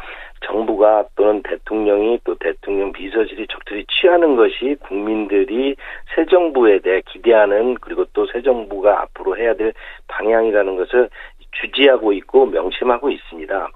정부가 0.46 1.06
또는 1.16 1.42
대통령이 1.44 2.20
또 2.24 2.36
대통령 2.36 2.92
비서실이 2.94 3.48
적절히 3.48 3.86
취하는 3.88 4.36
것이 4.36 4.76
국민들이 4.82 5.76
새 6.16 6.26
정부에 6.26 6.80
대해 6.80 7.02
기대하는 7.06 7.76
그리고 7.76 8.06
또 8.14 8.26
새 8.28 8.42
정부가 8.42 9.02
앞으로 9.02 9.38
해야 9.38 9.54
될 9.54 9.74
방향이라는 10.08 10.76
것을 10.78 11.10
주지하고 11.52 12.14
있고 12.14 12.46
명심하고 12.46 13.10
있습니다. 13.10 13.70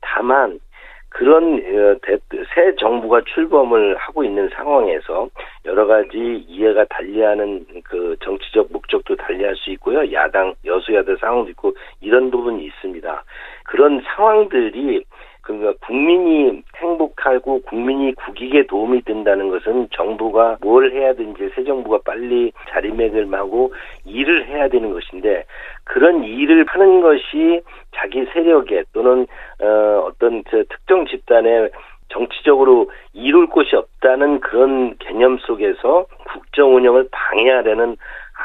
다만 0.00 0.58
그런 1.12 1.54
어, 1.54 1.96
새 2.54 2.74
정부가 2.76 3.22
출범을 3.34 3.96
하고 3.96 4.24
있는 4.24 4.48
상황에서 4.48 5.28
여러 5.64 5.86
가지 5.86 6.44
이해가 6.48 6.86
달리하는 6.86 7.66
그 7.84 8.16
정치적 8.24 8.72
목적도 8.72 9.16
달리할 9.16 9.54
수 9.56 9.70
있고요. 9.72 10.10
야당 10.12 10.54
여수야당 10.64 11.16
상황도 11.16 11.50
있고 11.50 11.74
이런 12.00 12.30
부분이 12.30 12.64
있습니다. 12.64 13.24
그런 13.64 14.02
상황들이 14.04 15.04
그러니까 15.42 15.74
국민이 15.86 16.62
행복하고 16.76 17.62
국민이 17.62 18.14
국익에 18.14 18.66
도움이 18.66 19.02
된다는 19.02 19.50
것은 19.50 19.88
정부가 19.92 20.58
뭘 20.60 20.92
해야 20.92 21.12
되는지 21.14 21.50
새 21.54 21.64
정부가 21.64 21.98
빨리 22.04 22.52
자리매김 22.70 23.34
하고 23.34 23.72
일을 24.06 24.46
해야 24.46 24.68
되는 24.68 24.92
것인데 24.92 25.44
그런 25.84 26.22
일을 26.22 26.64
하는 26.68 27.00
것이 27.00 27.60
자기 27.94 28.24
세력에 28.32 28.84
또는 28.92 29.26
어, 29.60 30.04
어떤 30.06 30.42
특정 30.44 31.06
집단의 31.06 31.70
정치적으로 32.12 32.90
이룰 33.12 33.46
곳이 33.46 33.74
없다는 33.74 34.40
그런 34.40 34.96
개념 34.98 35.38
속에서 35.38 36.06
국정 36.30 36.76
운영을 36.76 37.08
방해하려는 37.10 37.96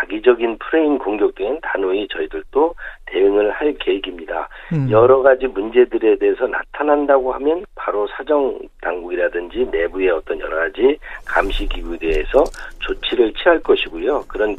악의적인 0.02 0.58
프레임 0.60 0.98
공격 0.98 1.36
등은 1.36 1.60
단호히 1.62 2.08
저희들도 2.10 2.76
대응을 3.08 3.52
할 3.52 3.74
계획입니다. 3.80 4.50
음. 4.74 4.90
여러 4.92 5.22
가지 5.22 5.48
문제들에 5.48 6.18
대해서 6.18 6.48
나타난다고 6.48 7.34
하면 7.34 7.66
바로 7.76 8.08
사정 8.08 8.60
당국이라든지 8.82 9.68
내부의 9.72 10.10
어떤 10.10 10.40
여러 10.40 10.58
가지 10.58 10.98
감시 11.26 11.68
기구에 11.68 11.98
대해서 11.98 12.44
조치를 12.80 13.34
취할 13.34 13.60
것이고요. 13.62 14.26
그런 14.28 14.56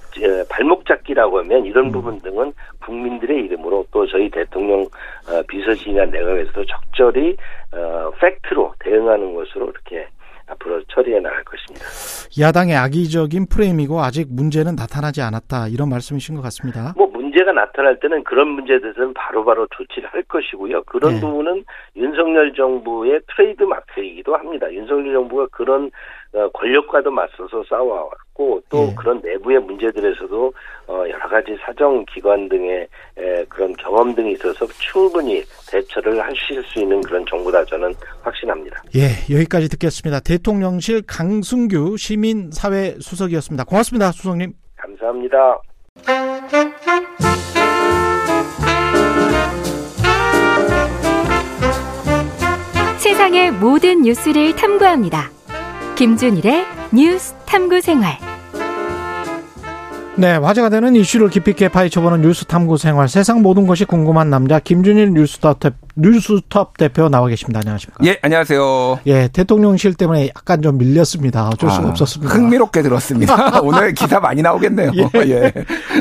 발목 0.50 0.86
잡기라고 0.86 1.38
하면 1.40 1.64
이런 1.64 1.86
음. 1.86 1.92
부분 1.92 2.20
등은 2.20 2.52
국민들의 2.84 3.44
이름으로 3.44 3.86
또 3.92 4.06
저희 4.06 4.30
대통령 4.30 4.80
어, 4.80 5.42
비서실이나 5.46 6.06
내각에서도 6.06 6.64
적절히 6.64 7.36
어, 7.72 8.10
팩트로 8.18 8.74
대응하는 8.80 9.34
것으로 9.34 9.70
이렇게 9.70 10.08
앞으로 10.50 10.82
처리해 10.84 11.20
나갈 11.20 11.44
것입니다. 11.44 11.86
야당의 12.40 12.76
악의적인 12.76 13.46
프레임이고 13.48 14.00
아직 14.00 14.28
문제는 14.30 14.74
나타나지 14.76 15.22
않았다 15.22 15.68
이런 15.68 15.88
말씀이신 15.88 16.36
것 16.36 16.42
같습니다. 16.42 16.94
뭐 16.96 17.06
문제가 17.08 17.52
나타날 17.52 18.00
때는 18.00 18.24
그런 18.24 18.48
문제에 18.48 18.80
대해서는 18.80 19.14
바로바로 19.14 19.66
조치를 19.76 20.08
할 20.08 20.22
것이고요. 20.24 20.84
그런 20.84 21.14
네. 21.14 21.20
부분은 21.20 21.64
윤석열 21.96 22.52
정부의 22.54 23.20
트레이드 23.34 23.62
마크이기도 23.62 24.34
합니다. 24.34 24.72
윤석열 24.72 25.12
정부가 25.14 25.46
그런 25.50 25.86
어, 25.86 25.90
권력과도 26.52 27.10
맞서서 27.10 27.64
싸워왔고 27.68 28.60
또 28.68 28.78
네. 28.78 28.94
그런 28.96 29.20
내부의 29.22 29.58
문제들에서도 29.60 30.52
어, 30.88 31.04
여러 31.08 31.28
가지 31.28 31.56
사정 31.64 32.04
기관 32.06 32.48
등의 32.48 32.86
그런 33.48 33.72
경험 33.74 34.14
등이 34.14 34.32
있어서 34.32 34.66
충분히 34.78 35.42
대처를 35.70 36.20
하실 36.20 36.62
수 36.64 36.80
있는 36.80 37.00
그런 37.00 37.24
정부다 37.26 37.64
저는 37.64 37.94
확신합니다. 38.22 38.82
예, 38.96 39.34
여기까지 39.34 39.68
듣겠습니다. 39.70 40.20
대통령실 40.20 41.02
강승규 41.06 41.96
시민사회 41.96 42.96
수석이었습니다. 43.00 43.64
고맙습니다, 43.64 44.12
수석님. 44.12 44.52
감사합니다. 44.76 45.60
세상의 52.98 53.52
모든 53.52 54.02
뉴스를 54.02 54.54
탐구합니다. 54.54 55.37
김준일의 55.98 56.64
뉴스 56.92 57.34
탐구 57.44 57.80
생활. 57.80 58.16
네, 60.14 60.36
화제가 60.36 60.68
되는 60.68 60.94
이슈를 60.94 61.28
깊이 61.28 61.50
있게 61.50 61.68
파헤쳐보는 61.68 62.22
뉴스 62.22 62.44
탐구 62.44 62.78
생활. 62.78 63.08
세상 63.08 63.42
모든 63.42 63.66
것이 63.66 63.84
궁금한 63.84 64.30
남자 64.30 64.60
김준일 64.60 65.12
뉴스톱, 65.14 65.58
뉴스톱 65.96 66.76
대표 66.76 67.08
나와 67.08 67.26
계십니다. 67.26 67.58
안녕하십니까? 67.64 68.04
예, 68.06 68.16
안녕하세요. 68.22 69.00
예, 69.06 69.26
대통령실 69.26 69.94
때문에 69.94 70.28
약간 70.28 70.62
좀 70.62 70.78
밀렸습니다. 70.78 71.48
어쩔 71.48 71.68
수가 71.68 71.88
아, 71.88 71.90
없었습니다. 71.90 72.32
흥미롭게 72.32 72.82
들었습니다. 72.82 73.58
오늘 73.62 73.92
기사 73.92 74.20
많이 74.20 74.40
나오겠네요. 74.40 74.92
예. 74.94 75.08
예. 75.26 75.52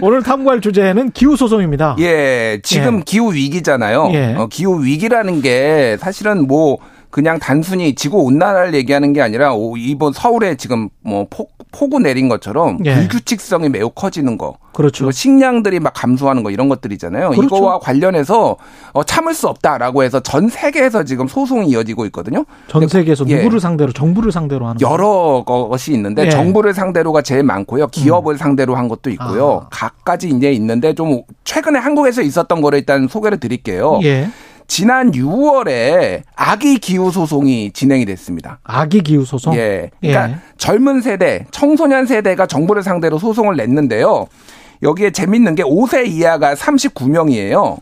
오늘 0.04 0.22
탐구할 0.22 0.62
주제는 0.62 1.10
기후 1.10 1.36
소송입니다. 1.36 1.96
예, 2.02 2.60
지금 2.62 3.00
예. 3.00 3.04
기후 3.04 3.34
위기잖아요. 3.34 4.12
예. 4.14 4.36
어, 4.38 4.46
기후 4.46 4.84
위기라는 4.84 5.42
게 5.42 5.98
사실은 6.00 6.46
뭐 6.46 6.78
그냥 7.18 7.40
단순히 7.40 7.96
지구 7.96 8.20
온난화를 8.20 8.76
얘기하는 8.76 9.12
게 9.12 9.24
아니라 9.24 9.52
이번 9.76 10.14
서울에 10.14 10.54
지금 10.54 10.88
뭐 11.02 11.26
폭, 11.28 11.52
폭우 11.72 12.00
내린 12.00 12.30
것처럼 12.30 12.78
예. 12.86 12.94
불규칙성이 12.94 13.70
매우 13.70 13.90
커지는 13.90 14.38
거. 14.38 14.60
그렇죠. 14.72 15.10
식량들이 15.10 15.80
막 15.80 15.94
감소하는 15.96 16.44
거 16.44 16.52
이런 16.52 16.70
것들이잖아요. 16.70 17.32
그렇죠. 17.32 17.44
이거와 17.44 17.80
관련해서 17.80 18.58
어, 18.92 19.04
참을 19.04 19.34
수 19.34 19.48
없다라고 19.48 20.04
해서 20.04 20.20
전 20.20 20.48
세계에서 20.48 21.06
지금 21.06 21.28
소송이 21.28 21.70
이어지고 21.70 22.06
있거든요. 22.06 22.46
전 22.68 22.88
세계에서 22.88 23.26
예. 23.30 23.38
누구를 23.38 23.60
상대로 23.60 23.92
정부를 23.92 24.32
상대로 24.32 24.68
하는 24.68 24.80
여러 24.82 25.44
거요? 25.44 25.70
것이 25.70 25.94
있는데 25.94 26.28
예. 26.28 26.30
정부를 26.30 26.76
상대로가 26.76 27.24
제일 27.24 27.42
많고요. 27.42 27.88
기업을 27.88 28.36
음. 28.36 28.38
상대로 28.38 28.76
한 28.76 28.88
것도 28.88 29.10
있고요. 29.10 29.62
아. 29.64 29.70
각가지 29.72 30.30
이제 30.30 30.52
있는데 30.52 30.94
좀 30.94 31.24
최근에 31.46 31.80
한국에서 31.80 32.22
있었던 32.22 32.62
거를 32.62 32.78
일단 32.78 33.08
소개를 33.08 33.40
드릴게요. 33.40 34.02
예. 34.04 34.30
지난 34.68 35.12
6월에 35.12 36.24
아기 36.36 36.78
기후 36.78 37.12
소송이 37.12 37.72
진행이 37.72 38.06
됐습니다. 38.06 38.60
아기 38.64 39.02
기후 39.02 39.26
소송? 39.26 39.56
예. 39.56 39.90
그러니까 40.02 40.30
예. 40.32 40.36
젊은 40.58 41.02
세대, 41.02 41.46
청소년 41.52 42.06
세대가 42.06 42.46
정부를 42.46 42.84
상대로 42.84 43.18
소송을 43.18 43.56
냈는데요. 43.56 44.28
여기에 44.84 45.12
재밌는 45.12 45.56
게 45.56 45.64
5세 45.64 46.08
이하가 46.08 46.54
39명이에요. 46.54 47.78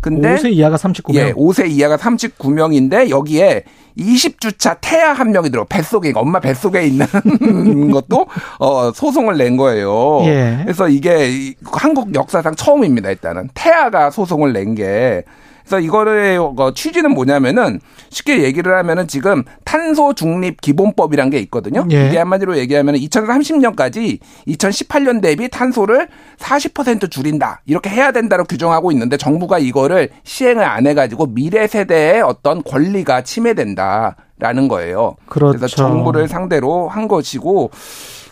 근데 0.00 0.34
5세 0.36 0.50
이하가 0.52 0.76
39명. 0.76 1.14
예, 1.14 1.32
5세 1.34 1.70
이하가 1.70 1.98
39명인데 1.98 3.10
여기에 3.10 3.64
20주차 3.98 4.78
태아 4.80 5.12
한 5.12 5.30
명이 5.32 5.50
들어 5.50 5.64
뱃속에 5.64 6.12
엄마 6.14 6.40
뱃속에 6.40 6.84
있는 6.86 7.06
것도 7.92 8.26
어 8.58 8.92
소송을 8.92 9.36
낸 9.36 9.58
거예요. 9.58 10.20
예. 10.24 10.60
그래서 10.62 10.88
이게 10.88 11.54
한국 11.70 12.14
역사상 12.14 12.54
처음입니다. 12.54 13.10
일단은 13.10 13.50
태아가 13.52 14.10
소송을 14.10 14.54
낸 14.54 14.74
게 14.74 15.22
그래서 15.70 15.78
이거를 15.78 16.40
어, 16.40 16.72
취지는 16.74 17.12
뭐냐면은 17.12 17.80
쉽게 18.10 18.42
얘기를 18.42 18.76
하면은 18.76 19.06
지금 19.06 19.44
탄소 19.64 20.12
중립 20.14 20.60
기본법이란 20.60 21.30
게 21.30 21.38
있거든요. 21.40 21.86
예. 21.92 22.08
이게 22.08 22.18
한마디로 22.18 22.58
얘기하면 22.58 22.96
2030년까지 22.96 24.18
2018년 24.48 25.22
대비 25.22 25.48
탄소를 25.48 26.08
40% 26.38 27.08
줄인다. 27.08 27.62
이렇게 27.66 27.88
해야 27.88 28.10
된다고 28.10 28.42
규정하고 28.42 28.90
있는데 28.90 29.16
정부가 29.16 29.60
이거를 29.60 30.08
시행을 30.24 30.64
안 30.64 30.88
해가지고 30.88 31.26
미래 31.26 31.68
세대의 31.68 32.22
어떤 32.22 32.64
권리가 32.64 33.22
침해된다. 33.22 34.16
라는 34.42 34.68
거예요. 34.68 35.16
그렇죠. 35.26 35.58
그래서 35.58 35.76
정부를 35.76 36.26
상대로 36.26 36.88
한 36.88 37.08
것이고 37.08 37.70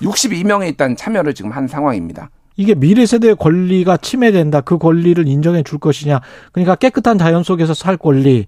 62명의 0.00 0.68
일단 0.68 0.96
참여를 0.96 1.34
지금 1.34 1.50
한 1.50 1.68
상황입니다. 1.68 2.30
이게 2.58 2.74
미래 2.74 3.06
세대의 3.06 3.36
권리가 3.36 3.98
침해된다. 3.98 4.60
그 4.60 4.78
권리를 4.78 5.26
인정해 5.28 5.62
줄 5.62 5.78
것이냐. 5.78 6.20
그러니까 6.52 6.74
깨끗한 6.74 7.16
자연 7.16 7.44
속에서 7.44 7.72
살 7.72 7.96
권리. 7.96 8.46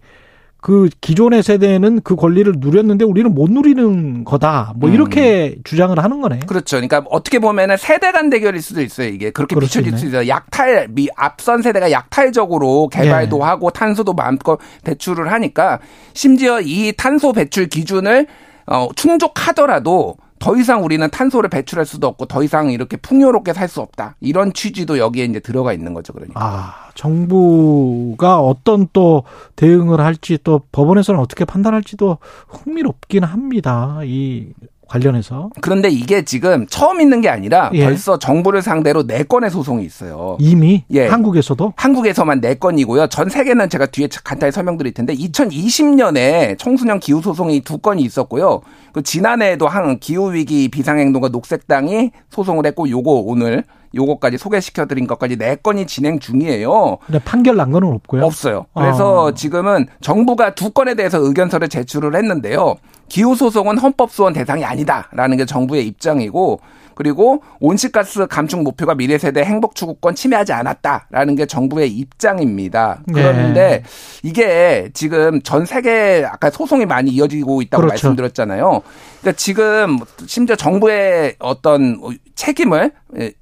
그 0.61 0.91
기존의 1.01 1.45
세대는 1.45 2.01
그 2.03 2.17
권리를 2.17 2.55
누렸는데 2.59 3.05
우리는 3.05 3.33
못 3.33 3.51
누리는 3.51 4.25
거다. 4.25 4.75
뭐 4.77 4.91
음. 4.91 4.95
이렇게 4.95 5.55
음. 5.57 5.63
주장을 5.63 5.97
하는 5.97 6.21
거네. 6.21 6.41
그렇죠. 6.47 6.77
그러니까 6.77 7.05
어떻게 7.09 7.39
보면은 7.39 7.77
세대 7.77 8.11
간 8.11 8.31
대결일 8.31 8.61
수도 8.61 8.83
있어요. 8.83 9.07
이게 9.09 9.31
그렇게 9.31 9.55
비춰질 9.55 9.97
수 9.97 10.09
있어요. 10.09 10.27
약탈 10.27 10.89
미 10.91 11.09
앞선 11.17 11.63
세대가 11.63 11.93
약탈적으로 11.93 12.89
개발도 12.89 13.39
네. 13.39 13.45
하고 13.45 13.71
탄소도 13.71 14.13
마음껏 14.15 14.59
배출을 14.85 15.31
하니까 15.33 15.79
심지어 16.15 16.61
이 16.61 16.93
탄소 16.97 17.33
배출 17.33 17.69
기준을 17.69 18.27
어 18.67 18.89
충족하더라도 18.97 20.17
더 20.41 20.57
이상 20.57 20.83
우리는 20.83 21.09
탄소를 21.11 21.51
배출할 21.51 21.85
수도 21.87 22.07
없고 22.09 22.25
더 22.27 22.43
이상 22.43 22.71
이렇게 22.71 22.97
풍요롭게 22.97 23.53
살 23.53 23.69
수 23.69 23.81
없다. 23.83 24.17
이런 24.21 24.53
취지도 24.53 24.99
여기에 24.99 25.27
이제 25.27 25.39
들어가 25.39 25.73
있는 25.73 25.95
거죠. 25.95 26.13
그러니까. 26.13 26.41
아, 26.43 26.91
정부가 26.95 28.41
어떤 28.41 28.89
또 28.93 29.23
대응을 29.55 30.01
할지 30.01 30.39
또 30.43 30.63
법원에서는 30.73 31.21
어떻게 31.21 31.45
판단할지도 31.45 32.19
흥미롭긴 32.49 33.23
합니다. 33.23 34.01
이 34.03 34.53
관련해서. 34.91 35.51
그런데 35.61 35.89
이게 35.89 36.25
지금 36.25 36.67
처음 36.67 37.01
있는 37.01 37.21
게 37.21 37.29
아니라 37.29 37.71
예. 37.75 37.85
벌써 37.85 38.19
정부를 38.19 38.61
상대로 38.61 39.07
네 39.07 39.23
건의 39.23 39.49
소송이 39.49 39.85
있어요. 39.85 40.37
이미 40.41 40.85
예. 40.91 41.07
한국에서도 41.07 41.75
한국에서만 41.77 42.41
네 42.41 42.55
건이고요. 42.55 43.07
전 43.07 43.29
세계는 43.29 43.69
제가 43.71 43.87
뒤에 43.87 44.09
간단히 44.25 44.51
설명드릴 44.51 44.93
텐데 44.93 45.15
2020년에 45.15 46.59
청소년 46.59 46.99
기후 46.99 47.23
소송이 47.23 47.61
두 47.61 47.79
건이 47.79 48.03
있었고요. 48.03 48.63
그 48.93 49.03
지난해에도 49.03 49.69
한 49.69 50.01
기후 50.01 50.33
위기 50.33 50.69
비상행동과 50.69 51.29
녹색당이 51.29 52.11
소송을 52.31 52.67
했고 52.67 52.89
요거 52.91 53.11
오늘 53.13 53.65
요거까지 53.95 54.39
소개시켜 54.39 54.87
드린 54.87 55.07
것까지 55.07 55.37
네 55.37 55.57
건이 55.57 55.87
진행 55.87 56.19
중이에요. 56.19 56.99
근데 57.07 57.19
판결 57.21 57.57
난 57.57 57.71
거는 57.71 57.89
없고요. 57.89 58.25
없어요. 58.25 58.67
그래서 58.75 59.29
아. 59.29 59.35
지금은 59.35 59.87
정부가 60.01 60.55
두 60.55 60.71
건에 60.71 60.95
대해서 60.95 61.19
의견서를 61.19 61.69
제출을 61.69 62.15
했는데요. 62.15 62.77
기후소송은 63.11 63.77
헌법소원 63.79 64.33
대상이 64.33 64.65
아니다라는 64.65 65.37
게 65.37 65.45
정부의 65.45 65.87
입장이고 65.87 66.61
그리고 67.01 67.43
온실가스 67.61 68.27
감축 68.27 68.63
목표가 68.63 68.95
미래 68.95 69.17
세대 69.17 69.41
행복 69.43 69.75
추구권 69.75 70.15
침해하지 70.15 70.53
않았다라는 70.53 71.35
게 71.35 71.47
정부의 71.47 71.91
입장입니다. 71.91 73.01
네. 73.07 73.23
그런데 73.23 73.83
네. 73.83 73.83
이게 74.23 74.91
지금 74.93 75.41
전 75.41 75.65
세계 75.65 76.27
아까 76.31 76.51
소송이 76.51 76.85
많이 76.85 77.11
이어지고 77.13 77.63
있다고 77.63 77.81
그렇죠. 77.81 78.09
말씀드렸잖아요. 78.09 78.83
그러니까 79.23 79.39
지금 79.39 79.99
심지어 80.27 80.57
정부의 80.57 81.37
어떤 81.39 81.99
책임을 82.35 82.93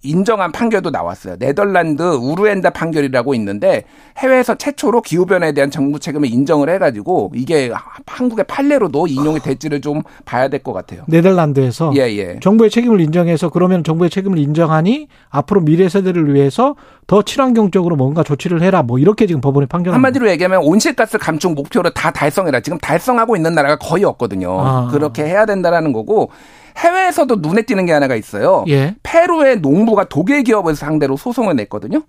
인정한 0.02 0.50
판결도 0.52 0.90
나왔어요. 0.90 1.36
네덜란드 1.38 2.02
우르엔다 2.02 2.70
판결이라고 2.70 3.34
있는데 3.34 3.84
해외에서 4.18 4.54
최초로 4.56 5.02
기후 5.02 5.26
변화에 5.26 5.52
대한 5.52 5.70
정부 5.70 6.00
책임을 6.00 6.28
인정을 6.28 6.68
해가지고 6.70 7.32
이게 7.34 7.70
한국의 8.06 8.44
판례로도 8.46 9.06
인용이 9.08 9.40
될지를 9.40 9.80
좀 9.80 10.02
봐야 10.24 10.46
될 10.48 10.58
것 10.62 10.72
같아요. 10.72 11.02
네덜란드에서 11.06 11.92
예, 11.96 12.00
예. 12.16 12.40
정부의 12.40 12.70
책임을 12.70 13.00
인정해서 13.00 13.47
그러면 13.50 13.84
정부의 13.84 14.10
책임을 14.10 14.38
인정하니 14.38 15.08
앞으로 15.30 15.60
미래 15.60 15.88
세대를 15.88 16.34
위해서 16.34 16.76
더 17.06 17.22
친환경적으로 17.22 17.96
뭔가 17.96 18.22
조치를 18.22 18.62
해라 18.62 18.82
뭐 18.82 18.98
이렇게 18.98 19.26
지금 19.26 19.40
법원이 19.40 19.66
판결 19.66 19.94
한마디로 19.94 20.28
얘기하면 20.30 20.62
온실가스 20.62 21.18
감축 21.18 21.54
목표를 21.54 21.92
다 21.92 22.10
달성해라. 22.10 22.60
지금 22.60 22.78
달성하고 22.78 23.36
있는 23.36 23.54
나라가 23.54 23.76
거의 23.76 24.04
없거든요. 24.04 24.60
아. 24.60 24.88
그렇게 24.90 25.24
해야 25.24 25.46
된다라는 25.46 25.92
거고 25.92 26.30
해외에서도 26.78 27.36
눈에 27.36 27.62
띄는 27.62 27.86
게 27.86 27.92
하나가 27.92 28.14
있어요. 28.14 28.64
예. 28.68 28.94
페루의 29.02 29.60
농부가 29.60 30.04
독일 30.04 30.44
기업을 30.44 30.76
상대로 30.76 31.16
소송을 31.16 31.56
냈거든요. 31.56 32.02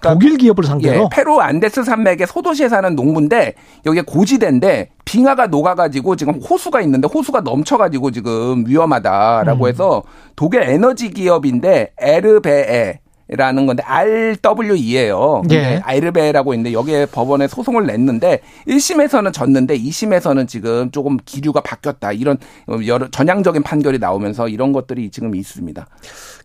그러니까 0.00 0.12
독일 0.14 0.38
기업을 0.38 0.64
상대로 0.64 1.04
예, 1.04 1.08
페루 1.10 1.40
안데스 1.40 1.84
산맥의 1.84 2.26
소도시에 2.26 2.68
사는 2.68 2.94
농부인데 2.94 3.54
여기에 3.86 4.02
고지대인데 4.02 4.90
빙하가 5.04 5.46
녹아가지고 5.46 6.16
지금 6.16 6.34
호수가 6.34 6.80
있는데 6.82 7.08
호수가 7.08 7.40
넘쳐가지고 7.40 8.10
지금 8.10 8.64
위험하다라고 8.66 9.64
음. 9.64 9.68
해서 9.68 10.02
독일 10.34 10.62
에너지 10.62 11.10
기업인데 11.10 11.92
에르베에 11.98 13.00
라는 13.28 13.66
건데 13.66 13.82
RWE예요. 13.84 15.42
예. 15.50 15.80
아이르베라고 15.82 16.54
있는데 16.54 16.72
여기에 16.72 17.06
법원에 17.06 17.48
소송을 17.48 17.86
냈는데 17.86 18.40
1심에서는 18.68 19.32
졌는데 19.32 19.78
2심에서는 19.78 20.46
지금 20.46 20.90
조금 20.92 21.16
기류가 21.24 21.60
바뀌었다. 21.62 22.12
이런 22.12 22.38
여러 22.86 23.08
전향적인 23.10 23.62
판결이 23.64 23.98
나오면서 23.98 24.48
이런 24.48 24.72
것들이 24.72 25.10
지금 25.10 25.34
있습니다. 25.34 25.86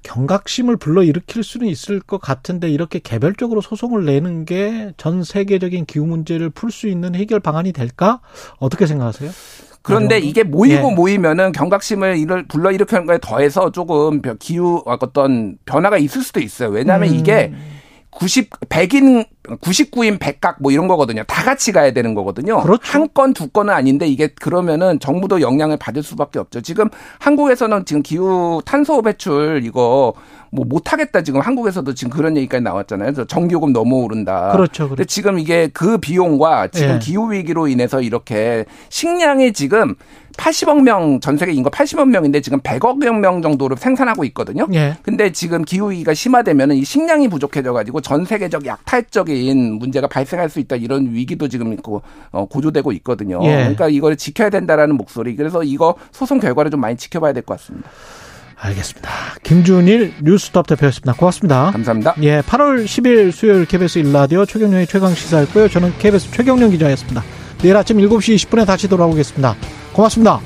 경각심을 0.03 0.77
불러 0.77 1.03
일으킬 1.03 1.43
수는 1.43 1.67
있을 1.67 1.99
것 1.99 2.19
같은데 2.19 2.69
이렇게 2.69 2.97
개별적으로 2.99 3.61
소송을 3.61 4.05
내는 4.05 4.45
게 4.45 4.91
전 4.97 5.23
세계적인 5.23 5.85
기후 5.85 6.05
문제를 6.05 6.49
풀 6.49 6.71
수 6.71 6.87
있는 6.87 7.15
해결 7.15 7.39
방안이 7.39 7.71
될까? 7.73 8.19
어떻게 8.59 8.85
생각하세요? 8.87 9.29
그런데 9.81 10.19
이게 10.19 10.43
모이고 10.43 10.91
예. 10.91 10.95
모이면은 10.95 11.51
경각심을 11.51 12.17
이를 12.17 12.45
불러 12.47 12.71
일으키는 12.71 13.05
거에 13.05 13.17
더해서 13.21 13.71
조금 13.71 14.21
기후 14.39 14.83
어떤 14.85 15.57
변화가 15.65 15.97
있을 15.97 16.21
수도 16.21 16.39
있어요. 16.39 16.69
왜냐하면 16.69 17.09
음. 17.09 17.15
이게 17.15 17.51
90, 18.11 18.49
100인, 18.67 19.25
99인 19.43 20.19
100각 20.19 20.57
뭐 20.59 20.71
이런 20.71 20.87
거거든요. 20.87 21.23
다 21.23 21.43
같이 21.43 21.71
가야 21.71 21.91
되는 21.93 22.13
거거든요. 22.13 22.61
그렇죠. 22.61 22.83
한 22.83 23.07
건, 23.13 23.33
두 23.33 23.47
건은 23.47 23.73
아닌데 23.73 24.05
이게 24.05 24.27
그러면은 24.27 24.99
정부도 24.99 25.41
영향을 25.41 25.77
받을 25.77 26.03
수밖에 26.03 26.37
없죠. 26.37 26.61
지금 26.61 26.89
한국에서는 27.19 27.85
지금 27.85 28.03
기후 28.03 28.61
탄소 28.65 29.01
배출 29.01 29.61
이거 29.63 30.13
뭐 30.51 30.65
못하겠다 30.67 31.23
지금 31.23 31.39
한국에서도 31.39 31.93
지금 31.93 32.11
그런 32.11 32.35
얘기까지 32.37 32.63
나왔잖아요. 32.63 33.05
그래서 33.07 33.25
전기요금 33.25 33.71
너무 33.73 34.03
오른다. 34.03 34.51
그렇죠. 34.51 34.71
그렇죠. 34.71 34.89
근데 34.89 35.05
지금 35.05 35.39
이게 35.39 35.69
그 35.73 35.97
비용과 35.97 36.67
지금 36.69 36.95
예. 36.95 36.99
기후 36.99 37.31
위기로 37.31 37.67
인해서 37.67 38.01
이렇게 38.01 38.65
식량이 38.89 39.53
지금 39.53 39.95
80억 40.37 40.81
명 40.81 41.19
전 41.21 41.37
세계 41.37 41.51
인구 41.51 41.69
80억 41.69 42.07
명인데 42.09 42.41
지금 42.41 42.59
100억 42.61 42.97
명 43.19 43.41
정도로 43.41 43.75
생산하고 43.75 44.23
있거든요. 44.25 44.67
예. 44.73 44.97
근데 45.03 45.31
지금 45.31 45.63
기후 45.63 45.91
위기가 45.91 46.13
심화되면은 46.13 46.75
이 46.75 46.83
식량이 46.83 47.27
부족해져 47.29 47.73
가지고 47.73 48.01
전 48.01 48.25
세계적 48.25 48.65
약탈적인 48.65 49.73
문제가 49.75 50.07
발생할 50.07 50.49
수 50.49 50.59
있다 50.59 50.75
이런 50.75 51.13
위기도 51.13 51.47
지금 51.47 51.71
있고 51.73 52.01
어, 52.31 52.45
고조되고 52.45 52.91
있거든요. 52.93 53.39
예. 53.43 53.55
그러니까 53.57 53.87
이걸 53.89 54.15
지켜야 54.17 54.49
된다라는 54.49 54.95
목소리. 54.95 55.35
그래서 55.35 55.63
이거 55.63 55.95
소송 56.11 56.39
결과를 56.39 56.71
좀 56.71 56.79
많이 56.81 56.95
지켜봐야 56.97 57.33
될 57.33 57.41
것 57.43 57.57
같습니다. 57.57 57.89
알겠습니다. 58.61 59.09
김준일 59.43 60.13
뉴스톱 60.21 60.67
대표였습니다. 60.67 61.13
고맙습니다. 61.13 61.71
감사합니다. 61.71 62.15
예, 62.21 62.41
8월 62.41 62.85
10일 62.85 63.31
수요일 63.31 63.65
KBS 63.65 63.99
일라디오 63.99 64.45
최경련의 64.45 64.87
최강 64.87 65.13
시사였고요. 65.15 65.67
저는 65.67 65.93
KBS 65.97 66.31
최경련 66.31 66.69
기자였습니다. 66.69 67.23
내일 67.61 67.75
아침 67.75 67.97
7시 67.97 68.35
20분에 68.35 68.65
다시 68.65 68.87
돌아오겠습니다. 68.87 69.55
고맙습니다. 69.93 70.39